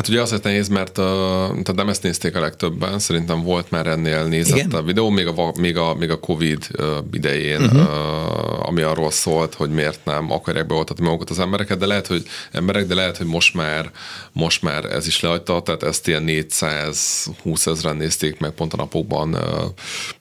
Hát 0.00 0.08
ugye 0.08 0.20
azért 0.20 0.42
nehéz, 0.42 0.68
mert 0.68 0.98
uh, 0.98 1.04
tehát 1.44 1.74
nem 1.74 1.88
ezt 1.88 2.02
nézték 2.02 2.36
a 2.36 2.40
legtöbben, 2.40 2.98
szerintem 2.98 3.42
volt 3.42 3.70
már 3.70 3.86
ennél 3.86 4.24
nézett 4.24 4.72
a 4.72 4.82
videó, 4.82 5.08
még 5.08 5.26
a, 5.26 5.52
még 5.58 5.76
a, 5.76 5.94
még 5.94 6.10
a 6.10 6.20
Covid 6.20 6.66
idején, 7.12 7.60
uh-huh. 7.60 7.80
uh, 7.80 8.68
ami 8.68 8.82
arról 8.82 9.10
szólt, 9.10 9.54
hogy 9.54 9.70
miért 9.70 10.04
nem 10.04 10.30
akarják 10.30 10.66
beoltatni 10.66 11.04
magukat 11.04 11.30
az 11.30 11.38
embereket, 11.38 11.78
de 11.78 11.86
lehet, 11.86 12.06
hogy 12.06 12.22
emberek, 12.52 12.86
de 12.86 12.94
lehet, 12.94 13.16
hogy 13.16 13.26
most 13.26 13.54
már, 13.54 13.90
most 14.32 14.62
már 14.62 14.84
ez 14.84 15.06
is 15.06 15.20
lehagyta, 15.20 15.62
tehát 15.62 15.82
ezt 15.82 16.08
ilyen 16.08 16.22
420 16.22 17.66
ezeren 17.66 17.96
nézték 17.96 18.38
meg 18.38 18.50
pont 18.50 18.72
a 18.72 18.76
napokban, 18.76 19.36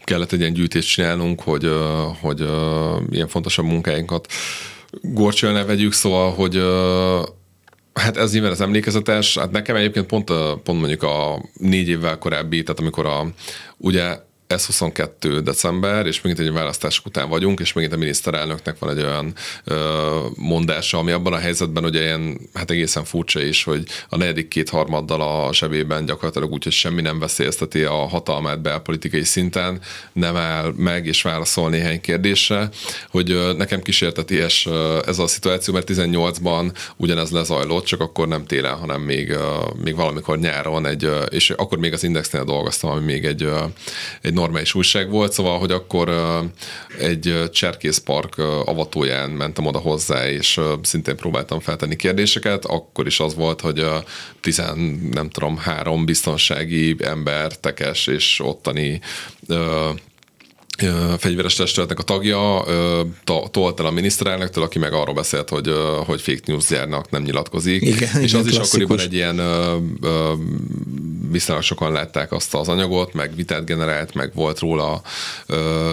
kellett 0.04 0.32
egy 0.32 0.40
ilyen 0.40 0.54
gyűjtést 0.54 0.90
csinálnunk, 0.90 1.42
hogy, 1.42 1.72
hogy 2.22 2.48
ilyen 3.12 3.28
fontosabb 3.28 3.66
munkáinkat 3.66 4.28
gorcsolni 5.02 5.66
vegyük, 5.66 5.94
szóval, 5.94 6.32
hogy 6.32 6.62
Hát 8.00 8.18
ez 8.18 8.32
nyilván 8.32 8.52
az 8.52 8.62
emlékezetes. 8.62 9.38
Hát 9.38 9.52
nekem 9.52 9.76
egyébként 9.76 10.06
pont, 10.06 10.26
pont 10.64 10.80
mondjuk 10.80 11.04
a 11.04 11.46
négy 11.54 11.90
évvel 11.90 12.18
korábbi, 12.18 12.64
tehát 12.64 12.80
amikor 12.80 13.06
a, 13.06 13.28
ugye 13.78 14.18
ez 14.50 14.66
22 14.66 15.42
december, 15.42 16.06
és 16.06 16.22
megint 16.22 16.48
egy 16.48 16.54
választások 16.54 17.06
után 17.06 17.30
vagyunk, 17.30 17.60
és 17.60 17.74
megint 17.74 17.94
a 17.94 17.98
miniszterelnöknek 17.98 18.80
van 18.80 18.90
egy 18.98 19.04
olyan 19.04 19.34
ö, 19.64 20.26
mondása, 20.36 20.98
ami 20.98 21.12
abban 21.12 21.34
a 21.34 21.38
helyzetben 21.38 21.86
ugye 21.86 22.02
ilyen, 22.02 22.40
hát 22.54 22.72
egészen 22.72 23.04
furcsa 23.04 23.42
is, 23.42 23.64
hogy 23.64 23.84
a 24.10 24.18
negyedik 24.18 24.48
kétharmaddal 24.48 25.22
a 25.22 25.54
sebében 25.54 26.06
gyakorlatilag 26.06 26.52
úgy, 26.52 26.64
hogy 26.64 26.74
semmi 26.74 27.02
nem 27.02 27.20
veszélyezteti 27.20 27.84
a 27.84 27.94
hatalmát 27.94 28.62
belpolitikai 28.62 29.24
szinten, 29.24 29.82
nem 30.14 30.36
áll 30.36 30.74
meg 30.78 31.06
és 31.06 31.22
válaszol 31.22 31.70
néhány 31.70 32.02
kérdésre, 32.02 32.70
hogy 33.10 33.56
nekem 33.58 33.82
kísérteties 33.82 34.68
ez 35.06 35.20
a 35.20 35.28
szituáció, 35.28 35.74
mert 35.74 35.90
18-ban 35.92 36.74
ugyanez 36.96 37.32
lezajlott, 37.32 37.86
csak 37.86 38.02
akkor 38.02 38.28
nem 38.28 38.46
télen, 38.46 38.76
hanem 38.76 39.02
még, 39.02 39.36
még 39.84 39.96
valamikor 39.96 40.40
nyáron, 40.40 40.86
egy, 40.86 41.10
és 41.30 41.50
akkor 41.50 41.78
még 41.78 41.94
az 41.94 42.04
Indexnél 42.04 42.44
dolgoztam, 42.44 42.90
ami 42.90 43.06
még 43.06 43.26
egy, 43.26 43.50
egy 44.22 44.38
normális 44.40 44.74
újság 44.74 45.10
volt, 45.10 45.32
szóval, 45.32 45.60
hogy 45.60 45.72
akkor 45.72 46.10
egy 47.00 47.50
Cserkészpark 47.52 48.38
avatóján 48.66 49.30
mentem 49.30 49.66
oda 49.66 49.80
hozzá, 49.80 50.30
és 50.30 50.60
szintén 50.82 51.16
próbáltam 51.16 51.60
feltenni 51.60 51.96
kérdéseket, 51.96 52.66
akkor 52.66 53.08
is 53.08 53.20
az 53.20 53.36
volt, 53.36 53.62
hogy 53.62 53.86
tizen, 54.42 54.78
nem 55.12 55.30
tudom, 55.30 55.58
három 55.58 56.06
biztonsági 56.06 56.96
ember, 57.00 57.58
tekes 57.58 58.08
és 58.08 58.40
ottani 58.44 59.02
fegyveres 61.18 61.56
testületnek 61.56 62.00
a 62.00 62.04
tagja 62.04 62.64
tolt 63.52 63.80
el 63.80 63.86
a 63.86 63.92
miniszterelnöktől, 63.92 64.64
aki 64.64 64.80
meg 64.80 64.94
arról 64.94 65.14
beszélt, 65.14 65.50
hogy, 65.50 65.72
hogy 66.06 66.22
fake 66.22 66.40
news 66.46 66.68
gyárnak 66.68 67.10
nem 67.10 67.22
nyilatkozik. 67.22 67.82
Igen, 67.82 68.22
és 68.22 68.32
igen, 68.32 68.40
az 68.40 68.48
is 68.48 68.56
klasszikus. 68.56 68.74
akkoriban 68.74 69.00
egy 69.00 69.14
ilyen 69.14 69.40
viszonylag 71.32 71.64
sokan 71.64 71.92
látták 71.92 72.32
azt 72.32 72.56
az 72.56 72.68
anyagot, 72.68 73.14
meg 73.14 73.36
vitát 73.36 73.66
generált, 73.66 74.14
meg 74.14 74.32
volt 74.34 74.60
róla 74.60 75.02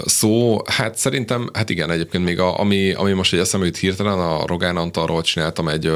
szó. 0.04 0.58
Hát 0.64 0.96
szerintem, 0.96 1.50
hát 1.52 1.70
igen, 1.70 1.90
egyébként 1.90 2.24
még 2.24 2.40
a, 2.40 2.58
ami, 2.58 2.92
ami 2.92 3.12
most 3.12 3.32
egy 3.32 3.38
eszembe 3.38 3.66
jut 3.66 3.76
hirtelen, 3.76 4.18
a 4.18 4.46
Rogán 4.46 4.76
Antalról 4.76 5.22
csináltam 5.22 5.68
egy, 5.68 5.92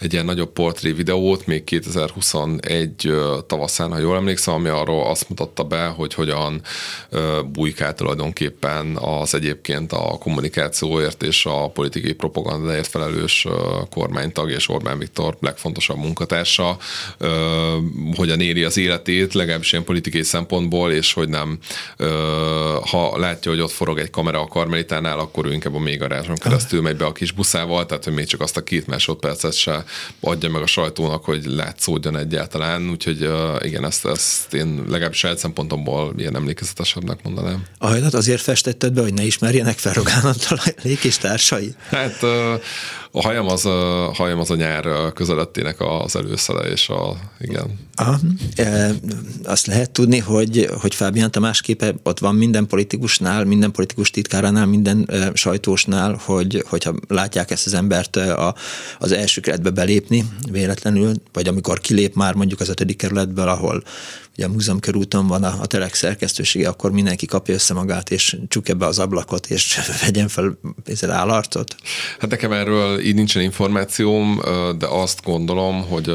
egy 0.00 0.12
ilyen 0.12 0.24
nagyobb 0.24 0.52
portré 0.52 0.92
videót, 0.92 1.46
még 1.46 1.64
2021 1.64 3.12
tavaszán, 3.46 3.92
ha 3.92 3.98
jól 3.98 4.16
emlékszem, 4.16 4.54
ami 4.54 4.68
arról 4.68 5.06
azt 5.06 5.28
mutatta 5.28 5.64
be, 5.64 5.86
hogy 5.86 6.14
hogyan 6.14 6.62
bujkált 7.52 7.96
tulajdonképpen 7.96 8.96
az 8.96 9.34
egyébként 9.34 9.92
a 9.92 10.16
kommunikációért 10.18 11.22
és 11.22 11.46
a 11.46 11.68
politikai 11.68 12.12
propagandáért 12.12 12.86
felelős 12.86 13.46
kormánytag 13.90 14.50
és 14.50 14.68
Orbán 14.68 14.98
Viktor 14.98 15.36
legfontosabb 15.40 15.96
munkatársa, 15.96 16.76
hogyan 18.14 18.40
éri 18.40 18.64
az 18.64 18.75
életét, 18.76 19.34
legalábbis 19.34 19.72
ilyen 19.72 19.84
politikai 19.84 20.22
szempontból, 20.22 20.92
és 20.92 21.12
hogy 21.12 21.28
nem, 21.28 21.58
ha 22.90 23.18
látja, 23.18 23.50
hogy 23.50 23.60
ott 23.60 23.70
forog 23.70 23.98
egy 23.98 24.10
kamera 24.10 24.40
a 24.40 24.46
karmelitánál, 24.46 25.18
akkor 25.18 25.46
ő 25.46 25.52
inkább 25.52 25.74
a 25.74 25.78
még 25.78 26.04
keresztül 26.34 26.80
megy 26.80 26.96
be 26.96 27.04
a 27.04 27.12
kis 27.12 27.32
buszával, 27.32 27.86
tehát 27.86 28.04
hogy 28.04 28.12
még 28.12 28.26
csak 28.26 28.40
azt 28.40 28.56
a 28.56 28.62
két 28.62 28.86
másodpercet 28.86 29.52
se 29.52 29.84
adja 30.20 30.50
meg 30.50 30.62
a 30.62 30.66
sajtónak, 30.66 31.24
hogy 31.24 31.44
látszódjon 31.44 32.16
egyáltalán, 32.16 32.90
úgyhogy 32.90 33.30
igen, 33.60 33.84
ezt, 33.84 34.06
ezt 34.06 34.54
én 34.54 34.84
legalábbis 34.88 35.18
saját 35.18 35.38
szempontomból 35.38 36.14
ilyen 36.16 36.36
emlékezetesebbnek 36.36 37.22
mondanám. 37.22 37.62
A 37.78 37.86
hajlat 37.86 38.14
azért 38.14 38.42
festetted 38.42 38.92
be, 38.92 39.00
hogy 39.00 39.14
ne 39.14 39.22
ismerjenek 39.22 39.78
fel 39.78 39.92
Rogánattal 39.92 40.58
a 40.64 40.70
lékis 40.82 41.18
társai? 41.18 41.74
Hát 41.90 42.16
a 43.16 43.22
hajam 43.22 43.48
az 43.48 43.66
a, 43.66 44.10
hajam 44.14 44.38
az 44.38 44.50
a 44.50 44.54
nyár 44.54 45.12
közelettének 45.14 45.80
az 45.80 46.16
előszele, 46.16 46.68
és 46.68 46.88
a, 46.88 47.16
igen. 47.40 47.78
Aha. 47.94 48.18
E, 48.54 48.90
azt 49.44 49.66
lehet 49.66 49.90
tudni, 49.90 50.18
hogy, 50.18 50.68
hogy 50.80 50.94
Fábián 50.94 51.30
Tamás 51.30 51.60
képe 51.60 51.94
ott 52.02 52.18
van 52.18 52.34
minden 52.34 52.66
politikusnál, 52.66 53.44
minden 53.44 53.70
politikus 53.70 54.10
titkáránál, 54.10 54.66
minden 54.66 55.08
e, 55.08 55.30
sajtósnál, 55.34 56.20
hogy, 56.24 56.64
hogyha 56.68 56.94
látják 57.08 57.50
ezt 57.50 57.66
az 57.66 57.74
embert 57.74 58.16
a, 58.16 58.54
az 58.98 59.12
első 59.12 59.40
keretbe 59.40 59.70
belépni 59.70 60.24
véletlenül, 60.50 61.12
vagy 61.32 61.48
amikor 61.48 61.80
kilép 61.80 62.14
már 62.14 62.34
mondjuk 62.34 62.60
az 62.60 62.68
ötödik 62.68 62.96
kerületből, 62.96 63.48
ahol 63.48 63.82
ugye 64.36 64.46
a 64.46 64.50
múzeum 64.50 64.80
körúton 64.80 65.26
van 65.26 65.44
a, 65.44 65.54
a 65.60 65.66
Telex 65.66 65.98
szerkesztősége, 65.98 66.68
akkor 66.68 66.90
mindenki 66.90 67.26
kapja 67.26 67.54
össze 67.54 67.74
magát, 67.74 68.10
és 68.10 68.36
csukja 68.48 68.74
be 68.74 68.86
az 68.86 68.98
ablakot, 68.98 69.46
és 69.46 69.80
vegyen 70.04 70.28
fel 70.28 70.58
ezzel 70.84 71.10
állarcot? 71.10 71.76
Hát 72.18 72.30
nekem 72.30 72.52
erről 72.52 73.00
így 73.00 73.14
nincsen 73.14 73.42
információm, 73.42 74.40
de 74.78 74.86
azt 74.86 75.22
gondolom, 75.22 75.82
hogy 75.88 76.14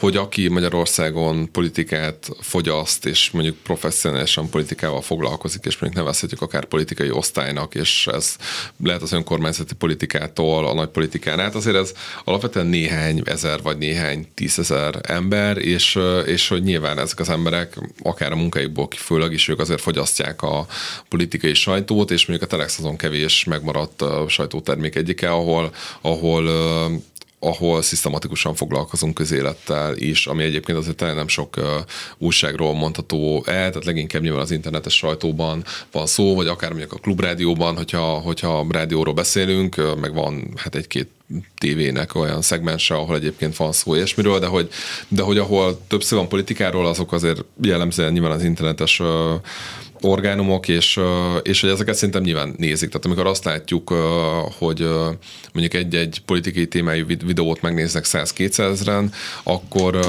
hogy 0.00 0.16
aki 0.16 0.48
Magyarországon 0.48 1.50
politikát 1.52 2.28
fogyaszt, 2.40 3.06
és 3.06 3.30
mondjuk 3.30 3.56
professzionálisan 3.56 4.50
politikával 4.50 5.02
foglalkozik, 5.02 5.64
és 5.64 5.78
mondjuk 5.78 6.02
nevezhetjük 6.02 6.42
akár 6.42 6.64
politikai 6.64 7.10
osztálynak, 7.10 7.74
és 7.74 8.06
ez 8.06 8.36
lehet 8.84 9.02
az 9.02 9.12
önkormányzati 9.12 9.74
politikától 9.74 10.66
a 10.66 10.74
nagy 10.74 10.88
politikán 10.88 11.40
át, 11.40 11.54
azért 11.54 11.76
ez 11.76 11.92
alapvetően 12.24 12.66
néhány 12.66 13.22
ezer 13.24 13.62
vagy 13.62 13.78
néhány 13.78 14.26
tízezer 14.34 15.00
ember, 15.02 15.58
és, 15.58 15.98
és 16.26 16.48
hogy 16.48 16.62
nyilván 16.62 16.98
ezek 16.98 17.18
az 17.18 17.28
emberek 17.28 17.78
akár 18.02 18.32
a 18.32 18.36
munkáikból 18.36 18.88
főleg 18.96 19.32
is 19.32 19.48
ők 19.48 19.58
azért 19.58 19.80
fogyasztják 19.80 20.42
a 20.42 20.66
politikai 21.08 21.54
sajtót, 21.54 22.10
és 22.10 22.26
mondjuk 22.26 22.50
a 22.50 22.56
Telex 22.56 22.78
azon 22.78 22.96
kevés 22.96 23.44
megmaradt 23.44 24.04
sajtótermék 24.28 24.94
egyike, 24.94 25.30
ahol, 25.30 25.74
ahol 26.00 26.48
ahol 27.40 27.82
szisztematikusan 27.82 28.54
foglalkozunk 28.54 29.14
közélettel 29.14 29.96
is, 29.96 30.26
ami 30.26 30.42
egyébként 30.42 30.78
azért 30.78 30.96
talán 30.96 31.14
nem 31.14 31.28
sok 31.28 31.56
újságról 32.18 32.74
mondható 32.74 33.44
el, 33.46 33.68
tehát 33.68 33.84
leginkább 33.84 34.22
nyilván 34.22 34.40
az 34.40 34.50
internetes 34.50 34.96
sajtóban 34.96 35.64
van 35.92 36.06
szó, 36.06 36.34
vagy 36.34 36.46
akár 36.46 36.70
mondjuk 36.70 36.92
a 36.92 36.96
klubrádióban, 36.98 37.76
hogyha, 37.76 38.02
hogyha 38.02 38.66
rádióról 38.70 39.14
beszélünk, 39.14 40.00
meg 40.00 40.14
van 40.14 40.52
hát 40.56 40.74
egy-két 40.74 41.08
tévének 41.58 42.14
olyan 42.14 42.42
szegmense, 42.42 42.94
ahol 42.94 43.16
egyébként 43.16 43.56
van 43.56 43.72
szó 43.72 43.94
ilyesmiről, 43.94 44.38
de 44.38 44.46
hogy, 44.46 44.68
de 45.08 45.22
hogy 45.22 45.38
ahol 45.38 45.80
több 45.86 46.02
szó 46.02 46.16
van 46.16 46.28
politikáról, 46.28 46.86
azok 46.86 47.12
azért 47.12 47.44
jellemzően 47.62 48.12
nyilván 48.12 48.30
az 48.30 48.42
internetes 48.42 49.00
uh, 49.00 49.06
orgánumok, 50.00 50.68
és, 50.68 51.00
és 51.42 51.60
hogy 51.60 51.70
ezeket 51.70 51.94
szerintem 51.94 52.22
nyilván 52.22 52.54
nézik. 52.56 52.88
Tehát 52.88 53.04
amikor 53.04 53.26
azt 53.26 53.44
látjuk, 53.44 53.94
hogy 54.58 54.88
mondjuk 55.52 55.74
egy-egy 55.74 56.22
politikai 56.24 56.66
témájú 56.66 57.06
videót 57.06 57.62
megnéznek 57.62 58.04
100-200 58.06 58.58
ezeren, 58.58 59.12
akkor 59.42 60.00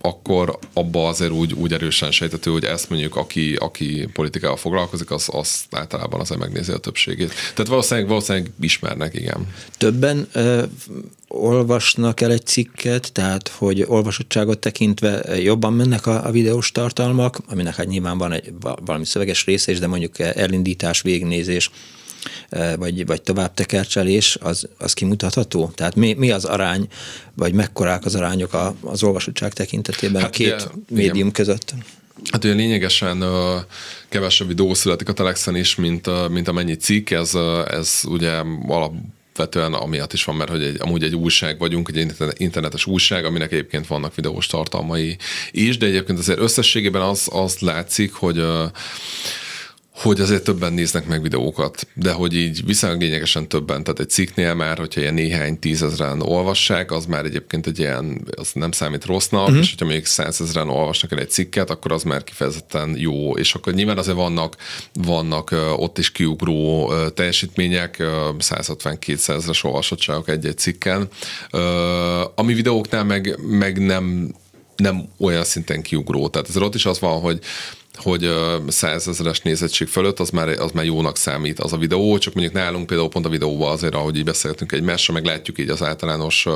akkor 0.00 0.58
abba 0.72 1.08
azért 1.08 1.30
úgy, 1.30 1.52
úgy 1.52 1.72
erősen 1.72 2.10
sejtető, 2.10 2.50
hogy 2.50 2.64
ezt 2.64 2.90
mondjuk, 2.90 3.16
aki, 3.16 3.54
aki 3.54 4.08
politikával 4.12 4.56
foglalkozik, 4.56 5.10
az, 5.10 5.28
az 5.32 5.64
általában 5.70 6.20
azért 6.20 6.40
megnézi 6.40 6.72
a 6.72 6.78
többségét. 6.78 7.32
Tehát 7.54 7.66
valószínűleg, 7.66 8.08
valószínűleg 8.08 8.50
ismernek, 8.60 9.14
igen. 9.14 9.46
Többen 9.76 10.28
ö, 10.32 10.62
olvasnak 11.28 12.20
el 12.20 12.32
egy 12.32 12.46
cikket, 12.46 13.12
tehát 13.12 13.48
hogy 13.48 13.84
olvasottságot 13.86 14.58
tekintve 14.58 15.40
jobban 15.42 15.72
mennek 15.72 16.06
a, 16.06 16.26
a 16.26 16.30
videós 16.30 16.72
tartalmak, 16.72 17.38
aminek 17.48 17.74
hát 17.74 17.86
nyilván 17.86 18.18
van 18.18 18.32
egy 18.32 18.52
valami 18.84 19.04
szöveges 19.04 19.44
része 19.44 19.72
is, 19.72 19.78
de 19.78 19.86
mondjuk 19.86 20.18
elindítás, 20.18 21.02
végnézés, 21.02 21.70
vagy, 22.76 23.06
vagy 23.06 23.22
tovább 23.22 23.54
tekercselés, 23.54 24.36
az, 24.40 24.68
az 24.78 24.92
kimutatható? 24.92 25.72
Tehát 25.74 25.94
mi, 25.94 26.12
mi 26.12 26.30
az 26.30 26.44
arány, 26.44 26.86
vagy 27.34 27.52
mekkorák 27.52 28.04
az 28.04 28.14
arányok 28.14 28.52
a, 28.52 28.74
az 28.80 29.02
olvasottság 29.02 29.52
tekintetében 29.52 30.20
hát 30.20 30.30
a 30.30 30.32
két 30.32 30.52
ugye, 30.52 30.66
médium 30.88 31.16
igen. 31.16 31.32
között? 31.32 31.74
Hát 32.30 32.44
ugye 32.44 32.54
lényegesen 32.54 33.22
uh, 33.22 33.60
kevesebb 34.08 34.48
videó 34.48 34.74
születik 34.74 35.08
a 35.08 35.12
Telexen 35.12 35.56
is, 35.56 35.74
mint, 35.74 36.06
uh, 36.06 36.28
mint 36.28 36.48
amennyi 36.48 36.74
cikk, 36.74 37.10
ez, 37.10 37.34
uh, 37.34 37.72
ez 37.72 38.00
ugye 38.04 38.30
alap 38.68 38.92
alapvetően 39.38 39.72
amiatt 39.72 40.12
is 40.12 40.24
van, 40.24 40.36
mert 40.36 40.50
hogy 40.50 40.62
egy, 40.62 40.76
amúgy 40.80 41.02
egy 41.02 41.14
újság 41.14 41.58
vagyunk, 41.58 41.90
egy 41.94 42.32
internetes 42.36 42.86
újság, 42.86 43.24
aminek 43.24 43.52
egyébként 43.52 43.86
vannak 43.86 44.14
videós 44.14 44.46
tartalmai 44.46 45.16
is, 45.50 45.78
de 45.78 45.86
egyébként 45.86 46.18
azért 46.18 46.38
összességében 46.38 47.02
az, 47.02 47.28
az 47.30 47.58
látszik, 47.58 48.12
hogy 48.12 48.44
hogy 50.02 50.20
azért 50.20 50.44
többen 50.44 50.72
néznek 50.72 51.06
meg 51.06 51.22
videókat, 51.22 51.86
de 51.94 52.12
hogy 52.12 52.34
így 52.34 52.64
viszonylag 52.64 53.00
lényegesen 53.00 53.48
többen, 53.48 53.84
tehát 53.84 54.00
egy 54.00 54.10
cikknél 54.10 54.54
már, 54.54 54.78
hogyha 54.78 55.00
ilyen 55.00 55.14
néhány 55.14 55.58
tízezren 55.58 56.22
olvassák, 56.22 56.90
az 56.90 57.06
már 57.06 57.24
egyébként 57.24 57.66
egy 57.66 57.78
ilyen, 57.78 58.20
az 58.36 58.50
nem 58.52 58.70
számít 58.70 59.04
rossznak, 59.04 59.42
uh-huh. 59.42 59.58
és 59.58 59.70
hogyha 59.70 59.86
még 59.86 60.06
százezren 60.06 60.68
olvasnak 60.68 61.12
el 61.12 61.18
egy 61.18 61.30
cikket, 61.30 61.70
akkor 61.70 61.92
az 61.92 62.02
már 62.02 62.24
kifejezetten 62.24 62.94
jó, 62.96 63.36
és 63.36 63.54
akkor 63.54 63.72
nyilván 63.72 63.98
azért 63.98 64.16
vannak, 64.16 64.56
vannak 64.92 65.54
ott 65.76 65.98
is 65.98 66.12
kiugró 66.12 66.92
teljesítmények, 67.14 67.96
150-200-es 68.38 69.64
olvasottságok 69.64 70.28
egy-egy 70.28 70.58
cikken, 70.58 71.08
ami 72.34 72.54
videóknál 72.54 73.04
meg, 73.04 73.38
meg 73.46 73.78
nem 73.78 74.34
nem 74.78 75.08
olyan 75.18 75.44
szinten 75.44 75.82
kiugró. 75.82 76.28
Tehát 76.28 76.48
ez 76.48 76.56
ott 76.56 76.74
is 76.74 76.86
az 76.86 77.00
van, 77.00 77.20
hogy 77.20 77.38
hogy 77.98 78.30
százezeres 78.68 79.40
nézettség 79.40 79.88
fölött 79.88 80.20
az 80.20 80.30
már, 80.30 80.48
az 80.48 80.70
már 80.70 80.84
jónak 80.84 81.16
számít 81.16 81.60
az 81.60 81.72
a 81.72 81.76
videó, 81.76 82.18
csak 82.18 82.34
mondjuk 82.34 82.54
nálunk 82.54 82.86
például 82.86 83.08
pont 83.08 83.26
a 83.26 83.28
videóban 83.28 83.72
azért, 83.72 83.94
ahogy 83.94 84.16
így 84.16 84.24
beszéltünk 84.24 84.72
egymásra, 84.72 85.14
meg 85.14 85.24
látjuk 85.24 85.58
így 85.58 85.68
az 85.68 85.82
általános 85.82 86.46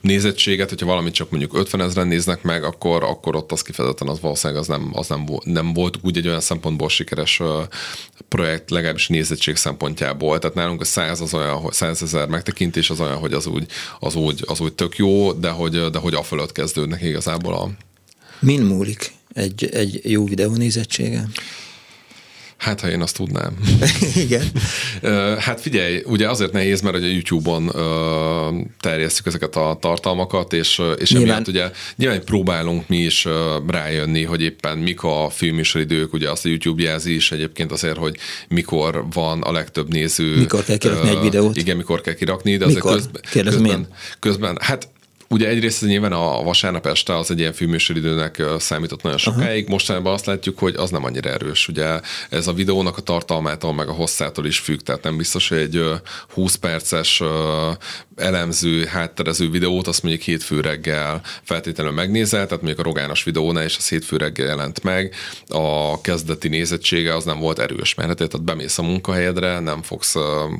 nézettséget, 0.00 0.68
hogyha 0.68 0.86
valamit 0.86 1.14
csak 1.14 1.30
mondjuk 1.30 1.54
50 1.54 1.80
ezeren 1.80 2.08
néznek 2.08 2.42
meg, 2.42 2.64
akkor, 2.64 3.02
akkor 3.04 3.36
ott 3.36 3.52
az 3.52 3.62
kifejezetten 3.62 4.08
az 4.08 4.20
valószínűleg 4.20 4.62
az 4.62 4.68
nem, 4.68 4.90
az 4.92 5.08
nem, 5.08 5.26
nem 5.44 5.72
volt 5.72 5.98
úgy 6.02 6.16
egy 6.16 6.26
olyan 6.26 6.40
szempontból 6.40 6.88
sikeres 6.88 7.40
projekt, 8.28 8.70
legalábbis 8.70 9.08
nézettség 9.08 9.56
szempontjából. 9.56 10.38
Tehát 10.38 10.56
nálunk 10.56 10.80
a 10.80 10.84
100 10.84 11.20
az 11.20 11.34
olyan, 11.34 11.56
hogy 11.56 11.72
100 11.72 12.02
ezer 12.02 12.28
megtekintés 12.28 12.90
az 12.90 13.00
olyan, 13.00 13.16
hogy 13.16 13.32
az 13.32 13.46
úgy, 13.46 13.66
az 14.00 14.14
úgy, 14.14 14.44
az 14.46 14.60
úgy 14.60 14.72
tök 14.72 14.96
jó, 14.96 15.32
de 15.32 15.50
hogy, 15.50 15.90
de 15.90 15.98
hogy 15.98 16.14
a 16.14 16.22
fölött 16.22 16.52
kezdődnek 16.52 17.02
igazából 17.02 17.54
a... 17.54 17.70
Min 18.38 18.60
múlik? 18.60 19.18
Egy, 19.32 19.68
egy 19.72 20.00
jó 20.04 20.24
videó 20.24 20.54
nézettsége? 20.54 21.28
Hát, 22.60 22.80
ha 22.80 22.90
én 22.90 23.00
azt 23.00 23.16
tudnám. 23.16 23.56
Igen. 24.24 24.44
hát 25.38 25.60
figyelj, 25.60 26.02
ugye 26.06 26.28
azért 26.28 26.52
nehéz, 26.52 26.80
mert 26.80 26.96
a 26.96 26.98
YouTube-on 26.98 27.72
terjesztjük 28.80 29.26
ezeket 29.26 29.56
a 29.56 29.76
tartalmakat, 29.80 30.52
és, 30.52 30.82
és 30.98 31.10
nyilván. 31.10 31.30
emiatt 31.30 31.48
ugye 31.48 31.70
nyilván 31.96 32.24
próbálunk 32.24 32.88
mi 32.88 32.96
is 32.96 33.26
rájönni, 33.66 34.24
hogy 34.24 34.42
éppen 34.42 34.78
mik 34.78 35.02
a 35.02 35.28
filmműsoridők, 35.30 36.12
ugye 36.12 36.30
azt 36.30 36.44
a 36.44 36.48
YouTube 36.48 36.82
jelzi 36.82 37.14
is 37.14 37.32
egyébként 37.32 37.72
azért, 37.72 37.96
hogy 37.96 38.16
mikor 38.48 39.04
van 39.12 39.42
a 39.42 39.52
legtöbb 39.52 39.88
néző. 39.88 40.36
Mikor 40.36 40.64
kell 40.64 40.76
kirakni 40.76 41.08
egy 41.08 41.20
videót. 41.20 41.56
Igen, 41.56 41.76
mikor 41.76 42.00
kell 42.00 42.14
kirakni, 42.14 42.56
de 42.56 42.66
mikor? 42.66 42.92
közben, 42.92 43.22
közben, 43.30 43.88
közben, 44.18 44.58
hát 44.60 44.88
Ugye 45.32 45.48
egyrészt 45.48 45.84
nyilván 45.84 46.12
a 46.12 46.42
vasárnap 46.42 46.86
este 46.86 47.16
az 47.16 47.30
egy 47.30 47.38
ilyen 47.38 47.52
filmműsoridőnek 47.52 48.42
számított 48.58 49.02
nagyon 49.02 49.18
sokáig, 49.18 49.62
Aha. 49.62 49.72
mostanában 49.72 50.12
azt 50.12 50.26
látjuk, 50.26 50.58
hogy 50.58 50.74
az 50.76 50.90
nem 50.90 51.04
annyira 51.04 51.30
erős. 51.30 51.68
Ugye 51.68 52.00
ez 52.30 52.46
a 52.46 52.52
videónak 52.52 52.96
a 52.96 53.00
tartalmától, 53.00 53.74
meg 53.74 53.88
a 53.88 53.92
hosszától 53.92 54.46
is 54.46 54.58
függ, 54.58 54.80
tehát 54.80 55.02
nem 55.02 55.16
biztos, 55.16 55.48
hogy 55.48 55.58
egy 55.58 55.84
20 56.28 56.54
perces 56.54 57.22
elemző, 58.16 58.84
hátterező 58.84 59.50
videót 59.50 59.86
azt 59.86 60.02
mondjuk 60.02 60.24
hétfő 60.24 60.60
reggel 60.60 61.20
feltétlenül 61.42 61.92
megnézel, 61.92 62.46
tehát 62.46 62.62
mondjuk 62.62 62.78
a 62.78 62.88
Rogános 62.88 63.24
videónál 63.24 63.64
és 63.64 63.76
az 63.76 63.88
hétfő 63.88 64.16
reggel 64.16 64.46
jelent 64.46 64.82
meg, 64.82 65.14
a 65.48 66.00
kezdeti 66.00 66.48
nézettsége 66.48 67.14
az 67.16 67.24
nem 67.24 67.38
volt 67.38 67.58
erős, 67.58 67.94
mert 67.94 68.08
hát 68.08 68.16
tehát 68.16 68.42
bemész 68.42 68.78
a 68.78 68.82
munkahelyedre, 68.82 69.58
nem 69.58 69.82
fogsz 69.82 70.14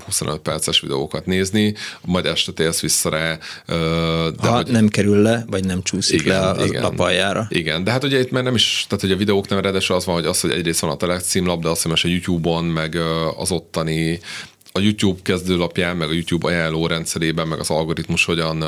25 0.04 0.38
perces 0.38 0.80
videókat 0.80 1.26
nézni, 1.26 1.74
majd 2.00 2.26
este 2.26 2.52
térsz 2.52 2.80
vissza 2.80 3.11
rá. 3.11 3.38
De 3.66 4.48
ha 4.48 4.60
hogy... 4.62 4.73
nem 4.73 4.88
kerül 4.88 5.23
le, 5.23 5.44
vagy 5.46 5.64
nem 5.64 5.83
csúszik 5.83 6.20
igen, 6.20 6.40
le 6.40 6.49
a, 6.49 6.64
igen, 6.64 6.85
a 6.85 6.90
paljára. 6.90 7.46
Igen, 7.49 7.85
de 7.85 7.90
hát 7.90 8.05
ugye 8.05 8.18
itt 8.20 8.31
már 8.31 8.42
nem 8.42 8.55
is, 8.55 8.85
tehát 8.88 9.05
hogy 9.05 9.12
a 9.12 9.16
videók 9.16 9.49
nem 9.49 9.59
eredese 9.59 9.94
az 9.94 10.05
van, 10.05 10.14
hogy 10.14 10.25
az, 10.25 10.40
hogy 10.40 10.51
egyrészt 10.51 10.81
van 10.81 10.90
a 10.90 10.96
Telex 10.96 11.25
címlap, 11.25 11.62
de 11.62 11.68
azt 11.68 11.83
hiszem, 11.83 12.11
a 12.11 12.12
YouTube-on, 12.12 12.64
meg 12.64 12.99
az 13.37 13.51
ottani 13.51 14.20
a 14.72 14.80
YouTube 14.80 15.20
kezdőlapján, 15.22 15.96
meg 15.96 16.09
a 16.09 16.12
YouTube 16.12 16.46
ajánló 16.46 16.87
rendszerében, 16.87 17.48
meg 17.48 17.59
az 17.59 17.70
algoritmus 17.70 18.24
hogyan 18.24 18.64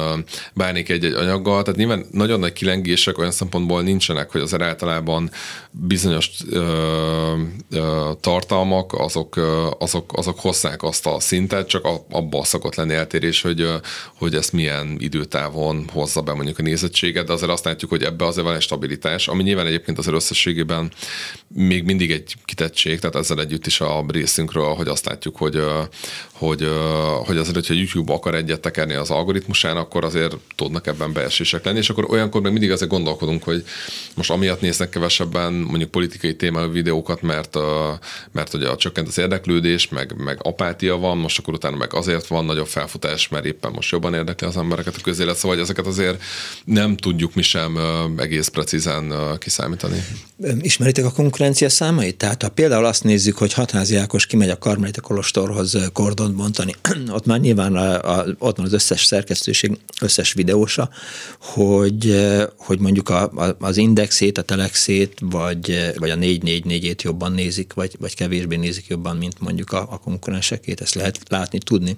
bánik 0.54 0.88
egy-egy 0.88 1.12
anyaggal. 1.12 1.62
Tehát 1.62 1.78
nyilván 1.78 2.06
nagyon 2.10 2.40
nagy 2.40 2.52
kilengések 2.52 3.18
olyan 3.18 3.30
szempontból 3.30 3.82
nincsenek, 3.82 4.30
hogy 4.30 4.40
az 4.40 4.60
általában 4.60 5.30
bizonyos 5.70 6.30
ö, 6.50 7.34
ö, 7.70 8.10
tartalmak, 8.20 8.92
azok, 8.92 9.36
ö, 9.36 9.66
azok, 9.78 10.12
azok 10.16 10.40
hozzák 10.40 10.82
azt 10.82 11.06
a 11.06 11.20
szintet, 11.20 11.68
csak 11.68 11.88
abban 12.10 12.42
szokott 12.42 12.74
lenni 12.74 12.94
eltérés, 12.94 13.42
hogy, 13.42 13.68
hogy 14.16 14.34
ezt 14.34 14.52
milyen 14.52 14.96
időtávon 14.98 15.88
hozza 15.92 16.20
be 16.20 16.32
mondjuk 16.32 16.58
a 16.58 16.62
nézettséget, 16.62 17.26
de 17.26 17.32
azért 17.32 17.50
azt 17.50 17.64
látjuk, 17.64 17.90
hogy 17.90 18.02
ebbe 18.02 18.26
azért 18.26 18.46
van 18.46 18.54
egy 18.54 18.60
stabilitás, 18.60 19.28
ami 19.28 19.42
nyilván 19.42 19.66
egyébként 19.66 19.98
az 19.98 20.06
összességében 20.06 20.92
még 21.48 21.84
mindig 21.84 22.10
egy 22.10 22.34
kitettség, 22.44 22.98
tehát 22.98 23.16
ezzel 23.16 23.40
együtt 23.40 23.66
is 23.66 23.80
a 23.80 24.04
részünkről, 24.08 24.74
hogy 24.74 24.88
azt 24.88 25.06
látjuk, 25.06 25.36
hogy 25.36 25.60
hogy, 26.32 26.68
hogy 27.24 27.36
azért, 27.36 27.54
hogyha 27.54 27.74
YouTube 27.74 28.12
akar 28.12 28.34
egyet 28.34 28.60
tekerni 28.60 28.94
az 28.94 29.10
algoritmusán, 29.10 29.76
akkor 29.76 30.04
azért 30.04 30.36
tudnak 30.56 30.86
ebben 30.86 31.12
beesések 31.12 31.64
lenni, 31.64 31.78
és 31.78 31.90
akkor 31.90 32.10
olyankor 32.10 32.40
meg 32.40 32.52
mindig 32.52 32.70
azért 32.70 32.90
gondolkodunk, 32.90 33.42
hogy 33.42 33.64
most 34.14 34.30
amiatt 34.30 34.60
néznek 34.60 34.88
kevesebben 34.88 35.52
mondjuk 35.52 35.90
politikai 35.90 36.36
témájú 36.36 36.70
videókat, 36.70 37.22
mert, 37.22 37.56
mert 38.32 38.54
ugye 38.54 38.76
csökkent 38.76 39.08
az 39.08 39.18
érdeklődés, 39.18 39.88
meg, 39.88 40.14
meg 40.16 40.38
apátia 40.42 40.96
van, 40.96 41.18
most 41.18 41.38
akkor 41.38 41.54
utána 41.54 41.76
meg 41.76 41.94
azért 41.94 42.26
van 42.26 42.44
nagyobb 42.44 42.66
felfutás, 42.66 43.28
mert 43.28 43.44
éppen 43.44 43.72
most 43.72 43.90
jobban 43.90 44.14
érdekli 44.14 44.46
az 44.46 44.56
embereket 44.56 44.96
a 44.96 45.00
közélet, 45.02 45.36
szóval 45.36 45.58
ezeket 45.58 45.86
azért 45.86 46.22
nem 46.64 46.96
tudjuk 46.96 47.34
mi 47.34 47.42
sem 47.42 47.78
egész 48.16 48.48
precízen 48.48 49.14
kiszámítani. 49.38 50.04
Ismeritek 50.60 51.04
a 51.04 51.12
konkurencia 51.12 51.68
számait? 51.68 52.16
Tehát 52.16 52.42
ha 52.42 52.48
például 52.48 52.84
azt 52.84 53.04
nézzük, 53.04 53.38
hogy 53.38 53.52
Hatházi 53.52 53.96
Ákos 53.96 54.26
kimegy 54.26 54.50
a 54.50 54.58
Karmelita 54.58 55.00
Kolostorhoz 55.00 55.81
kordont 55.92 56.34
bontani, 56.36 56.74
ott 57.16 57.26
már 57.26 57.40
nyilván 57.40 57.76
a, 57.76 58.18
a, 58.18 58.24
ott 58.38 58.56
van 58.56 58.66
az 58.66 58.72
összes 58.72 59.04
szerkesztőség, 59.04 59.78
összes 60.00 60.32
videósa, 60.32 60.90
hogy, 61.38 62.26
hogy 62.56 62.78
mondjuk 62.78 63.08
a, 63.08 63.22
a, 63.22 63.56
az 63.60 63.76
indexét, 63.76 64.38
a 64.38 64.42
telexét, 64.42 65.18
vagy, 65.20 65.92
vagy 65.96 66.10
a 66.10 66.16
444-ét 66.16 67.02
jobban 67.02 67.32
nézik, 67.32 67.72
vagy, 67.72 67.96
vagy 68.00 68.14
kevésbé 68.14 68.56
nézik 68.56 68.86
jobban, 68.86 69.16
mint 69.16 69.40
mondjuk 69.40 69.72
a, 69.72 69.80
a 69.90 69.98
konkurensekét, 69.98 70.80
ezt 70.80 70.94
lehet 70.94 71.18
látni, 71.28 71.58
tudni. 71.58 71.96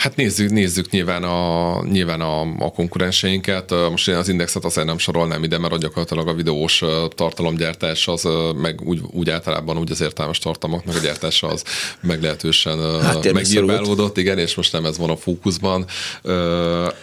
Hát 0.00 0.16
nézzük, 0.16 0.50
nézzük 0.50 0.90
nyilván 0.90 1.22
a, 1.22 1.82
nyilván 1.84 2.20
a, 2.20 2.40
a 2.40 2.70
konkurenseinket. 2.70 3.70
Most 3.90 4.08
én 4.08 4.14
az 4.14 4.28
indexet 4.28 4.64
azért 4.64 4.86
nem 4.86 4.98
sorolnám 4.98 5.42
ide, 5.42 5.58
mert 5.58 5.78
gyakorlatilag 5.78 6.28
a 6.28 6.34
videós 6.34 6.82
tartalomgyártás 7.14 8.08
az 8.08 8.28
meg 8.56 8.80
úgy, 8.80 9.00
úgy 9.10 9.30
általában 9.30 9.78
úgy 9.78 9.90
az 9.90 10.00
értelmes 10.00 10.38
tartalmaknak 10.38 10.96
a 10.96 10.98
gyártása 10.98 11.46
az 11.46 11.62
meglehetősen 12.00 13.00
hát, 13.00 13.32
megnyilvánulódott, 13.32 14.16
igen, 14.16 14.38
és 14.38 14.54
most 14.54 14.72
nem 14.72 14.84
ez 14.84 14.98
van 14.98 15.10
a 15.10 15.16
fókuszban. 15.16 15.86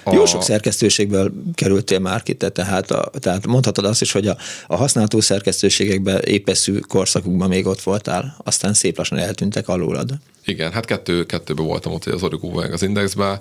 A... 0.03 0.13
Jó 0.13 0.25
sok 0.25 0.43
szerkesztőségből 0.43 1.31
kerültél 1.53 1.99
már 1.99 2.23
ki, 2.23 2.33
tehát, 2.33 2.91
a, 2.91 3.11
tehát 3.19 3.47
mondhatod 3.47 3.85
azt 3.85 4.01
is, 4.01 4.11
hogy 4.11 4.27
a, 4.27 4.37
a 4.67 4.75
használható 4.75 5.21
szerkesztőségekben 5.21 6.21
épeszű 6.21 6.79
korszakukban 6.79 7.49
még 7.49 7.65
ott 7.65 7.81
voltál, 7.81 8.37
aztán 8.43 8.73
szép 8.73 8.97
lassan 8.97 9.17
eltűntek 9.17 9.67
alulad. 9.67 10.09
Igen, 10.47 10.71
hát 10.71 10.85
kettő, 10.85 11.25
kettőben 11.25 11.65
voltam 11.65 11.93
ott, 11.93 12.05
az 12.05 12.23
Origo 12.23 12.59
az 12.59 12.81
Indexben 12.81 13.39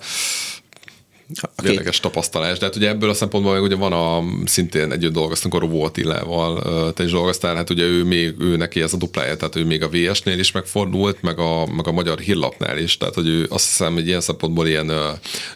Okay. 1.59 1.71
Érdekes 1.71 2.01
tapasztalás. 2.01 2.59
De 2.59 2.65
hát 2.65 2.77
ugye 2.77 2.89
ebből 2.89 3.11
a 3.11 3.15
szempontból 3.15 3.53
meg 3.53 3.63
ugye 3.63 3.75
van 3.75 3.93
a, 3.93 4.23
szintén 4.45 4.93
együtt 4.93 5.13
dolgoztunk 5.13 5.55
a 5.55 5.59
Rovó 5.59 5.83
Attilával, 5.83 6.93
te 6.93 7.05
is 7.05 7.11
dolgoztál, 7.11 7.55
hát 7.55 7.71
ugye 7.71 7.85
ő 7.85 8.05
még, 8.05 8.35
ő 8.39 8.57
neki 8.57 8.81
ez 8.81 8.93
a 8.93 8.97
duplája, 8.97 9.37
tehát 9.37 9.57
ő 9.57 9.65
még 9.65 9.83
a 9.83 9.89
VS-nél 9.89 10.39
is 10.39 10.53
megfordult, 10.53 11.23
meg 11.23 11.39
a, 11.39 11.67
meg 11.67 11.87
a 11.89 11.93
magyar 11.93 12.19
hírlapnál 12.19 12.79
is, 12.79 12.97
tehát 12.97 13.15
hogy 13.15 13.29
ő 13.29 13.47
azt 13.51 13.67
hiszem, 13.67 13.93
hogy 13.93 14.07
ilyen 14.07 14.21
szempontból 14.21 14.67
ilyen 14.67 14.91
uh, 14.91 14.97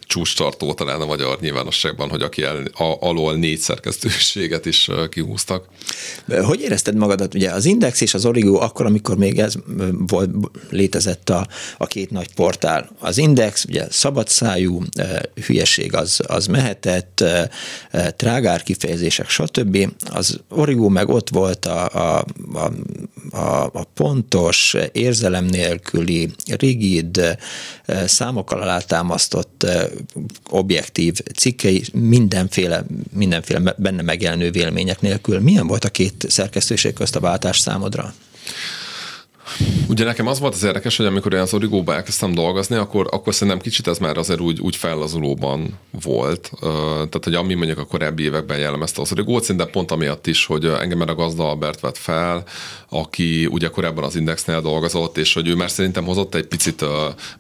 csúcstartó 0.00 0.74
talán 0.74 1.00
a 1.00 1.06
magyar 1.06 1.40
nyilvánosságban, 1.40 2.08
hogy 2.08 2.22
aki 2.22 2.42
el, 2.42 2.56
a, 2.74 2.96
alól 3.00 3.34
négy 3.34 3.58
szerkesztőséget 3.58 4.66
is 4.66 4.88
uh, 4.88 5.08
kihúztak. 5.08 5.64
Hogy 6.42 6.60
érezted 6.60 6.96
magadat? 6.96 7.34
Ugye 7.34 7.50
az 7.50 7.64
Index 7.64 8.00
és 8.00 8.14
az 8.14 8.26
Origo 8.26 8.56
akkor, 8.56 8.86
amikor 8.86 9.16
még 9.16 9.38
ez 9.38 9.54
volt, 10.06 10.30
létezett 10.70 11.30
a, 11.30 11.46
a 11.78 11.86
két 11.86 12.10
nagy 12.10 12.34
portál. 12.34 12.90
Az 12.98 13.18
Index, 13.18 13.64
ugye 13.64 13.86
szabadszájú, 13.90 14.82
hülye 15.46 15.59
hülyeség 15.60 15.94
az, 15.94 16.20
az 16.26 16.46
mehetett, 16.46 17.24
trágár 18.16 18.62
kifejezések, 18.62 19.28
stb. 19.28 19.88
Az 20.10 20.40
Origo 20.48 20.88
meg 20.88 21.08
ott 21.08 21.28
volt 21.28 21.66
a, 21.66 21.88
a, 21.88 22.24
a, 23.30 23.64
a 23.72 23.84
pontos, 23.94 24.76
érzelem 24.92 25.44
nélküli, 25.44 26.30
rigid, 26.56 27.38
számokkal 28.04 28.60
alátámasztott 28.60 29.66
objektív 30.50 31.14
cikkei, 31.36 31.82
mindenféle, 31.92 32.84
mindenféle 33.12 33.74
benne 33.76 34.02
megjelenő 34.02 34.50
vélemények 34.50 35.00
nélkül. 35.00 35.38
Milyen 35.38 35.66
volt 35.66 35.84
a 35.84 35.88
két 35.88 36.26
szerkesztőség 36.28 36.92
közt 36.92 37.16
a 37.16 37.20
váltás 37.20 37.58
számodra? 37.58 38.14
Ugye 39.88 40.04
nekem 40.04 40.26
az 40.26 40.38
volt 40.38 40.54
az 40.54 40.62
érdekes, 40.62 40.96
hogy 40.96 41.06
amikor 41.06 41.34
én 41.34 41.40
az 41.40 41.54
origóba 41.54 41.94
elkezdtem 41.94 42.34
dolgozni, 42.34 42.76
akkor, 42.76 43.06
akkor 43.10 43.34
szerintem 43.34 43.58
kicsit 43.58 43.86
ez 43.86 43.98
már 43.98 44.16
azért 44.16 44.40
úgy, 44.40 44.60
úgy 44.60 44.76
fellazulóban 44.76 45.78
volt. 46.02 46.50
Tehát, 46.60 47.20
hogy 47.24 47.34
ami 47.34 47.54
mondjuk 47.54 47.78
a 47.78 47.84
korábbi 47.84 48.22
években 48.22 48.58
jellemezte 48.58 49.00
az 49.00 49.12
origót, 49.12 49.42
szerintem 49.42 49.70
pont 49.70 49.90
amiatt 49.90 50.26
is, 50.26 50.46
hogy 50.46 50.64
engem 50.64 51.00
a 51.00 51.14
gazda 51.14 51.48
Albert 51.48 51.80
vett 51.80 51.96
fel, 51.96 52.44
aki 52.88 53.46
ugye 53.46 53.68
korábban 53.68 54.04
az 54.04 54.16
Indexnél 54.16 54.60
dolgozott, 54.60 55.16
és 55.16 55.34
hogy 55.34 55.48
ő 55.48 55.54
már 55.54 55.70
szerintem 55.70 56.04
hozott 56.04 56.34
egy 56.34 56.46
picit 56.46 56.84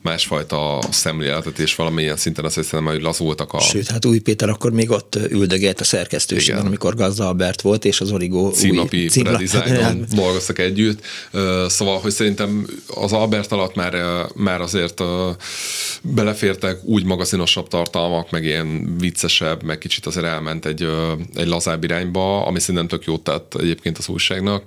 másfajta 0.02 0.78
szemléletet, 0.90 1.58
és 1.58 1.74
valamilyen 1.74 2.16
szinten 2.16 2.44
azt 2.44 2.54
hiszem, 2.54 2.84
hogy 2.84 3.02
lazultak 3.02 3.52
a... 3.52 3.60
Sőt, 3.60 3.88
hát 3.88 4.04
Új 4.04 4.18
Péter 4.18 4.48
akkor 4.48 4.72
még 4.72 4.90
ott 4.90 5.18
üldögélt 5.28 5.80
a 5.80 5.84
szerkesztőségben, 5.84 6.66
amikor 6.66 6.94
gazda 6.94 7.26
Albert 7.26 7.60
volt, 7.60 7.84
és 7.84 8.00
az 8.00 8.12
Origó 8.12 8.50
címlapi 8.50 9.02
új 9.02 9.08
címlap... 9.08 9.42
dolgoztak 10.14 10.58
együtt. 10.58 11.04
Szóval 11.66 11.99
hogy 12.00 12.10
szerintem 12.10 12.66
az 12.94 13.12
Albert 13.12 13.52
alatt 13.52 13.74
már, 13.74 14.26
már 14.34 14.60
azért 14.60 15.02
belefértek 16.02 16.84
úgy 16.84 17.04
magazinosabb 17.04 17.68
tartalmak, 17.68 18.30
meg 18.30 18.44
ilyen 18.44 18.96
viccesebb, 18.98 19.62
meg 19.62 19.78
kicsit 19.78 20.06
azért 20.06 20.26
elment 20.26 20.66
egy, 20.66 20.88
egy 21.34 21.46
lazább 21.46 21.84
irányba, 21.84 22.46
ami 22.46 22.60
szerintem 22.60 22.88
tök 22.88 23.04
jót 23.04 23.22
tett 23.22 23.54
egyébként 23.54 23.98
az 23.98 24.08
újságnak. 24.08 24.62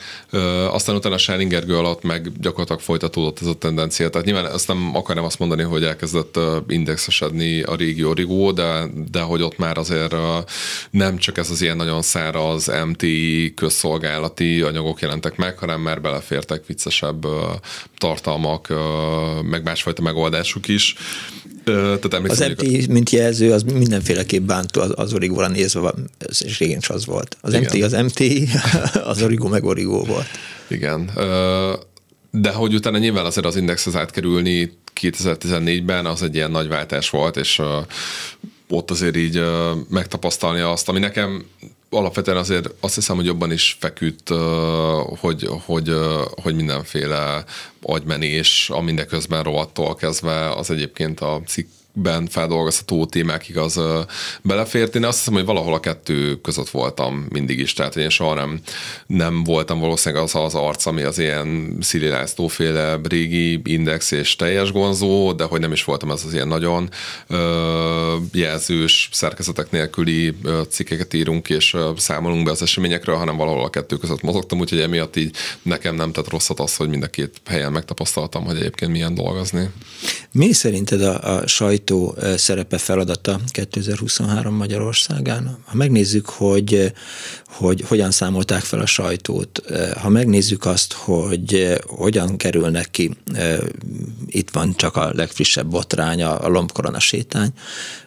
Aztán 0.72 0.96
utána 0.96 1.16
a 1.16 1.18
Shining 1.18 1.52
Gergő 1.52 1.78
alatt 1.78 2.04
meg 2.04 2.32
gyakorlatilag 2.40 2.82
folytatódott 2.82 3.42
ez 3.42 3.48
a 3.48 3.54
tendencia. 3.54 4.10
Tehát 4.10 4.26
nyilván 4.26 4.46
azt 4.46 4.68
nem 4.68 4.96
akarom 4.96 5.24
azt 5.24 5.40
mondani, 5.40 5.64
hogy 5.64 5.84
elkezdett 5.84 6.40
indexesedni 6.68 7.62
a 7.62 7.76
régi 7.76 8.04
origó, 8.04 8.52
de, 8.52 8.86
de 9.12 9.22
hogy 9.22 9.42
ott 9.42 9.58
már 9.58 9.78
azért 9.78 10.16
nem 10.92 11.18
csak 11.18 11.38
ez 11.38 11.50
az 11.50 11.62
ilyen 11.62 11.78
nagyon 11.78 12.02
száraz 12.02 12.72
MT 12.88 13.06
közszolgálati 13.56 14.62
anyagok 14.62 15.02
jelentek 15.02 15.36
meg, 15.36 15.58
hanem 15.58 15.82
már 15.82 16.02
belefértek 16.02 16.66
viccesebb 16.66 17.23
tartalmak, 17.98 18.74
meg 19.44 19.64
másfajta 19.64 20.02
megoldásuk 20.02 20.68
is. 20.68 20.96
Tehát 21.64 22.14
az 22.14 22.40
MT, 22.40 22.88
mint 22.88 23.10
jelző, 23.10 23.52
az 23.52 23.64
mindenféleképp 23.64 24.44
bántó 24.44 24.82
az, 24.82 24.92
az 24.96 25.14
origóra 25.14 25.48
nézve, 25.48 25.94
és 26.40 26.60
régen 26.60 26.78
is 26.78 26.90
az 26.90 27.06
volt. 27.06 27.38
Az 27.42 27.54
Igen. 27.54 27.64
MT 27.64 27.84
az 27.84 27.92
MT, 27.92 28.24
az 29.12 29.22
origó 29.22 29.48
meg 29.48 29.64
origó 29.64 30.04
volt. 30.04 30.28
Igen. 30.68 31.10
De 32.32 32.52
hogy 32.52 32.74
utána 32.74 32.98
nyilván 32.98 33.26
azért 33.26 33.46
az 33.46 33.56
indexhez 33.56 33.96
átkerülni 33.96 34.72
2014-ben 35.02 36.06
az 36.06 36.24
egy 36.24 36.36
ilyen 36.36 36.52
nagy 36.52 36.68
váltás 36.68 37.10
volt, 37.10 37.38
és 37.38 37.62
ott 38.70 38.92
azért 38.92 39.16
így 39.16 39.44
megtapasztalni 39.90 40.60
azt, 40.60 40.90
ami 40.90 41.00
nekem 41.00 41.46
alapvetően 41.94 42.38
azért 42.38 42.70
azt 42.80 42.96
hiszem, 42.96 43.16
hogy 43.16 43.26
jobban 43.26 43.52
is 43.52 43.78
feküdt, 43.80 44.30
hogy, 45.20 45.50
hogy, 45.66 45.96
hogy 46.42 46.56
mindenféle 46.56 47.44
agymenés, 47.82 48.70
a 48.74 48.82
mindeközben 48.82 49.44
rovattól 49.44 49.96
kezdve 49.96 50.50
az 50.52 50.72
egyébként 50.72 51.20
a 51.20 51.42
cikk 51.46 51.68
ben 51.94 52.28
feldolgozható 52.28 53.06
témákig 53.06 53.58
az 53.58 53.80
belefért. 54.42 54.96
Én 54.96 55.06
azt 55.06 55.18
hiszem, 55.18 55.34
hogy 55.34 55.46
valahol 55.46 55.74
a 55.74 55.80
kettő 55.80 56.42
között 56.42 56.70
voltam 56.70 57.26
mindig 57.30 57.60
is, 57.60 57.74
tehát 57.74 57.96
én 57.96 58.10
soha 58.10 58.34
nem, 58.34 58.60
nem 59.08 59.44
voltam 59.44 59.80
valószínűleg 59.80 60.24
az 60.24 60.36
az 60.36 60.56
arc, 60.56 60.86
ami 60.86 61.02
az 61.02 61.20
ilyen 61.20 61.78
Szili 61.82 62.12
féle 62.48 63.00
régi 63.04 63.62
index 63.64 64.12
és 64.12 64.36
teljes 64.36 64.72
gonzó, 64.72 65.34
de 65.34 65.44
hogy 65.44 65.60
nem 65.60 65.72
is 65.72 65.84
voltam 65.84 66.12
ez 66.12 66.24
az 66.26 66.34
ilyen 66.34 66.48
nagyon 66.48 66.90
ö, 67.28 68.16
jelzős 68.34 69.10
szerkezetek 69.12 69.72
nélküli 69.72 70.36
ö, 70.44 70.62
cikkeket 70.70 71.14
írunk 71.14 71.50
és 71.50 71.74
ö, 71.74 71.92
számolunk 71.98 72.44
be 72.44 72.52
az 72.52 72.62
eseményekről, 72.62 73.16
hanem 73.16 73.38
valahol 73.38 73.64
a 73.64 73.70
kettő 73.70 73.96
között 73.96 74.22
mozogtam, 74.22 74.60
úgyhogy 74.60 74.80
emiatt 74.80 75.16
így 75.16 75.36
nekem 75.62 75.96
nem 75.96 76.12
tett 76.12 76.30
rosszat 76.30 76.60
az, 76.60 76.76
hogy 76.76 76.90
mind 76.90 77.04
a 77.04 77.08
két 77.08 77.42
helyen 77.46 77.72
megtapasztaltam, 77.72 78.46
hogy 78.46 78.58
egyébként 78.58 78.92
milyen 78.92 79.16
dolgozni. 79.16 79.70
Mi 80.32 80.54
szerinted 80.54 81.02
a, 81.02 81.38
a 81.38 81.48
sajt 81.48 81.83
sajtó 81.84 82.16
szerepe 82.38 82.78
feladata 82.78 83.40
2023 83.52 84.56
Magyarországán. 84.56 85.58
Ha 85.66 85.76
megnézzük, 85.76 86.30
hogy, 86.30 86.94
hogy 87.48 87.84
hogyan 87.88 88.12
számolták 88.12 88.62
fel 88.62 88.80
a 88.80 88.86
sajtót, 88.86 89.62
ha 90.02 90.10
megnézzük 90.10 90.66
azt, 90.66 90.94
hogy 90.94 91.78
hogyan 91.88 92.38
kerülnek 92.38 92.92
ki, 92.92 93.18
itt 94.28 94.50
van 94.50 94.76
csak 94.76 94.96
a 94.96 95.12
legfrissebb 95.14 95.68
botrány, 95.68 96.24
a 96.24 96.48
lombkorona 96.48 97.00
sétány, 97.00 97.50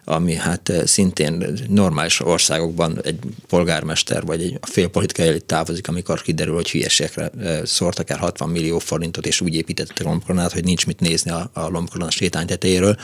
ami 0.09 0.35
hát 0.35 0.73
szintén 0.85 1.45
normális 1.69 2.21
országokban 2.21 2.99
egy 3.03 3.19
polgármester 3.49 4.25
vagy 4.25 4.42
egy 4.42 4.59
fél 4.62 4.88
politikai 4.88 5.27
elit 5.27 5.45
távozik, 5.45 5.88
amikor 5.88 6.23
kiderül, 6.23 6.55
hogy 6.55 6.71
hülyeségekre 6.71 7.31
szórtak 7.64 8.11
el 8.11 8.19
60 8.19 8.49
millió 8.49 8.79
forintot, 8.79 9.27
és 9.27 9.40
úgy 9.40 9.55
építettek 9.55 10.01
a 10.01 10.09
lombkoronát, 10.09 10.53
hogy 10.53 10.64
nincs 10.64 10.87
mit 10.87 11.01
nézni 11.01 11.31
a, 11.31 11.51
a 11.53 11.69
lombkorona 11.69 12.11
sétány 12.11 12.47
tetejéről 12.47 12.97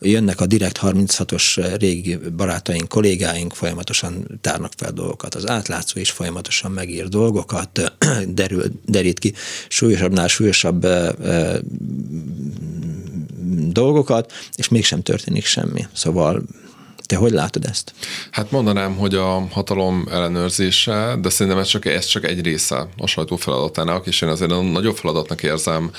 jönnek 0.00 0.40
a 0.40 0.46
Direkt 0.46 0.78
36-os 0.82 1.74
régi 1.78 2.16
barátaink, 2.36 2.88
kollégáink, 2.88 3.52
folyamatosan 3.52 4.38
tárnak 4.40 4.72
fel 4.76 4.92
dolgokat. 4.92 5.34
Az 5.34 5.48
átlátszó 5.48 6.00
is 6.00 6.10
folyamatosan 6.10 6.70
megír 6.70 7.08
dolgokat, 7.08 7.94
derül, 8.28 8.64
derít 8.86 9.18
ki 9.18 9.32
súlyosabbnál 9.68 10.28
súlyosabb 10.28 10.86
dolgokat, 13.68 14.32
és 14.56 14.68
mégsem 14.68 15.02
történik 15.02 15.44
semmi. 15.44 15.86
Szóval 15.92 16.42
te 17.06 17.16
hogy 17.16 17.32
látod 17.32 17.64
ezt? 17.64 17.92
Hát 18.30 18.50
mondanám, 18.50 18.96
hogy 18.96 19.14
a 19.14 19.46
hatalom 19.50 20.06
ellenőrzése, 20.10 21.16
de 21.20 21.28
szerintem 21.28 21.60
ez 21.60 21.66
csak, 21.66 21.84
ez 21.84 22.04
csak 22.06 22.24
egy 22.24 22.40
része 22.40 22.88
a 22.98 23.06
sajtó 23.06 23.36
feladatának, 23.36 24.06
és 24.06 24.20
én 24.20 24.28
azért 24.28 24.50
nagyobb 24.72 24.96
feladatnak 24.96 25.42
érzem 25.42 25.90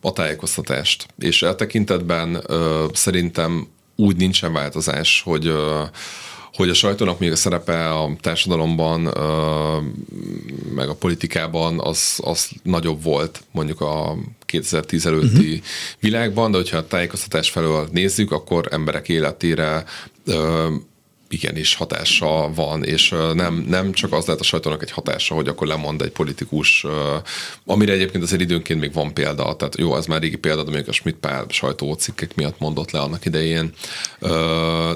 a 0.00 0.12
tájékoztatást. 0.12 1.06
És 1.18 1.42
e 1.42 1.54
tekintetben 1.54 2.42
ö, 2.46 2.84
szerintem 2.92 3.68
úgy 3.96 4.16
nincsen 4.16 4.52
változás, 4.52 5.22
hogy 5.24 5.46
ö, 5.46 5.82
hogy 6.54 6.68
a 6.68 6.74
sajtónak 6.74 7.18
még 7.18 7.32
a 7.32 7.36
szerepe 7.36 7.90
a 7.90 8.10
társadalomban, 8.20 9.00
meg 10.74 10.88
a 10.88 10.94
politikában 10.94 11.80
az, 11.80 12.20
az 12.22 12.48
nagyobb 12.62 13.02
volt 13.02 13.42
mondjuk 13.52 13.80
a 13.80 14.16
2010 14.54 15.06
előtti 15.06 15.52
uh-huh. 15.52 15.64
világban, 16.00 16.50
de 16.50 16.56
hogyha 16.56 16.76
a 16.76 16.86
tájékoztatás 16.86 17.50
felől 17.50 17.88
nézzük, 17.92 18.32
akkor 18.32 18.68
emberek 18.70 19.08
életére 19.08 19.84
igenis 21.28 21.74
hatása 21.74 22.50
van, 22.54 22.84
és 22.84 23.14
nem, 23.34 23.64
nem 23.68 23.92
csak 23.92 24.12
az 24.12 24.26
lehet 24.26 24.40
a 24.40 24.44
sajtónak 24.44 24.82
egy 24.82 24.90
hatása, 24.90 25.34
hogy 25.34 25.48
akkor 25.48 25.66
lemond 25.66 26.02
egy 26.02 26.10
politikus, 26.10 26.86
amire 27.66 27.92
egyébként 27.92 28.24
azért 28.24 28.40
időnként 28.40 28.80
még 28.80 28.92
van 28.92 29.14
példa, 29.14 29.56
tehát 29.56 29.78
jó, 29.78 29.96
ez 29.96 30.06
már 30.06 30.20
régi 30.20 30.36
példa, 30.36 30.62
de 30.62 30.70
még 30.70 30.88
a 30.88 30.92
Schmidt 30.92 31.16
Pál 31.16 31.46
sajtócikkek 31.48 32.34
miatt 32.34 32.58
mondott 32.58 32.90
le 32.90 33.00
annak 33.00 33.24
idején. 33.24 33.72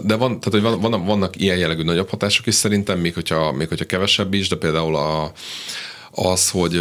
De 0.02 0.14
van, 0.16 0.40
tehát, 0.40 0.50
hogy 0.50 0.62
van, 0.62 1.04
vannak 1.04 1.40
ilyen 1.40 1.58
jellegű 1.58 1.82
nagyobb 1.82 2.08
hatások 2.08 2.46
is 2.46 2.54
szerintem, 2.54 2.98
még 2.98 3.14
hogyha, 3.14 3.52
még 3.52 3.68
hogyha 3.68 3.84
kevesebb 3.84 4.34
is, 4.34 4.48
de 4.48 4.56
például 4.56 4.96
a 4.96 5.32
az, 6.18 6.50
hogy 6.50 6.76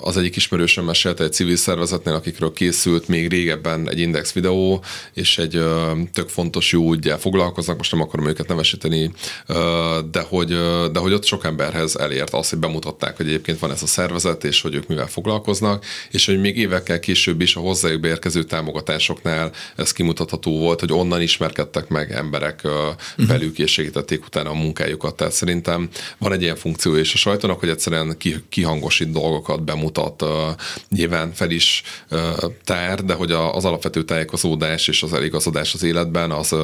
az 0.00 0.16
egyik 0.16 0.36
ismerősöm 0.36 0.84
mesélte 0.84 1.24
egy 1.24 1.32
civil 1.32 1.56
szervezetnél, 1.56 2.14
akikről 2.14 2.52
készült 2.52 3.08
még 3.08 3.28
régebben 3.28 3.88
egy 3.88 3.98
index 3.98 4.32
videó, 4.32 4.84
és 5.14 5.38
egy 5.38 5.64
tök 6.12 6.28
fontos 6.28 6.72
jó 6.72 6.92
ügyel 6.92 7.18
foglalkoznak, 7.18 7.76
most 7.76 7.92
nem 7.92 8.00
akarom 8.00 8.26
őket 8.26 8.48
nevesíteni, 8.48 9.12
de 10.10 10.20
hogy, 10.28 10.48
de 10.92 10.98
hogy 10.98 11.12
ott 11.12 11.24
sok 11.24 11.44
emberhez 11.44 11.96
elért 11.96 12.34
az, 12.34 12.50
hogy 12.50 12.58
bemutatták, 12.58 13.16
hogy 13.16 13.26
egyébként 13.26 13.58
van 13.58 13.70
ez 13.70 13.82
a 13.82 13.86
szervezet, 13.86 14.44
és 14.44 14.60
hogy 14.60 14.74
ők 14.74 14.86
mivel 14.86 15.06
foglalkoznak, 15.06 15.84
és 16.10 16.26
hogy 16.26 16.40
még 16.40 16.58
évekkel 16.58 17.00
később 17.00 17.40
is 17.40 17.56
a 17.56 17.60
hozzájuk 17.60 18.00
beérkező 18.00 18.42
támogatásoknál 18.42 19.52
ez 19.76 19.92
kimutatható 19.92 20.58
volt, 20.58 20.80
hogy 20.80 20.92
onnan 20.92 21.20
ismerkedtek 21.20 21.88
meg 21.88 22.12
emberek 22.12 22.68
velük, 23.16 23.58
és 23.58 23.72
segítették 23.72 24.24
utána 24.24 24.50
a 24.50 24.54
munkájukat. 24.54 25.16
Tehát 25.16 25.32
szerintem 25.32 25.88
van 26.18 26.32
egy 26.32 26.42
ilyen 26.42 26.56
funkció 26.56 26.96
és 26.96 27.14
a 27.14 27.16
sajtónak, 27.16 27.60
hogy 27.60 27.68
egyszerűen 27.68 28.16
kihangosít 28.48 29.10
dolgokat, 29.10 29.64
bemutat, 29.64 30.24
nyilván 30.88 31.32
fel 31.32 31.50
is 31.50 31.82
tár, 32.64 33.04
de 33.04 33.14
hogy 33.14 33.32
az 33.32 33.64
alapvető 33.64 34.04
tájékozódás 34.04 34.88
és 34.88 35.02
az 35.02 35.12
eligazodás 35.12 35.74
az 35.74 35.82
életben, 35.82 36.30
az, 36.30 36.54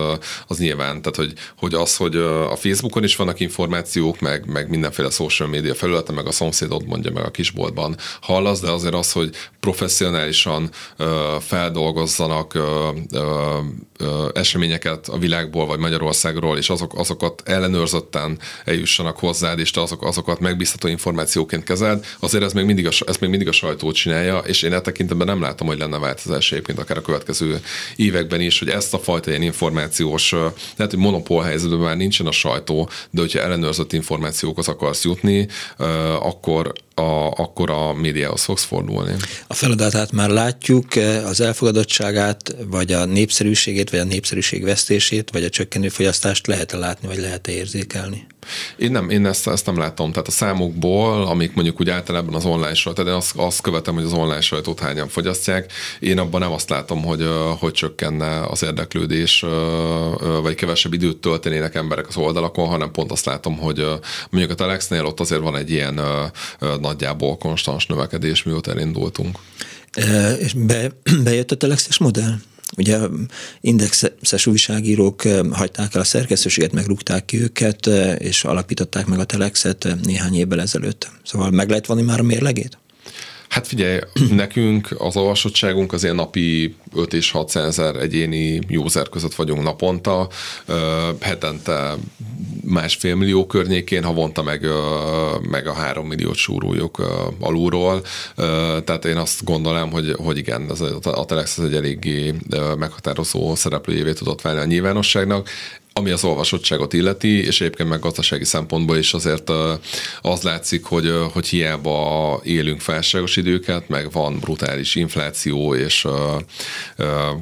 az 0.46 0.58
nyilván, 0.58 1.02
tehát 1.02 1.16
hogy, 1.16 1.32
hogy 1.58 1.74
az, 1.74 1.96
hogy 1.96 2.16
a 2.16 2.56
Facebookon 2.56 3.04
is 3.04 3.16
vannak 3.16 3.40
információk, 3.40 4.20
meg, 4.20 4.46
meg 4.46 4.68
mindenféle 4.68 5.10
social 5.10 5.48
media 5.48 5.74
felületen, 5.74 6.14
meg 6.14 6.26
a 6.26 6.32
szomszédod 6.32 6.86
mondja 6.86 7.10
meg 7.10 7.24
a 7.24 7.30
kisboltban 7.30 7.96
hallasz, 8.20 8.60
de 8.60 8.70
azért 8.70 8.94
az, 8.94 9.12
hogy 9.12 9.30
professzionálisan 9.60 10.70
feldolgozzanak 11.40 12.58
eseményeket 14.32 15.08
a 15.08 15.18
világból 15.18 15.66
vagy 15.66 15.78
Magyarországról, 15.78 16.58
és 16.58 16.70
azok, 16.70 16.98
azokat 16.98 17.42
ellenőrzötten 17.44 18.38
eljussanak 18.64 19.18
hozzád, 19.18 19.58
és 19.58 19.70
te 19.70 19.80
azok, 19.80 20.04
azokat 20.04 20.40
megbízható 20.40 20.88
információként 20.88 21.63
kezeld, 21.64 22.04
azért 22.18 22.44
ez 22.44 22.52
még 22.52 22.64
mindig 22.64 22.86
a, 22.86 22.90
ez 23.06 23.16
még 23.16 23.30
mindig 23.30 23.48
a 23.48 23.52
sajtó 23.52 23.92
csinálja, 23.92 24.38
és 24.38 24.62
én 24.62 24.72
e 24.72 24.80
tekintetben 24.80 25.26
nem 25.26 25.40
látom, 25.40 25.66
hogy 25.66 25.78
lenne 25.78 25.98
változás 25.98 26.52
egyébként 26.52 26.78
akár 26.78 26.96
a 26.96 27.02
következő 27.02 27.60
években 27.96 28.40
is, 28.40 28.58
hogy 28.58 28.68
ezt 28.68 28.94
a 28.94 28.98
fajta 28.98 29.30
ilyen 29.30 29.42
információs, 29.42 30.32
lehet, 30.76 30.92
hogy 30.92 30.96
monopól 30.96 31.42
helyzetben 31.42 31.78
már 31.78 31.96
nincsen 31.96 32.26
a 32.26 32.32
sajtó, 32.32 32.88
de 33.10 33.20
hogyha 33.20 33.40
ellenőrzött 33.40 33.92
információkhoz 33.92 34.68
akarsz 34.68 35.04
jutni, 35.04 35.48
akkor 36.20 36.72
a, 36.94 37.30
akkor 37.30 37.70
a 37.70 37.92
médiához 37.92 38.42
fogsz 38.42 38.64
fordulni. 38.64 39.14
A 39.46 39.54
feladatát 39.54 40.12
már 40.12 40.30
látjuk, 40.30 40.86
az 41.24 41.40
elfogadottságát, 41.40 42.56
vagy 42.66 42.92
a 42.92 43.04
népszerűségét, 43.04 43.90
vagy 43.90 43.98
a 44.00 44.04
népszerűség 44.04 44.64
vesztését, 44.64 45.30
vagy 45.30 45.44
a 45.44 45.48
csökkenő 45.48 45.88
fogyasztást 45.88 46.46
lehet-e 46.46 46.76
látni, 46.76 47.08
vagy 47.08 47.18
lehet-e 47.18 47.52
érzékelni? 47.52 48.26
Én 48.76 48.90
nem, 48.90 49.10
én 49.10 49.26
ezt, 49.26 49.48
ezt 49.48 49.66
nem 49.66 49.78
látom. 49.78 50.12
Tehát 50.12 50.28
a 50.28 50.30
számokból, 50.30 51.26
amik 51.26 51.54
mondjuk 51.54 51.80
úgy 51.80 51.90
általában 51.90 52.34
az 52.34 52.44
online 52.44 52.74
sajtó, 52.74 53.02
én 53.02 53.08
azt, 53.08 53.36
azt 53.36 53.60
követem, 53.60 53.94
hogy 53.94 54.04
az 54.04 54.12
online 54.12 54.40
sajtót 54.40 54.80
hányan 54.80 55.08
fogyasztják, 55.08 55.72
én 56.00 56.18
abban 56.18 56.40
nem 56.40 56.52
azt 56.52 56.68
látom, 56.68 57.02
hogy, 57.04 57.28
hogy 57.58 57.72
csökkenne 57.72 58.40
az 58.40 58.62
érdeklődés, 58.62 59.44
vagy 60.42 60.54
kevesebb 60.54 60.92
időt 60.92 61.16
töltenének 61.16 61.74
emberek 61.74 62.08
az 62.08 62.16
oldalakon, 62.16 62.68
hanem 62.68 62.90
pont 62.90 63.12
azt 63.12 63.24
látom, 63.24 63.58
hogy 63.58 63.86
mondjuk 64.30 64.52
a 64.52 64.54
Telexnél 64.54 65.04
ott 65.04 65.20
azért 65.20 65.40
van 65.40 65.56
egy 65.56 65.70
ilyen 65.70 66.00
nagyjából 66.80 67.36
konstans 67.36 67.86
növekedés, 67.86 68.42
mióta 68.42 68.70
elindultunk. 68.70 69.38
E, 69.92 70.32
és 70.32 70.52
be, 70.52 70.90
bejött 71.24 71.50
a 71.50 71.56
telexes 71.56 71.98
modell? 71.98 72.34
Ugye 72.76 72.98
indexes 73.60 74.46
újságírók 74.46 75.22
hagyták 75.50 75.94
el 75.94 76.00
a 76.00 76.04
szerkesztőséget, 76.04 76.72
megrúgták 76.72 77.24
ki 77.24 77.42
őket, 77.42 77.86
és 78.18 78.44
alapították 78.44 79.06
meg 79.06 79.18
a 79.18 79.24
Telexet 79.24 79.88
néhány 80.02 80.34
évvel 80.34 80.60
ezelőtt. 80.60 81.10
Szóval 81.22 81.50
meg 81.50 81.68
lehet 81.68 81.86
vonni 81.86 82.02
már 82.02 82.20
a 82.20 82.22
mérlegét? 82.22 82.78
Hát 83.54 83.66
figyelj, 83.66 83.98
nekünk 84.30 84.88
az 84.98 85.16
olvasottságunk 85.16 85.92
az 85.92 86.02
ilyen 86.02 86.14
napi 86.14 86.74
5 86.94 87.12
és 87.12 87.30
600 87.30 87.66
ezer 87.66 87.96
egyéni 87.96 88.60
user 88.76 89.08
között 89.08 89.34
vagyunk 89.34 89.62
naponta, 89.62 90.28
hetente 91.20 91.94
másfél 92.64 93.14
millió 93.14 93.46
környékén, 93.46 94.04
havonta 94.04 94.42
meg, 94.42 94.66
meg 95.50 95.66
a 95.66 95.72
három 95.72 96.06
milliót 96.06 96.34
súroljuk 96.34 97.02
alulról. 97.40 98.02
Tehát 98.84 99.04
én 99.04 99.16
azt 99.16 99.44
gondolom, 99.44 99.90
hogy, 99.90 100.14
hogy 100.16 100.38
igen, 100.38 100.70
az, 100.70 100.80
a 101.02 101.24
Telex 101.24 101.58
az 101.58 101.64
egy 101.64 101.74
eléggé 101.74 102.34
meghatározó 102.78 103.54
szereplőjévé 103.54 104.12
tudott 104.12 104.40
válni 104.40 104.60
a 104.60 104.64
nyilvánosságnak 104.64 105.48
ami 105.96 106.10
az 106.10 106.24
olvasottságot 106.24 106.92
illeti, 106.92 107.46
és 107.46 107.60
egyébként 107.60 107.88
meg 107.88 108.00
gazdasági 108.00 108.44
szempontból 108.44 108.96
is 108.96 109.14
azért 109.14 109.50
az 110.20 110.42
látszik, 110.42 110.84
hogy, 110.84 111.12
hogy 111.32 111.46
hiába 111.46 112.40
élünk 112.44 112.80
felságos 112.80 113.36
időket, 113.36 113.88
meg 113.88 114.12
van 114.12 114.38
brutális 114.38 114.94
infláció 114.94 115.74
és 115.74 116.06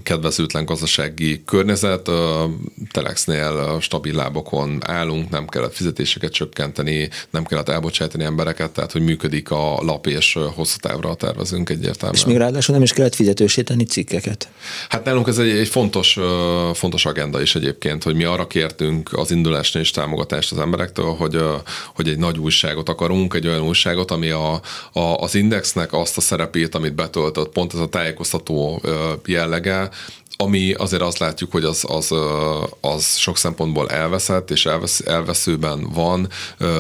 kedvezőtlen 0.03 0.65
gazdasági 0.65 1.43
környezet, 1.45 2.11
Telexnél 2.91 3.79
stabil 3.81 4.15
lábokon 4.15 4.79
állunk, 4.87 5.31
nem 5.31 5.47
kellett 5.47 5.75
fizetéseket 5.75 6.33
csökkenteni, 6.33 7.09
nem 7.31 7.45
kellett 7.45 7.69
elbocsátani 7.69 8.25
embereket, 8.25 8.71
tehát 8.71 8.93
hogy 8.93 9.03
működik 9.03 9.51
a 9.51 9.83
lap, 9.83 10.07
és 10.07 10.39
hosszú 10.55 10.77
távra 10.81 11.15
tervezünk 11.15 11.71
egyértelműen. 11.71 12.21
És 12.21 12.25
még 12.25 12.37
ráadásul 12.37 12.75
nem 12.75 12.85
is 12.85 12.93
kellett 12.93 13.15
fizetősíteni 13.15 13.85
cikkeket. 13.85 14.49
Hát 14.89 15.05
nálunk 15.05 15.29
ez 15.29 15.39
egy, 15.39 15.51
egy 15.51 15.69
fontos, 15.69 16.19
fontos 16.75 17.07
agenda 17.07 17.41
is 17.41 17.55
egyébként, 17.55 18.03
hogy 18.03 18.15
mi 18.15 18.25
arra 18.25 18.42
arra 18.43 18.51
kértünk 18.51 19.13
az 19.13 19.31
indulásnál 19.31 19.83
is 19.83 19.91
támogatást 19.91 20.53
az 20.53 20.59
emberektől, 20.59 21.15
hogy, 21.15 21.43
hogy 21.95 22.09
egy 22.09 22.19
nagy 22.19 22.39
újságot 22.39 22.89
akarunk, 22.89 23.35
egy 23.35 23.47
olyan 23.47 23.63
újságot, 23.63 24.11
ami 24.11 24.31
a, 24.31 24.61
a, 24.93 25.01
az 25.01 25.35
indexnek 25.35 25.93
azt 25.93 26.17
a 26.17 26.21
szerepét, 26.21 26.75
amit 26.75 26.95
betöltött, 26.95 27.53
pont 27.53 27.75
ez 27.75 27.81
a 27.81 27.89
tájékoztató 27.89 28.83
jellege, 29.27 29.91
ami 30.37 30.73
azért 30.73 31.03
azt 31.03 31.19
látjuk, 31.19 31.53
hogy 31.53 31.65
az, 31.65 31.85
az, 31.89 32.15
az 32.81 33.17
sok 33.17 33.37
szempontból 33.37 33.91
elveszett, 33.91 34.51
és 34.51 34.67
elvesz, 34.67 35.01
elveszőben 35.07 35.91
van, 35.95 36.29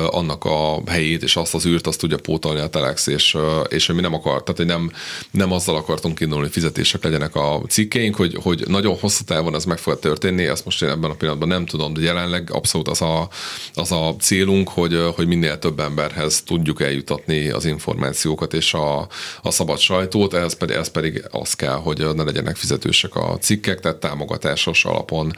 annak 0.07 0.44
a 0.44 0.82
helyét 0.86 1.22
és 1.22 1.36
azt 1.36 1.55
az 1.55 1.66
űrt 1.66 1.86
azt 1.86 1.98
tudja 1.98 2.16
pótolni 2.16 2.61
a 2.61 2.68
Telex, 2.68 3.07
és, 3.07 3.36
és 3.68 3.86
mi 3.86 4.00
nem 4.00 4.14
akar, 4.14 4.42
tehát 4.42 4.70
nem, 4.70 4.92
nem 5.30 5.53
azzal 5.53 5.76
akartunk 5.76 6.20
indulni, 6.20 6.42
hogy 6.42 6.53
fizetések 6.53 7.05
legyenek 7.05 7.34
a 7.34 7.61
cikkeink, 7.68 8.16
hogy, 8.16 8.38
hogy 8.42 8.64
nagyon 8.66 8.96
hosszú 8.98 9.24
távon 9.24 9.55
ez 9.55 9.64
meg 9.64 9.78
fog 9.78 9.98
történni, 9.98 10.44
ezt 10.44 10.64
most 10.64 10.82
én 10.82 10.88
ebben 10.88 11.11
a 11.11 11.14
pillanatban 11.14 11.48
nem 11.48 11.66
tudom, 11.66 11.92
de 11.92 12.00
jelenleg 12.00 12.50
abszolút 12.53 12.88
az 12.88 13.03
a, 13.03 13.28
az 13.74 13.92
a 13.92 14.16
célunk, 14.20 14.68
hogy, 14.68 15.00
hogy 15.14 15.26
minél 15.26 15.59
több 15.59 15.80
emberhez 15.80 16.42
tudjuk 16.42 16.82
eljutatni 16.82 17.48
az 17.48 17.64
információkat 17.64 18.55
és 18.55 18.74
a, 18.74 19.09
a 19.42 19.50
szabad 19.50 19.78
sajtót, 19.78 20.34
ez 20.34 20.55
pedig, 20.55 20.76
ez 20.76 20.88
pedig 20.88 21.24
az 21.30 21.55
kell, 21.55 21.74
hogy 21.74 22.14
ne 22.14 22.22
legyenek 22.22 22.57
fizetősek 22.57 23.14
a 23.14 23.36
cikkek, 23.43 23.80
tehát 23.80 23.97
támogatásos 23.97 24.84
alapon 24.84 25.32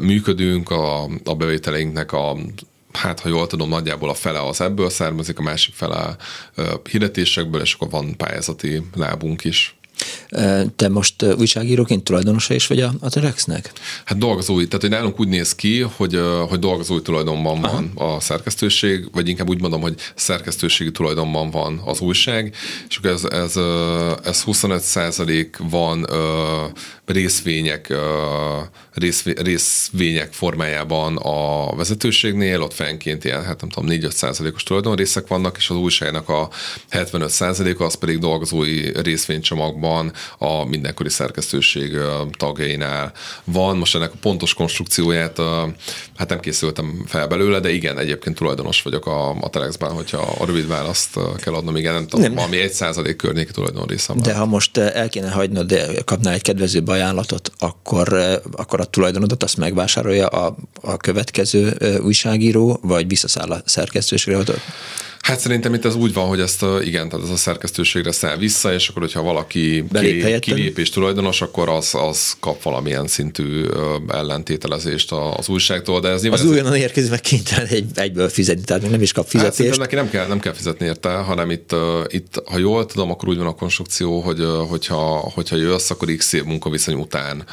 működünk, 0.00 0.70
a, 0.70 1.02
a 1.24 1.34
bevételeinknek 1.34 2.12
a 2.12 2.36
hát 2.92 3.20
ha 3.20 3.28
jól 3.28 3.46
tudom, 3.46 3.68
nagyjából 3.68 4.08
a 4.08 4.14
fele 4.14 4.46
az 4.46 4.60
ebből 4.60 4.90
származik, 4.90 5.38
a 5.38 5.42
másik 5.42 5.74
fele 5.74 6.16
hirdetésekből, 6.90 7.60
és 7.60 7.74
akkor 7.74 7.90
van 7.90 8.16
pályázati 8.16 8.82
lábunk 8.94 9.44
is. 9.44 9.76
Te 10.76 10.88
most 10.88 11.22
újságíróként 11.22 12.04
tulajdonosa 12.04 12.54
is 12.54 12.66
vagy 12.66 12.80
a, 12.80 12.92
a 13.00 13.10
Telexnek? 13.10 13.72
Hát 14.04 14.18
dolgozói, 14.18 14.66
tehát 14.66 14.80
hogy 14.80 14.90
nálunk 14.90 15.20
úgy 15.20 15.28
néz 15.28 15.54
ki, 15.54 15.80
hogy, 15.80 16.20
hogy 16.48 16.58
dolgozói 16.58 17.02
tulajdonban 17.02 17.60
van 17.60 17.92
Aha. 17.94 18.14
a 18.14 18.20
szerkesztőség, 18.20 19.08
vagy 19.12 19.28
inkább 19.28 19.48
úgy 19.48 19.60
mondom, 19.60 19.80
hogy 19.80 19.94
szerkesztőségi 20.14 20.90
tulajdonban 20.90 21.50
van 21.50 21.82
az 21.84 22.00
újság, 22.00 22.54
és 22.88 22.96
akkor 22.96 23.10
ez, 23.10 23.24
ez, 23.24 23.56
ez 24.24 24.42
25 24.42 24.80
százalék 24.80 25.56
van 25.70 26.06
részvények, 27.06 27.94
részv, 28.92 29.28
részvények 29.28 30.32
formájában 30.32 31.16
a 31.16 31.74
vezetőségnél, 31.76 32.62
ott 32.62 32.72
fenként 32.72 33.24
ilyen, 33.24 33.44
hát 33.44 33.60
nem 33.60 33.70
tudom, 33.70 33.90
4-5 33.90 34.10
százalékos 34.10 34.62
tulajdonrészek 34.62 35.26
vannak, 35.26 35.56
és 35.58 35.70
az 35.70 35.76
újságnak 35.76 36.28
a 36.28 36.48
75 36.88 37.30
százaléka 37.30 37.84
az 37.84 37.94
pedig 37.94 38.18
dolgozói 38.18 39.02
részvénycsomagban 39.02 40.12
a 40.38 40.64
mindenkori 40.64 41.08
szerkesztőség 41.08 41.96
tagjainál 42.38 43.12
van. 43.44 43.76
Most 43.76 43.94
ennek 43.94 44.12
a 44.12 44.18
pontos 44.20 44.54
konstrukcióját 44.54 45.40
hát 46.16 46.28
nem 46.28 46.40
készültem 46.40 47.04
fel 47.06 47.26
belőle, 47.26 47.60
de 47.60 47.70
igen, 47.72 47.98
egyébként 47.98 48.36
tulajdonos 48.36 48.82
vagyok 48.82 49.06
a, 49.06 49.30
a 49.30 49.48
Telexben, 49.48 49.90
hogyha 49.90 50.34
a 50.38 50.46
rövid 50.46 50.66
választ 50.66 51.18
kell 51.36 51.54
adnom, 51.54 51.76
igen, 51.76 51.94
nem 51.94 52.06
tudom, 52.06 52.20
nem. 52.20 52.34
valami 52.34 52.60
egy 52.60 52.72
százalék 52.72 53.16
környéki 53.16 53.52
tulajdonrészem. 53.52 54.16
De 54.16 54.34
ha 54.34 54.46
most 54.46 54.76
el 54.76 55.08
kéne 55.08 55.30
hagynod, 55.30 55.66
de 55.66 55.86
kapnál 56.04 56.34
egy 56.34 56.42
kedvező 56.42 56.80
ajánlatot, 56.94 57.52
akkor, 57.58 58.12
akkor 58.52 58.80
a 58.80 58.84
tulajdonodat 58.84 59.42
azt 59.42 59.56
megvásárolja 59.56 60.26
a, 60.26 60.56
a 60.80 60.96
következő 60.96 61.76
újságíró, 62.02 62.78
vagy 62.82 63.08
visszaszáll 63.08 63.50
a 63.50 63.62
szerkesztőségre? 63.64 64.42
Hát 65.24 65.40
szerintem 65.40 65.74
itt 65.74 65.84
ez 65.84 65.94
úgy 65.94 66.12
van, 66.12 66.28
hogy 66.28 66.40
ezt 66.40 66.64
igen, 66.80 67.08
tehát 67.08 67.24
ez 67.24 67.32
a 67.32 67.36
szerkesztőségre 67.36 68.12
száll 68.12 68.36
vissza, 68.36 68.72
és 68.72 68.88
akkor, 68.88 69.02
hogyha 69.02 69.22
valaki 69.22 69.84
kilép, 69.92 70.38
kilépés 70.38 70.90
tulajdonos, 70.90 71.42
akkor 71.42 71.68
az, 71.68 71.94
az 71.94 72.36
kap 72.40 72.62
valamilyen 72.62 73.06
szintű 73.06 73.64
ellentételezést 74.08 75.12
az 75.12 75.48
újságtól. 75.48 76.00
De 76.00 76.08
ez 76.08 76.24
az 76.24 76.40
ez 76.40 76.46
újonnan 76.46 76.74
érkezik, 76.74 77.10
meg 77.10 77.20
kénytelen 77.20 77.66
egy, 77.66 77.84
egyből 77.94 78.28
fizetni, 78.28 78.62
tehát 78.64 78.82
még 78.82 78.90
nem 78.90 79.02
is 79.02 79.12
kap 79.12 79.26
fizetést. 79.26 79.68
Hát 79.70 79.78
neki 79.78 79.94
nem 79.94 80.10
kell, 80.10 80.26
nem 80.26 80.40
kell 80.40 80.52
fizetni 80.52 80.86
érte, 80.86 81.10
hanem 81.10 81.50
itt, 81.50 81.74
itt, 82.06 82.42
ha 82.44 82.58
jól 82.58 82.86
tudom, 82.86 83.10
akkor 83.10 83.28
úgy 83.28 83.38
van 83.38 83.46
a 83.46 83.54
konstrukció, 83.54 84.20
hogy 84.20 84.44
hogyha, 84.68 85.30
hogyha 85.34 85.56
jössz, 85.56 85.90
akkor 85.90 86.08
x 86.16 86.32
év 86.32 86.44
munkaviszony 86.44 86.94
után 86.94 87.44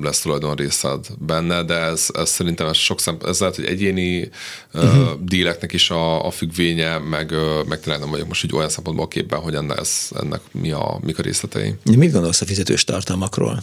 lesz 0.00 0.20
tulajdon 0.20 0.54
részed 0.54 1.06
benne, 1.18 1.62
de 1.62 1.74
ez, 1.74 2.06
ez 2.14 2.30
szerintem 2.30 2.66
ez 2.66 2.76
sok 2.76 3.00
szempont, 3.00 3.30
ez 3.30 3.38
lehet, 3.38 3.56
hogy 3.56 3.64
egyéni 3.64 4.30
uh-huh. 4.74 5.08
díleknek 5.22 5.72
is 5.72 5.90
a, 5.90 6.26
a 6.26 6.30
függvénye, 6.30 6.86
meg, 6.98 7.34
meg 7.66 7.80
tényleg 7.80 8.00
nem 8.00 8.10
vagyok 8.10 8.28
most 8.28 8.44
úgy 8.44 8.54
olyan 8.54 8.68
szempontból 8.68 9.08
képben, 9.08 9.40
hogy 9.40 9.54
ennek, 9.54 9.78
ez, 9.78 10.08
ennek 10.20 10.40
mi 10.52 10.70
a, 10.70 10.98
mik 11.02 11.18
a 11.18 11.22
részletei. 11.22 11.74
Mit 11.96 12.12
gondolsz 12.12 12.40
a 12.40 12.46
fizetős 12.46 12.84
tartalmakról? 12.84 13.62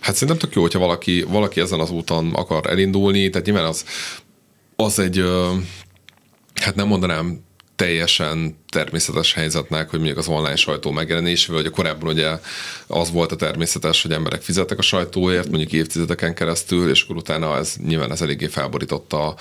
Hát 0.00 0.14
szerintem 0.14 0.38
tök 0.38 0.54
jó, 0.54 0.62
hogyha 0.62 0.78
valaki, 0.78 1.22
valaki 1.22 1.60
ezen 1.60 1.80
az 1.80 1.90
úton 1.90 2.34
akar 2.34 2.66
elindulni, 2.66 3.30
tehát 3.30 3.46
nyilván 3.46 3.64
az, 3.64 3.84
az 4.76 4.98
egy, 4.98 5.24
hát 6.54 6.74
nem 6.74 6.86
mondanám 6.86 7.44
teljesen 7.76 8.56
természetes 8.72 9.32
helyzetnek, 9.32 9.90
hogy 9.90 9.98
mondjuk 9.98 10.18
az 10.18 10.28
online 10.28 10.56
sajtó 10.56 10.90
megjelenésével, 10.90 11.56
hogy 11.56 11.70
a 11.70 11.74
korábban 11.74 12.08
ugye 12.08 12.30
az 12.86 13.10
volt 13.10 13.32
a 13.32 13.36
természetes, 13.36 14.02
hogy 14.02 14.12
emberek 14.12 14.42
fizettek 14.42 14.78
a 14.78 14.82
sajtóért, 14.82 15.48
mondjuk 15.48 15.72
évtizedeken 15.72 16.34
keresztül, 16.34 16.90
és 16.90 17.02
akkor 17.02 17.16
utána 17.16 17.56
ez 17.56 17.74
nyilván 17.86 18.12
ez 18.12 18.22
eléggé 18.22 18.46
felborította 18.46 19.34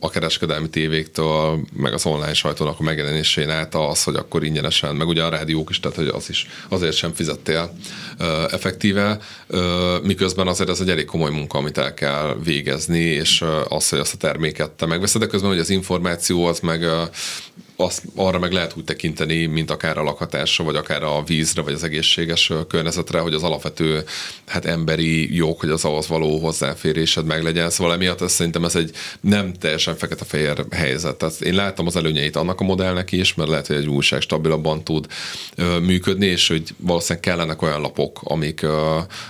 a 0.00 0.10
kereskedelmi 0.10 0.68
tévéktől, 0.68 1.60
meg 1.72 1.92
az 1.92 2.06
online 2.06 2.34
sajtónak 2.34 2.80
a 2.80 2.82
megjelenésén 2.82 3.50
át 3.50 3.74
az, 3.74 4.04
hogy 4.04 4.14
akkor 4.16 4.44
ingyenesen, 4.44 4.96
meg 4.96 5.08
ugye 5.08 5.22
a 5.22 5.28
rádiók 5.28 5.70
is, 5.70 5.80
tehát 5.80 5.96
hogy 5.96 6.08
az 6.08 6.28
is 6.28 6.46
azért 6.68 6.96
sem 6.96 7.12
fizettél 7.12 7.72
effektíve, 8.50 9.18
miközben 10.02 10.46
azért 10.46 10.70
ez 10.70 10.80
egy 10.80 10.90
elég 10.90 11.04
komoly 11.04 11.30
munka, 11.30 11.58
amit 11.58 11.78
el 11.78 11.94
kell 11.94 12.36
végezni, 12.44 13.00
és 13.00 13.44
az, 13.68 13.88
hogy 13.88 13.98
azt 13.98 14.14
a 14.14 14.16
terméket 14.16 14.70
te 14.70 14.86
megveszed, 14.86 15.20
de 15.20 15.26
közben 15.26 15.50
hogy 15.50 15.58
az 15.58 15.70
információ 15.70 16.44
az 16.44 16.60
meg 16.60 16.84
azt, 17.80 18.02
arra 18.14 18.38
meg 18.38 18.52
lehet 18.52 18.74
úgy 18.76 18.84
tekinteni, 18.84 19.46
mint 19.46 19.70
akár 19.70 19.98
a 19.98 20.02
lakhatásra, 20.02 20.64
vagy 20.64 20.76
akár 20.76 21.02
a 21.02 21.22
vízre, 21.22 21.62
vagy 21.62 21.72
az 21.72 21.84
egészséges 21.84 22.52
környezetre, 22.68 23.18
hogy 23.20 23.34
az 23.34 23.42
alapvető 23.42 24.04
hát 24.46 24.64
emberi 24.64 25.36
jog, 25.36 25.60
hogy 25.60 25.70
az 25.70 25.84
ahhoz 25.84 26.08
való 26.08 26.38
hozzáférésed 26.38 27.24
meg 27.24 27.42
legyen. 27.42 27.70
Szóval 27.70 27.92
emiatt 27.92 28.20
ez, 28.20 28.32
szerintem 28.32 28.64
ez 28.64 28.76
egy 28.76 28.90
nem 29.20 29.52
teljesen 29.52 29.96
fekete-fehér 29.96 30.64
helyzet. 30.70 31.16
Tehát 31.16 31.40
én 31.40 31.54
láttam 31.54 31.86
az 31.86 31.96
előnyeit 31.96 32.36
annak 32.36 32.60
a 32.60 32.64
modellnek 32.64 33.12
is, 33.12 33.34
mert 33.34 33.48
lehet, 33.48 33.66
hogy 33.66 33.76
egy 33.76 33.88
újság 33.88 34.20
stabilabban 34.20 34.84
tud 34.84 35.06
működni, 35.82 36.26
és 36.26 36.48
hogy 36.48 36.62
valószínűleg 36.76 37.22
kellenek 37.22 37.62
olyan 37.62 37.80
lapok, 37.80 38.20
amik, 38.22 38.66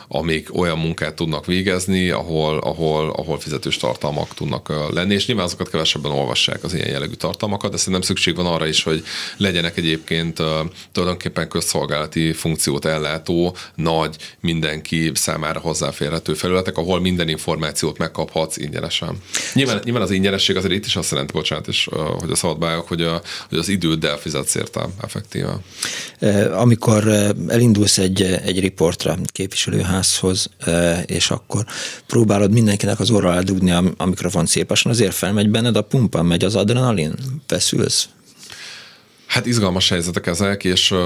amik 0.08 0.58
olyan 0.58 0.78
munkát 0.78 1.14
tudnak 1.14 1.46
végezni, 1.46 2.10
ahol, 2.10 2.58
ahol, 2.58 3.10
ahol 3.10 3.40
fizetős 3.40 3.76
tartalmak 3.76 4.34
tudnak 4.34 4.92
lenni, 4.92 5.14
és 5.14 5.26
nyilván 5.26 5.44
azokat 5.44 5.70
kevesebben 5.70 6.12
olvassák 6.12 6.64
az 6.64 6.74
ilyen 6.74 6.88
jellegű 6.88 7.14
tartalmakat, 7.14 7.70
de 7.70 7.76
szerintem 7.76 8.02
szükség 8.02 8.38
van 8.42 8.52
arra 8.52 8.66
is, 8.66 8.82
hogy 8.82 9.04
legyenek 9.36 9.76
egyébként 9.76 10.42
tulajdonképpen 10.92 11.48
közszolgálati 11.48 12.32
funkciót 12.32 12.84
ellátó, 12.84 13.56
nagy, 13.74 14.16
mindenki 14.40 15.10
számára 15.14 15.60
hozzáférhető 15.60 16.34
felületek, 16.34 16.76
ahol 16.76 17.00
minden 17.00 17.28
információt 17.28 17.98
megkaphatsz 17.98 18.56
ingyenesen. 18.56 19.16
Nyilván, 19.54 19.80
nyilván 19.84 20.02
az 20.02 20.10
ingyenesség 20.10 20.56
azért 20.56 20.74
itt 20.74 20.86
is 20.86 20.96
azt 20.96 21.10
jelenti, 21.10 21.32
bocsánat, 21.32 21.68
és, 21.68 21.88
hogy 22.18 22.30
a 22.30 22.36
szabadbályok, 22.36 22.88
hogy, 22.88 23.02
a, 23.02 23.22
hogy 23.48 23.58
az 23.58 23.68
időddel 23.68 24.16
fizetsz 24.16 24.54
érte 24.54 24.88
effektíve. 25.02 25.58
Amikor 26.52 27.08
elindulsz 27.48 27.98
egy, 27.98 28.22
egy 28.22 28.60
riportra 28.60 29.16
képviselőházhoz, 29.26 30.50
és 31.06 31.30
akkor 31.30 31.64
próbálod 32.06 32.52
mindenkinek 32.52 33.00
az 33.00 33.10
orra 33.10 33.42
dugni 33.42 33.70
a, 33.70 33.82
a 33.96 34.06
mikrofon 34.06 34.46
szépesen, 34.46 34.90
azért 34.90 35.14
felmegy 35.14 35.48
benned 35.48 35.76
a 35.76 35.82
pumpa, 35.82 36.22
megy 36.22 36.44
az 36.44 36.54
adrenalin, 36.54 37.14
feszülsz? 37.46 38.08
Hát 39.30 39.46
izgalmas 39.46 39.88
helyzetek 39.88 40.26
ezek, 40.26 40.64
és 40.64 40.90
uh, 40.90 40.98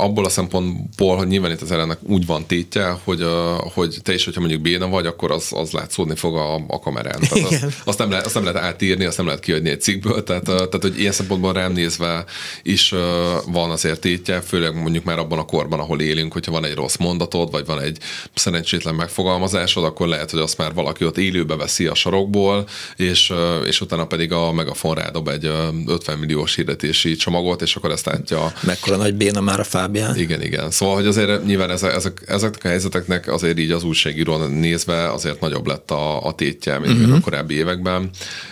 abból 0.00 0.24
a 0.24 0.28
szempontból, 0.28 1.16
hogy 1.16 1.26
nyilván 1.26 1.50
itt 1.50 1.60
az 1.60 1.70
ellennek 1.70 1.98
úgy 2.02 2.26
van 2.26 2.46
tétje, 2.46 2.96
hogy, 3.04 3.22
uh, 3.22 3.30
hogy 3.74 3.98
te 4.02 4.14
is, 4.14 4.24
hogyha 4.24 4.40
mondjuk 4.40 4.60
béna 4.62 4.88
vagy, 4.88 5.06
akkor 5.06 5.30
az, 5.30 5.48
az 5.50 5.70
látszódni 5.70 6.14
fog 6.14 6.36
a, 6.36 6.54
a 6.54 6.78
kamerán. 6.78 7.20
Tehát 7.20 7.52
azt, 7.52 7.64
azt, 7.84 7.98
nem 7.98 8.10
lehet, 8.10 8.26
azt 8.26 8.34
nem 8.34 8.44
lehet 8.44 8.62
átírni, 8.62 9.04
azt 9.04 9.16
nem 9.16 9.26
lehet 9.26 9.40
kiadni 9.40 9.70
egy 9.70 9.80
cikkből, 9.80 10.22
tehát, 10.22 10.48
uh, 10.48 10.54
tehát 10.54 10.80
hogy 10.80 10.98
ilyen 11.00 11.12
szempontból 11.12 11.52
rám 11.52 11.72
nézve 11.72 12.24
is 12.62 12.92
uh, 12.92 13.00
van 13.46 13.70
azért 13.70 14.00
tétje, 14.00 14.40
főleg 14.40 14.74
mondjuk 14.74 15.04
már 15.04 15.18
abban 15.18 15.38
a 15.38 15.44
korban, 15.44 15.80
ahol 15.80 16.00
élünk, 16.00 16.32
hogyha 16.32 16.52
van 16.52 16.64
egy 16.64 16.74
rossz 16.74 16.96
mondatod, 16.96 17.50
vagy 17.50 17.66
van 17.66 17.80
egy 17.80 17.98
szerencsétlen 18.34 18.94
megfogalmazásod, 18.94 19.84
akkor 19.84 20.08
lehet, 20.08 20.30
hogy 20.30 20.40
azt 20.40 20.58
már 20.58 20.74
valaki 20.74 21.04
ott 21.04 21.18
élőbe 21.18 21.56
veszi 21.56 21.86
a 21.86 21.94
sarokból, 21.94 22.68
és, 22.96 23.30
uh, 23.30 23.66
és 23.66 23.80
utána 23.80 24.06
pedig 24.06 24.32
a 24.32 24.52
megafon 24.52 24.94
rádob 24.94 25.28
egy 25.28 25.46
uh, 25.46 25.52
50 25.86 26.18
milliós 26.18 26.54
hirdetési 26.54 27.16
csomagot, 27.16 27.62
és 27.62 27.70
és 27.72 27.78
akkor 27.78 27.90
ezt 27.90 28.06
látja. 28.06 28.52
Mekkora 28.60 28.96
nagy 28.96 29.14
béna 29.14 29.40
már 29.40 29.60
a 29.60 29.64
Fábián. 29.64 30.16
Igen, 30.16 30.42
igen. 30.42 30.70
Szóval, 30.70 30.94
hogy 30.94 31.06
azért 31.06 31.44
nyilván 31.44 31.70
ezek, 31.70 32.22
ezek, 32.26 32.58
a 32.64 32.68
helyzeteknek 32.68 33.32
azért 33.32 33.58
így 33.58 33.70
az 33.70 33.84
újságíró 33.84 34.36
nézve 34.46 35.12
azért 35.12 35.40
nagyobb 35.40 35.66
lett 35.66 35.90
a, 35.90 36.26
a 36.26 36.34
tétje, 36.34 36.78
mint 36.78 36.98
uh-huh. 36.98 37.16
a 37.16 37.20
korábbi 37.20 37.54
években, 37.54 38.10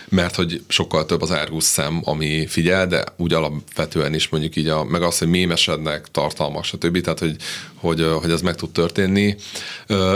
mert 0.09 0.35
hogy 0.35 0.63
sokkal 0.67 1.05
több 1.05 1.21
az 1.21 1.31
árgus 1.31 1.63
szem, 1.63 2.01
ami 2.03 2.47
figyel, 2.47 2.87
de 2.87 3.03
úgy 3.17 3.33
alapvetően 3.33 4.13
is 4.13 4.29
mondjuk 4.29 4.55
így, 4.55 4.67
a, 4.67 4.83
meg 4.83 5.01
az, 5.01 5.17
hogy 5.17 5.27
mémesednek, 5.27 6.07
tartalmak, 6.11 6.63
stb. 6.63 7.01
Tehát, 7.01 7.19
hogy, 7.19 7.35
hogy, 7.75 8.05
hogy 8.21 8.31
ez 8.31 8.41
meg 8.41 8.55
tud 8.55 8.71
történni. 8.71 9.35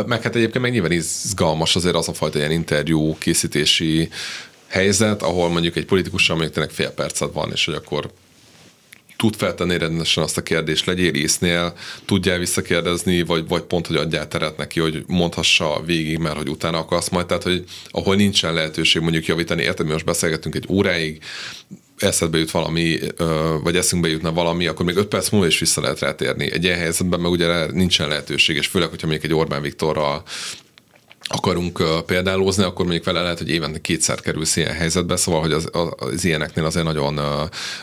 Meg 0.06 0.22
hát 0.22 0.36
egyébként 0.36 0.64
meg 0.64 0.72
nyilván 0.72 0.91
izgalmas 0.91 1.76
azért 1.76 1.95
az 1.95 2.08
a 2.08 2.14
fajta 2.14 2.38
ilyen 2.38 2.51
interjú 2.51 3.18
készítési 3.18 4.10
helyzet, 4.68 5.22
ahol 5.22 5.49
mondjuk 5.49 5.76
egy 5.76 5.86
politikussal 5.86 6.36
mondjuk 6.36 6.56
tényleg 6.56 6.74
fél 6.74 6.89
percet 6.89 7.34
van, 7.34 7.51
és 7.51 7.66
hogy 7.66 7.74
akkor 7.74 8.12
tud 9.18 9.36
feltenni 9.36 9.78
rendesen 9.78 10.24
azt 10.24 10.38
a 10.38 10.43
kérdést, 10.43 10.86
legyél 10.86 11.13
észnél, 11.13 11.74
tudjál 12.05 12.38
visszakérdezni, 12.38 13.22
vagy, 13.22 13.47
vagy 13.47 13.61
pont, 13.61 13.88
hogy 13.88 13.95
adjál 13.95 14.28
teret 14.28 14.57
neki, 14.57 14.80
hogy 14.80 15.03
mondhassa 15.07 15.82
végig, 15.86 16.18
mert 16.18 16.38
hogy 16.38 16.49
utána 16.49 16.78
akarsz 16.78 17.09
majd. 17.09 17.26
Tehát, 17.26 17.43
hogy 17.43 17.63
ahol 17.89 18.16
nincsen 18.16 18.53
lehetőség 18.53 19.01
mondjuk 19.01 19.26
javítani, 19.26 19.61
érted, 19.61 19.86
mi 19.86 19.91
most 19.91 20.05
beszélgetünk 20.05 20.55
egy 20.55 20.66
óráig, 20.70 21.24
eszedbe 21.97 22.38
jut 22.38 22.51
valami, 22.51 22.99
vagy 23.63 23.78
eszünkbe 23.78 24.09
jutna 24.09 24.32
valami, 24.32 24.68
akkor 24.68 24.86
még 24.86 24.95
öt 24.95 25.07
perc 25.07 25.30
múlva 25.30 25.47
is 25.47 25.59
vissza 25.59 25.82
lehet 25.82 25.99
rátérni. 25.99 26.51
Egy 26.51 26.63
ilyen 26.63 26.78
helyzetben 26.78 27.20
meg 27.20 27.32
ugye 27.32 27.72
nincsen 27.72 28.07
lehetőség, 28.07 28.55
és 28.55 28.68
főleg, 28.68 28.89
hogyha 28.89 29.07
még 29.07 29.20
egy 29.24 29.34
Orbán 29.34 29.61
Viktorral 29.61 30.24
akarunk 31.28 31.84
példálózni, 32.05 32.63
akkor 32.63 32.86
mondjuk 32.86 33.05
vele 33.05 33.21
lehet, 33.21 33.38
hogy 33.38 33.49
évente 33.49 33.80
kétszer 33.80 34.19
kerülsz 34.19 34.55
ilyen 34.55 34.73
helyzetbe, 34.73 35.15
szóval, 35.15 35.41
hogy 35.41 35.51
az, 35.51 35.69
az, 35.97 36.26
ilyeneknél 36.26 36.65
azért 36.65 36.86
nagyon 36.86 37.19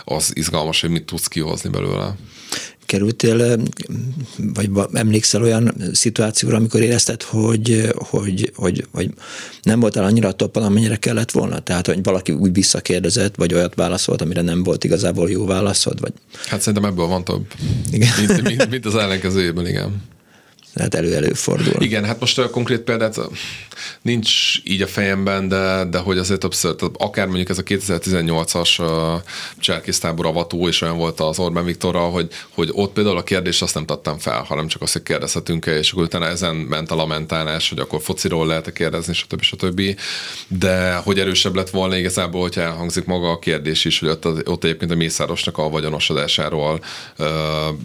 az 0.05 0.31
izgalmas, 0.35 0.81
hogy 0.81 0.91
mit 0.91 1.05
tudsz 1.05 1.27
kihozni 1.27 1.71
belőle. 1.71 2.15
Kerültél, 2.87 3.59
vagy 4.37 4.71
emlékszel 4.93 5.43
olyan 5.43 5.75
szituációra, 5.93 6.57
amikor 6.57 6.81
érezted, 6.81 7.23
hogy, 7.23 7.93
hogy, 7.95 8.53
hogy, 8.55 8.87
hogy 8.93 9.11
nem 9.63 9.81
voltál 9.81 10.05
annyira 10.05 10.33
toppan, 10.33 10.63
amennyire 10.63 10.97
kellett 10.97 11.31
volna? 11.31 11.59
Tehát, 11.61 11.87
hogy 11.87 12.03
valaki 12.03 12.33
úgy 12.33 12.53
visszakérdezett, 12.53 13.35
vagy 13.37 13.55
olyat 13.55 13.75
válaszolt, 13.75 14.21
amire 14.21 14.41
nem 14.41 14.63
volt 14.63 14.85
igazából 14.85 15.31
jó 15.31 15.47
válaszod? 15.47 16.01
Vagy... 16.01 16.13
Hát 16.47 16.61
szerintem 16.61 16.91
ebből 16.91 17.07
van 17.07 17.25
több. 17.25 17.47
Igen. 17.91 18.09
Mint, 18.19 18.43
mint, 18.43 18.71
mint 18.71 18.87
az 18.87 18.95
ellenkezőjében, 18.95 19.67
igen. 19.67 20.11
Tehát 20.75 20.95
elő-előfordul. 20.95 21.83
Igen, 21.83 22.05
hát 22.05 22.21
most 22.21 22.39
a 22.39 22.51
konkrét 22.51 22.81
példát 22.81 23.21
nincs 24.03 24.59
így 24.65 24.83
a 24.83 24.87
fejemben, 24.87 25.49
de, 25.49 25.85
de 25.91 25.99
hogy 25.99 26.19
azért 26.19 26.41
többször, 26.41 26.75
akár 26.93 27.27
mondjuk 27.27 27.49
ez 27.49 27.59
a 27.59 27.63
2018-as 27.63 28.81
uh, 28.81 29.23
cselkésztábor 29.59 30.27
avató 30.27 30.69
is 30.69 30.81
olyan 30.81 30.97
volt 30.97 31.21
az 31.21 31.39
Orbán 31.39 31.65
Viktorral, 31.65 32.11
hogy, 32.11 32.29
hogy 32.55 32.69
ott 32.73 32.93
például 32.93 33.17
a 33.17 33.23
kérdést 33.23 33.63
azt 33.63 33.75
nem 33.75 33.87
tettem 33.87 34.19
fel, 34.19 34.43
hanem 34.43 34.67
csak 34.67 34.83
azt, 34.83 34.93
hogy 34.93 35.03
kérdezhetünk-e, 35.03 35.79
és 35.79 35.93
akkor 35.93 36.05
utána 36.05 36.27
ezen 36.27 36.57
ment 36.57 36.91
a 36.91 36.95
lamentálás, 36.95 37.69
hogy 37.69 37.79
akkor 37.79 38.01
fociról 38.03 38.47
lehet-e 38.47 38.73
kérdezni, 38.73 39.15
stb. 39.15 39.43
stb. 39.43 39.83
De 40.49 40.95
hogy 40.95 41.19
erősebb 41.19 41.55
lett 41.55 41.71
volna 41.71 41.97
igazából, 41.97 42.41
hogyha 42.41 42.61
elhangzik 42.61 43.05
maga 43.05 43.31
a 43.31 43.39
kérdés 43.39 43.85
is, 43.85 43.99
hogy 43.99 44.09
ott, 44.09 44.49
ott 44.49 44.65
egyébként 44.65 44.91
a 44.91 44.95
Mészárosnak 44.95 45.59
a 45.59 45.69
vagyonosodásáról 45.69 46.81
uh, 47.19 47.27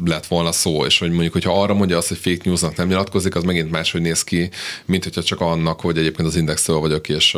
lett 0.05 0.27
volna 0.27 0.51
szó, 0.51 0.85
és 0.85 0.99
hogy 0.99 1.11
mondjuk, 1.11 1.33
hogyha 1.33 1.61
arra 1.61 1.73
mondja 1.73 1.97
azt, 1.97 2.07
hogy 2.07 2.17
fake 2.17 2.41
newsnak 2.43 2.76
nem 2.77 2.87
nyilatkozik, 2.87 3.35
az 3.35 3.43
megint 3.43 3.71
máshogy 3.71 4.01
néz 4.01 4.23
ki, 4.23 4.49
mint 4.85 5.03
hogyha 5.03 5.23
csak 5.23 5.41
annak, 5.41 5.79
hogy 5.81 5.97
egyébként 5.97 6.27
az 6.27 6.35
indextől 6.35 6.79
vagyok, 6.79 7.09
és, 7.09 7.37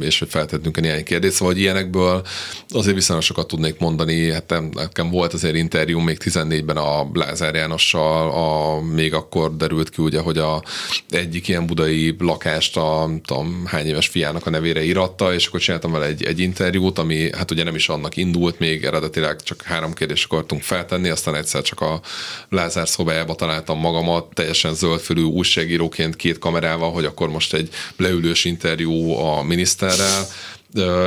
és 0.00 0.18
hogy 0.18 0.28
feltettünk 0.28 0.80
néhány 0.80 1.04
kérdést. 1.04 1.34
Szóval, 1.34 1.52
hogy 1.52 1.62
ilyenekből 1.62 2.26
azért 2.68 2.94
viszonylag 2.94 3.24
sokat 3.24 3.46
tudnék 3.46 3.78
mondani. 3.78 4.32
Hát 4.32 4.54
nekem 4.72 5.10
volt 5.10 5.32
azért 5.32 5.54
interjú 5.54 5.98
még 5.98 6.18
14-ben 6.24 6.76
a 6.76 7.10
Lázár 7.12 7.54
Jánossal, 7.54 8.30
a, 8.30 8.80
még 8.80 9.14
akkor 9.14 9.56
derült 9.56 9.90
ki 9.90 10.02
ugye, 10.02 10.20
hogy 10.20 10.38
a 10.38 10.62
egyik 11.10 11.48
ilyen 11.48 11.66
budai 11.66 12.16
lakást 12.18 12.76
a 12.76 13.10
tudom, 13.24 13.62
hány 13.66 13.86
éves 13.86 14.08
fiának 14.08 14.46
a 14.46 14.50
nevére 14.50 14.82
iratta, 14.82 15.34
és 15.34 15.46
akkor 15.46 15.60
csináltam 15.60 15.92
vele 15.92 16.06
egy, 16.06 16.24
egy 16.24 16.40
interjút, 16.40 16.98
ami 16.98 17.30
hát 17.36 17.50
ugye 17.50 17.64
nem 17.64 17.74
is 17.74 17.88
annak 17.88 18.16
indult, 18.16 18.58
még 18.58 18.84
eredetileg 18.84 19.42
csak 19.42 19.62
három 19.62 19.92
kérdést 19.92 20.24
akartunk 20.24 20.62
feltenni, 20.62 21.08
aztán 21.08 21.34
egyszer 21.34 21.62
csak 21.62 21.80
a 21.80 22.00
Lázár 22.48 22.88
szobájába 22.88 23.34
találtam 23.34 23.78
magamat, 23.78 24.34
teljesen 24.34 24.74
zöldfülű 24.80 25.22
újságíróként 25.22 26.16
két 26.16 26.38
kamerával, 26.38 26.92
hogy 26.92 27.04
akkor 27.04 27.28
most 27.28 27.54
egy 27.54 27.68
leülős 27.96 28.44
interjú 28.44 29.10
a 29.10 29.42
miniszterrel, 29.42 30.26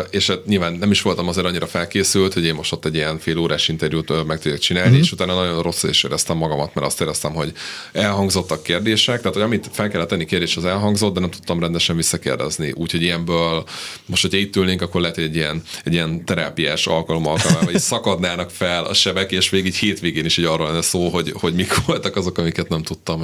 és 0.10 0.28
hát 0.28 0.46
nyilván 0.46 0.74
nem 0.74 0.92
is 0.92 1.02
voltam 1.02 1.28
azért 1.28 1.46
annyira 1.46 1.68
felkészült, 1.68 2.34
hogy 2.34 2.46
én 2.46 2.54
most 2.54 2.72
ott 2.72 2.86
egy 2.86 2.96
ilyen 2.96 3.20
fél 3.20 3.38
órás 3.38 3.68
interjút 3.68 4.26
meg 4.26 4.40
tudjak 4.40 4.60
csinálni, 4.60 4.90
mm-hmm. 4.90 5.00
és 5.00 5.12
utána 5.12 5.36
nagyon 5.36 5.62
rossz 5.62 5.84
is 5.84 6.04
éreztem 6.04 6.38
magamat, 6.38 6.74
mert 6.74 6.88
azt 6.88 7.02
éreztem, 7.02 7.34
hogy 7.34 7.52
elhangzottak 7.92 8.64
kérdések, 8.64 9.18
tehát 9.18 9.34
hogy 9.34 9.44
amit 9.44 9.70
fel 9.72 9.90
kellett 9.90 10.08
tenni 10.08 10.26
kérdés, 10.26 10.58
az 10.58 10.66
elhangzott, 10.66 11.14
de 11.14 11.20
nem 11.20 11.30
tudtam 11.30 11.60
rendesen 11.60 11.96
visszakérdezni. 11.96 12.72
Úgyhogy 12.72 13.02
ilyenből 13.02 13.64
most, 14.06 14.22
hogyha 14.22 14.38
itt 14.38 14.56
ülnénk, 14.56 14.82
akkor 14.82 15.02
lehet, 15.02 15.16
hogy 15.16 15.24
egy 15.24 15.36
ilyen, 15.36 15.64
egy 15.84 15.94
ilyen 15.94 16.26
terápiás 16.26 16.88
alkalom 16.88 17.28
alkalmával, 17.28 17.72
vagy 17.72 17.80
szakadnának 17.80 18.50
fel 18.50 18.84
a 18.84 18.94
sebek, 18.94 19.32
és 19.32 19.50
végig 19.50 19.74
hétvégén 19.74 20.26
is 20.26 20.38
így 20.38 20.46
arról 20.46 20.68
lenne 20.68 20.82
szó, 20.82 21.10
hogy, 21.10 21.34
hogy 21.40 21.54
mik 21.54 21.86
voltak 21.86 22.16
azok, 22.16 22.38
amiket 22.38 22.70
nem 22.70 22.84
tudtam 22.84 23.24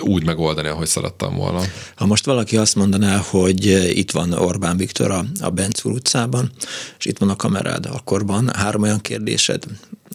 úgy 0.00 0.24
megoldani, 0.24 0.68
ahogy 0.68 0.86
szerettem 0.86 1.34
volna. 1.34 1.60
Ha 1.94 2.06
most 2.06 2.24
valaki 2.24 2.56
azt 2.56 2.74
mondaná, 2.74 3.16
hogy 3.16 3.66
itt 3.98 4.10
van 4.10 4.32
Orbán 4.32 4.76
Viktor 4.76 5.10
a 5.40 5.41
a 5.42 5.50
Bencúr 5.50 5.92
utcában, 5.92 6.50
és 6.98 7.04
itt 7.04 7.18
van 7.18 7.28
a 7.28 7.36
kamerád, 7.36 7.86
akkor 7.86 8.26
van 8.26 8.50
három 8.54 8.82
olyan 8.82 9.00
kérdésed, 9.00 9.64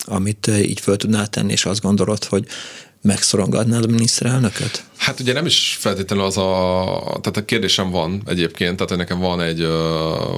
amit 0.05 0.47
eh, 0.47 0.69
így 0.69 0.79
föl 0.79 0.97
tudnál 0.97 1.27
tenni, 1.27 1.51
és 1.51 1.65
azt 1.65 1.81
gondolod, 1.81 2.23
hogy 2.23 2.45
megszorongatnád 3.01 3.83
a 3.83 3.87
miniszterelnököt? 3.87 4.83
Hát 4.97 5.19
ugye 5.19 5.33
nem 5.33 5.45
is 5.45 5.77
feltétlenül 5.79 6.25
az 6.25 6.37
a, 6.37 7.19
tehát 7.21 7.37
a 7.37 7.45
kérdésem 7.45 7.89
van 7.89 8.21
egyébként, 8.25 8.75
tehát 8.75 8.89
hogy 8.89 8.97
nekem 8.97 9.19
van 9.19 9.41
egy, 9.41 9.61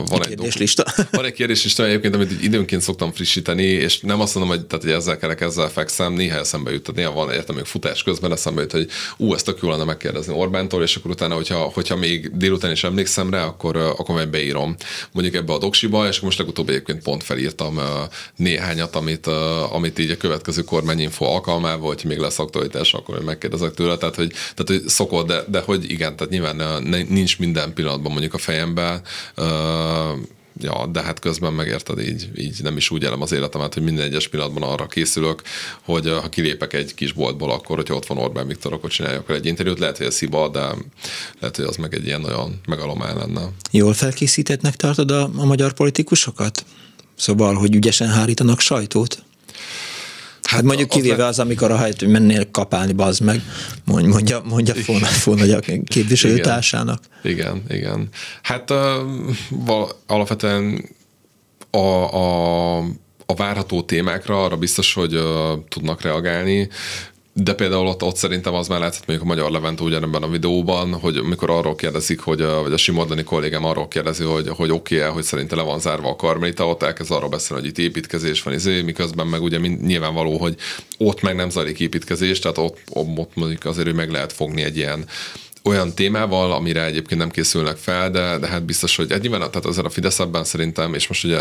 van 0.09 0.21
egy 0.21 0.27
kérdéslista. 0.27 0.85
Van 1.11 1.25
egy 1.25 1.33
kérdéslista 1.33 1.85
egyébként, 1.85 2.15
amit 2.15 2.43
időnként 2.43 2.81
szoktam 2.81 3.11
frissíteni, 3.11 3.63
és 3.63 3.99
nem 3.99 4.21
azt 4.21 4.35
mondom, 4.35 4.55
hogy, 4.55 4.65
tehát, 4.65 4.83
hogy 4.83 4.93
ezzel 4.93 5.17
kell 5.17 5.35
ezzel 5.39 5.69
fekszem, 5.69 6.13
néha 6.13 6.37
eszembe 6.37 6.71
jut, 6.71 6.83
tehát 6.83 7.01
néha 7.01 7.25
van 7.25 7.33
értem 7.33 7.55
még 7.55 7.65
futás 7.65 8.03
közben 8.03 8.31
eszembe 8.31 8.61
jut, 8.61 8.71
hogy 8.71 8.87
ú, 9.17 9.33
ezt 9.33 9.45
tök 9.45 9.59
jó 9.61 9.69
lenne 9.69 9.83
megkérdezni 9.83 10.33
Orbántól, 10.33 10.83
és 10.83 10.95
akkor 10.95 11.11
utána, 11.11 11.35
hogyha, 11.35 11.57
hogyha 11.57 11.95
még 11.95 12.37
délután 12.37 12.71
is 12.71 12.83
emlékszem 12.83 13.29
rá, 13.29 13.45
akkor, 13.45 13.75
akkor 13.75 14.15
majd 14.15 14.29
beírom 14.29 14.75
mondjuk 15.11 15.35
ebbe 15.35 15.53
a 15.53 15.57
doksiba, 15.57 16.07
és 16.07 16.19
most 16.19 16.37
legutóbb 16.37 16.69
egyébként 16.69 17.03
pont 17.03 17.23
felírtam 17.23 17.79
néhányat, 18.35 18.95
amit, 18.95 19.27
amit 19.71 19.99
így 19.99 20.11
a 20.11 20.17
következő 20.17 20.63
kormányinfo 20.63 21.25
alkalmával, 21.25 21.87
hogy 21.87 22.01
még 22.05 22.17
lesz 22.17 22.39
aktualitás, 22.39 22.93
akkor 22.93 23.23
megkérdezek 23.23 23.73
tőle, 23.73 23.97
tehát 23.97 24.15
hogy 24.15 24.31
tehát 24.55 24.81
hogy 24.81 24.87
szokott, 24.87 25.27
de, 25.27 25.43
de 25.47 25.59
hogy 25.59 25.91
igen, 25.91 26.15
tehát 26.15 26.31
nyilván 26.31 26.83
nincs 27.09 27.39
minden 27.39 27.73
pillanatban 27.73 28.11
mondjuk 28.11 28.33
a 28.33 28.37
fejemben, 28.37 29.01
ja, 30.61 30.87
de 30.91 31.01
hát 31.01 31.19
közben 31.19 31.53
megérted, 31.53 31.99
így, 31.99 32.29
így 32.35 32.59
nem 32.63 32.77
is 32.77 32.89
úgy 32.89 33.03
elem 33.03 33.21
az 33.21 33.31
életemet, 33.31 33.73
hogy 33.73 33.83
minden 33.83 34.05
egyes 34.05 34.27
pillanatban 34.27 34.63
arra 34.63 34.85
készülök, 34.85 35.41
hogy 35.81 36.07
ha 36.21 36.29
kilépek 36.29 36.73
egy 36.73 36.93
kis 36.93 37.11
boltból, 37.11 37.51
akkor, 37.51 37.75
hogyha 37.75 37.95
ott 37.95 38.05
van 38.05 38.17
Orbán 38.17 38.47
Viktor, 38.47 38.73
akkor 38.73 38.89
csináljak 38.89 39.29
egy 39.29 39.45
interjút. 39.45 39.79
Lehet, 39.79 39.97
hogy 39.97 40.05
ez 40.05 40.19
hiba, 40.19 40.49
de 40.49 40.59
lehet, 41.39 41.55
hogy 41.55 41.65
az 41.65 41.75
meg 41.75 41.93
egy 41.93 42.05
ilyen 42.05 42.23
olyan 42.23 42.61
megalomán 42.65 43.17
lenne. 43.17 43.41
Jól 43.71 43.93
felkészítettnek 43.93 44.75
tartod 44.75 45.11
a, 45.11 45.29
a 45.35 45.45
magyar 45.45 45.73
politikusokat? 45.73 46.65
Szóval, 47.15 47.53
hogy 47.53 47.75
ügyesen 47.75 48.09
hárítanak 48.09 48.59
sajtót? 48.59 49.23
Hát 50.49 50.63
mondjuk 50.63 50.89
kivéve 50.89 51.25
az, 51.25 51.39
amikor 51.39 51.71
a 51.71 51.77
hajt 51.77 52.07
mennél 52.07 52.51
kapálni, 52.51 52.91
bazd 52.91 53.21
meg, 53.21 53.41
mondja, 53.85 54.41
mondja 54.45 54.73
fóna, 54.73 55.57
a 55.57 55.59
képviselőtársának. 55.85 57.03
Igen, 57.23 57.63
igen. 57.67 58.09
Hát 58.41 58.71
uh, 58.71 59.89
alapvetően 60.07 60.89
a, 61.69 61.77
a, 61.77 62.77
a 63.25 63.33
várható 63.35 63.81
témákra 63.81 64.43
arra 64.43 64.57
biztos, 64.57 64.93
hogy 64.93 65.15
uh, 65.15 65.23
tudnak 65.67 66.01
reagálni. 66.01 66.69
De 67.43 67.53
például 67.53 67.87
ott, 67.87 68.03
ott 68.03 68.15
szerintem 68.15 68.53
az 68.53 68.67
már 68.67 68.79
látszott 68.79 69.07
mondjuk 69.07 69.29
a 69.29 69.33
Magyar 69.33 69.51
Levent 69.51 69.81
ugyanebben 69.81 70.23
a 70.23 70.29
videóban, 70.29 70.93
hogy 70.93 71.17
amikor 71.17 71.49
arról 71.49 71.75
kérdezik, 71.75 72.19
hogy, 72.19 72.43
vagy 72.43 72.73
a 72.73 72.77
Simordani 72.77 73.23
kollégám 73.23 73.65
arról 73.65 73.87
kérdezi, 73.87 74.23
hogy, 74.23 74.47
hogy 74.47 74.71
oké 74.71 74.97
okay 74.97 75.09
hogy 75.09 75.23
szerinte 75.23 75.55
le 75.55 75.61
van 75.61 75.79
zárva 75.79 76.09
a 76.09 76.15
karmelita, 76.15 76.67
ott 76.67 76.83
elkezd 76.83 77.11
arról 77.11 77.29
beszélni, 77.29 77.61
hogy 77.61 77.71
itt 77.71 77.85
építkezés 77.85 78.43
van, 78.43 78.53
izé, 78.53 78.81
miközben 78.81 79.27
meg 79.27 79.41
ugye 79.41 79.57
nyilvánvaló, 79.57 80.37
hogy 80.37 80.55
ott 80.97 81.21
meg 81.21 81.35
nem 81.35 81.49
zajlik 81.49 81.79
építkezés, 81.79 82.39
tehát 82.39 82.57
ott, 82.57 82.77
ott 82.89 83.35
mondjuk 83.35 83.65
azért, 83.65 83.87
hogy 83.87 83.95
meg 83.95 84.11
lehet 84.11 84.33
fogni 84.33 84.61
egy 84.61 84.77
ilyen 84.77 85.05
olyan 85.63 85.93
témával, 85.93 86.51
amire 86.51 86.85
egyébként 86.85 87.19
nem 87.19 87.29
készülnek 87.29 87.77
fel, 87.77 88.11
de, 88.11 88.37
de 88.37 88.47
hát 88.47 88.65
biztos, 88.65 88.95
hogy 88.95 89.11
egy 89.11 89.21
nyilván, 89.21 89.39
tehát 89.39 89.65
azért 89.65 89.85
a 89.85 89.89
Fidesz 89.89 90.21
szerintem, 90.43 90.93
és 90.93 91.07
most 91.07 91.23
ugye 91.23 91.39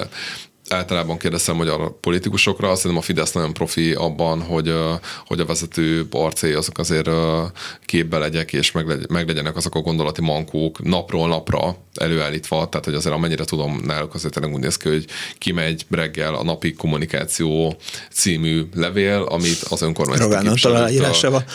általában 0.71 1.19
kérdezem 1.19 1.57
magyar 1.57 2.01
politikusokra, 2.01 2.71
azt 2.71 2.83
hiszem 2.83 2.97
a 2.97 3.01
Fidesz 3.01 3.33
nagyon 3.33 3.53
profi 3.53 3.93
abban, 3.93 4.43
hogy, 4.43 4.75
hogy 5.27 5.41
a 5.41 5.45
vezető 5.45 6.07
arcé 6.11 6.53
azok 6.53 6.79
azért 6.79 7.11
képbe 7.85 8.19
legyek, 8.19 8.53
és 8.53 8.73
meglegyenek 9.09 9.57
azok 9.57 9.75
a 9.75 9.81
gondolati 9.81 10.21
mankók 10.21 10.83
napról 10.83 11.29
napra 11.29 11.77
előállítva, 11.95 12.69
tehát 12.69 12.85
hogy 12.85 12.95
azért 12.95 13.15
amennyire 13.15 13.45
tudom, 13.45 13.81
náluk 13.85 14.15
azért 14.15 14.35
tényleg 14.35 14.55
úgy 14.55 14.61
néz 14.61 14.77
ki, 14.77 14.89
hogy 14.89 15.05
kimegy 15.39 15.87
reggel 15.91 16.35
a 16.35 16.45
napi 16.45 16.73
kommunikáció 16.73 17.77
című 18.13 18.63
levél, 18.75 19.23
amit 19.23 19.63
az 19.69 19.83
önkormányzat 19.83 20.29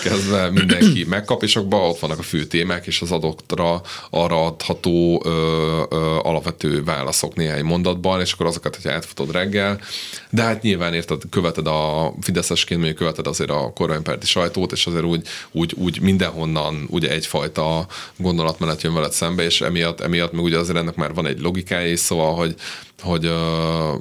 kezdve 0.04 0.50
mindenki 0.50 1.06
megkap, 1.16 1.44
és 1.44 1.56
akkor 1.56 1.82
ott 1.82 2.00
vannak 2.00 2.20
a 2.20 2.24
fő 2.24 2.46
témák, 2.46 2.88
és 2.88 3.02
az 3.02 3.12
adottra 3.12 3.82
arra 4.10 4.46
adható 4.46 5.22
ö, 5.26 5.84
ö, 5.90 5.96
alapvető 6.22 6.84
válaszok 6.84 7.36
néhány 7.36 7.64
mondatban, 7.64 8.22
és 8.22 8.32
akkor 8.32 8.46
azokat, 8.46 8.78
hogy 9.04 9.12
átfutod 9.12 9.32
reggel, 9.32 9.80
de 10.30 10.42
hát 10.42 10.62
nyilván 10.62 10.94
érted, 10.94 11.22
követed 11.30 11.68
a 11.68 12.14
Fideszesként, 12.22 12.80
mondjuk 12.80 13.00
követed 13.00 13.28
azért 13.28 13.50
a 13.50 13.72
kormánypárti 13.76 14.26
sajtót, 14.26 14.72
és 14.72 14.86
azért 14.86 15.04
úgy, 15.04 15.28
úgy, 15.52 15.74
úgy 15.78 16.02
mindenhonnan 16.02 16.88
ugye 16.90 17.10
egyfajta 17.10 17.88
gondolatmenet 18.18 18.82
jön 18.82 18.94
veled 18.94 19.12
szembe, 19.12 19.44
és 19.44 19.62
emiatt, 19.62 20.00
emiatt 20.00 20.32
meg 20.32 20.44
ugye 20.44 20.58
azért 20.58 20.78
ennek 20.78 20.96
már 20.96 21.14
van 21.14 21.28
egy 21.28 21.40
logikája 21.40 21.92
is, 21.92 22.00
szóval, 22.00 22.36
hogy, 22.36 22.56
hogy 23.02 23.26
uh, 23.26 24.00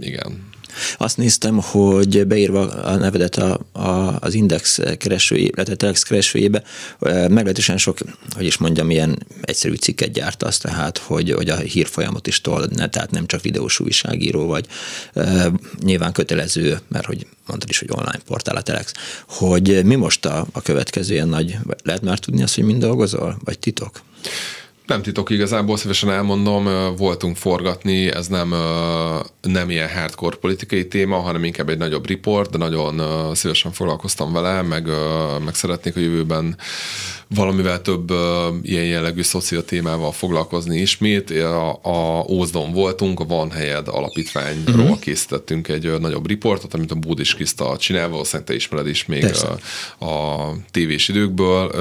igen, 0.00 0.52
azt 0.98 1.16
néztem, 1.16 1.60
hogy 1.60 2.26
beírva 2.26 2.68
a 2.68 2.96
nevedet 2.96 3.36
a, 3.36 3.60
a, 3.72 4.16
az 4.20 4.34
Index 4.34 4.80
keresőjébe, 4.98 5.52
illetve 5.54 5.74
Telex 5.74 6.02
keresőjébe, 6.02 6.62
meglehetősen 7.00 7.78
sok, 7.78 7.98
hogy 8.34 8.46
is 8.46 8.56
mondjam, 8.56 8.90
ilyen 8.90 9.26
egyszerű 9.40 9.74
cikket 9.74 10.12
gyártasz, 10.12 10.58
tehát, 10.58 10.98
hogy, 10.98 11.30
hogy 11.30 11.48
a 11.48 11.56
hírfolyamot 11.56 12.26
is 12.26 12.40
tol, 12.40 12.66
ne, 12.70 12.88
tehát 12.88 13.10
nem 13.10 13.26
csak 13.26 13.40
videós 13.40 13.80
újságíró 13.80 14.46
vagy. 14.46 14.66
E, 15.14 15.50
nyilván 15.82 16.12
kötelező, 16.12 16.78
mert 16.88 17.04
hogy 17.04 17.26
mondtad 17.46 17.70
is, 17.70 17.78
hogy 17.78 17.88
online 17.90 18.20
portál 18.26 18.56
a 18.56 18.62
Telex, 18.62 18.92
hogy 19.28 19.84
mi 19.84 19.94
most 19.94 20.26
a, 20.26 20.46
a 20.52 20.62
következő 20.62 21.14
ilyen 21.14 21.28
nagy, 21.28 21.56
lehet 21.82 22.02
már 22.02 22.18
tudni 22.18 22.42
azt, 22.42 22.54
hogy 22.54 22.64
mind 22.64 22.80
dolgozol, 22.80 23.36
vagy 23.44 23.58
titok? 23.58 24.02
Nem 24.86 25.02
titok 25.02 25.30
igazából, 25.30 25.76
szívesen 25.76 26.10
elmondom, 26.10 26.96
voltunk 26.96 27.36
forgatni, 27.36 28.10
ez 28.10 28.26
nem, 28.26 28.54
nem 29.40 29.70
ilyen 29.70 29.88
hardcore 29.88 30.36
politikai 30.36 30.88
téma, 30.88 31.18
hanem 31.18 31.44
inkább 31.44 31.68
egy 31.68 31.78
nagyobb 31.78 32.08
report, 32.08 32.50
de 32.50 32.58
nagyon 32.58 33.00
szívesen 33.34 33.72
foglalkoztam 33.72 34.32
vele, 34.32 34.62
meg, 34.62 34.88
meg 35.44 35.54
szeretnék 35.54 35.96
a 35.96 36.00
jövőben 36.00 36.56
valamivel 37.34 37.82
több 37.82 38.12
ilyen 38.62 38.84
jellegű 38.84 39.22
témával 39.66 40.12
foglalkozni 40.12 40.80
ismét. 40.80 41.30
A, 41.30 41.78
a 41.82 42.24
Ózdon 42.28 42.72
voltunk, 42.72 43.20
a 43.20 43.24
Van 43.24 43.50
Helyed 43.50 43.88
alapítványról 43.88 44.80
uh-huh. 44.80 44.98
készítettünk 44.98 45.68
egy 45.68 45.86
uh, 45.86 45.98
nagyobb 45.98 46.26
riportot, 46.26 46.74
amit 46.74 46.90
a 46.90 46.94
Búdis 46.94 47.34
Kriszta 47.34 47.76
csinál, 47.76 48.08
valószínűleg 48.08 48.46
te 48.46 48.54
ismered 48.54 48.88
is 48.88 49.06
még 49.06 49.24
uh, 49.24 50.08
a 50.10 50.52
tévés 50.70 51.08
időkből. 51.08 51.72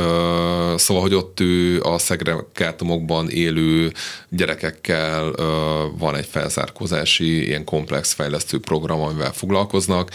Szóval, 0.77 1.01
hogy 1.03 1.13
ott 1.13 1.39
ő 1.39 1.81
a 1.81 1.97
szegregátumokban 1.97 3.29
élő 3.29 3.91
gyerekekkel 4.29 5.31
van 5.97 6.15
egy 6.15 6.25
felzárkózási 6.25 7.45
ilyen 7.45 7.63
komplex 7.63 8.13
fejlesztő 8.13 8.59
program, 8.59 9.01
amivel 9.01 9.33
foglalkoznak, 9.33 10.11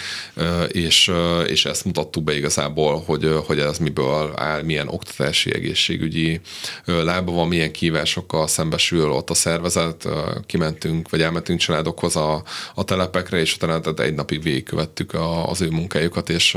és, 0.68 1.12
és 1.46 1.64
ezt 1.64 1.84
mutattuk 1.84 2.24
be 2.24 2.36
igazából, 2.36 3.02
hogy, 3.06 3.38
hogy 3.46 3.58
ez 3.58 3.78
miből 3.78 4.32
áll, 4.36 4.62
milyen 4.62 4.88
oktatási, 5.28 5.54
egészségügyi 5.54 6.40
lába 6.84 7.32
van, 7.32 7.48
milyen 7.48 7.72
kívásokkal 7.72 8.46
szembesül 8.46 9.10
ott 9.10 9.30
a 9.30 9.34
szervezet, 9.34 10.08
kimentünk, 10.46 11.10
vagy 11.10 11.20
elmentünk 11.20 11.58
családokhoz 11.58 12.16
a, 12.16 12.42
a 12.74 12.84
telepekre, 12.84 13.38
és 13.38 13.54
utána 13.54 13.80
tehát 13.80 14.00
egy 14.00 14.14
napig 14.14 14.42
végigkövettük 14.42 15.14
a, 15.14 15.50
az 15.50 15.60
ő 15.60 15.70
munkájukat, 15.70 16.30
és, 16.30 16.56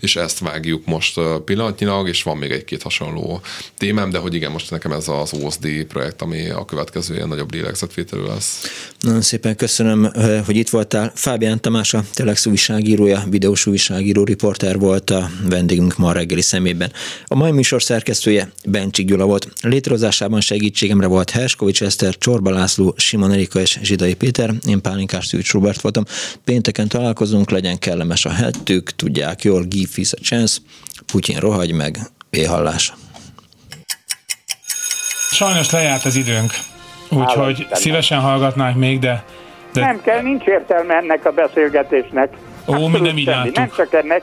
és 0.00 0.16
ezt 0.16 0.38
vágjuk 0.38 0.86
most 0.86 1.20
pillanatnyilag, 1.44 2.08
és 2.08 2.22
van 2.22 2.36
még 2.36 2.50
egy-két 2.50 2.82
hasonló 2.82 3.40
témám, 3.78 4.10
de 4.10 4.18
hogy 4.18 4.34
igen, 4.34 4.50
most 4.50 4.70
nekem 4.70 4.92
ez 4.92 5.08
az 5.08 5.32
OSD 5.32 5.84
projekt, 5.84 6.22
ami 6.22 6.48
a 6.48 6.64
következő 6.64 7.14
ilyen 7.14 7.28
nagyobb 7.28 7.52
lélegzetvételű 7.52 8.22
lesz. 8.22 8.62
Nagyon 9.00 9.20
szépen 9.20 9.56
köszönöm, 9.56 10.10
hogy 10.46 10.56
itt 10.56 10.68
voltál. 10.68 11.12
Fábián 11.14 11.60
Tamás, 11.60 11.94
a 11.94 12.04
Telex 12.14 12.46
újságírója, 12.46 13.24
videós 13.28 13.66
újságíró, 13.66 14.24
riporter 14.24 14.78
volt 14.78 15.10
a 15.10 15.30
vendégünk 15.48 15.96
ma 15.96 16.12
reggeli 16.12 16.42
szemében. 16.42 16.92
A 17.26 17.34
mai 17.34 17.50
műsor 17.50 17.82
szerkesztője 18.04 18.48
Bencsik 18.66 19.06
Gyula 19.06 19.24
volt. 19.24 19.48
Létrehozásában 19.62 20.40
segítségemre 20.40 21.06
volt 21.06 21.30
Herskovics 21.30 21.82
Eszter, 21.82 22.18
Csorba 22.18 22.50
László, 22.50 22.94
Simon 22.96 23.32
Erika 23.32 23.60
és 23.60 23.78
Zsidai 23.82 24.14
Péter. 24.14 24.50
Én 24.68 24.80
Pálinkás 24.80 25.26
Szűcs 25.26 25.52
Robert 25.52 25.80
voltam. 25.80 26.04
Pénteken 26.44 26.88
találkozunk, 26.88 27.50
legyen 27.50 27.78
kellemes 27.78 28.24
a 28.24 28.30
hettük, 28.30 28.90
tudják 28.90 29.42
jól, 29.42 29.62
give 29.62 30.02
a 30.10 30.20
chance, 30.22 30.58
Putyin 31.12 31.38
rohagy 31.38 31.72
meg, 31.72 31.98
éhallás. 32.30 32.92
Sajnos 35.30 35.70
lejárt 35.70 36.04
az 36.04 36.16
időnk, 36.16 36.52
úgyhogy 37.10 37.66
szívesen 37.72 38.20
hallgatnánk 38.20 38.76
még, 38.76 38.98
de, 38.98 39.24
de... 39.72 39.80
Nem 39.80 40.00
kell, 40.02 40.22
nincs 40.22 40.44
értelme 40.44 40.94
ennek 40.94 41.26
a 41.26 41.30
beszélgetésnek. 41.30 42.36
Ó, 42.66 42.86
mi 42.86 43.00
nem 43.00 43.18
így 43.18 43.26
Nem 43.54 43.70
csak 43.76 43.92
ennek, 43.92 44.22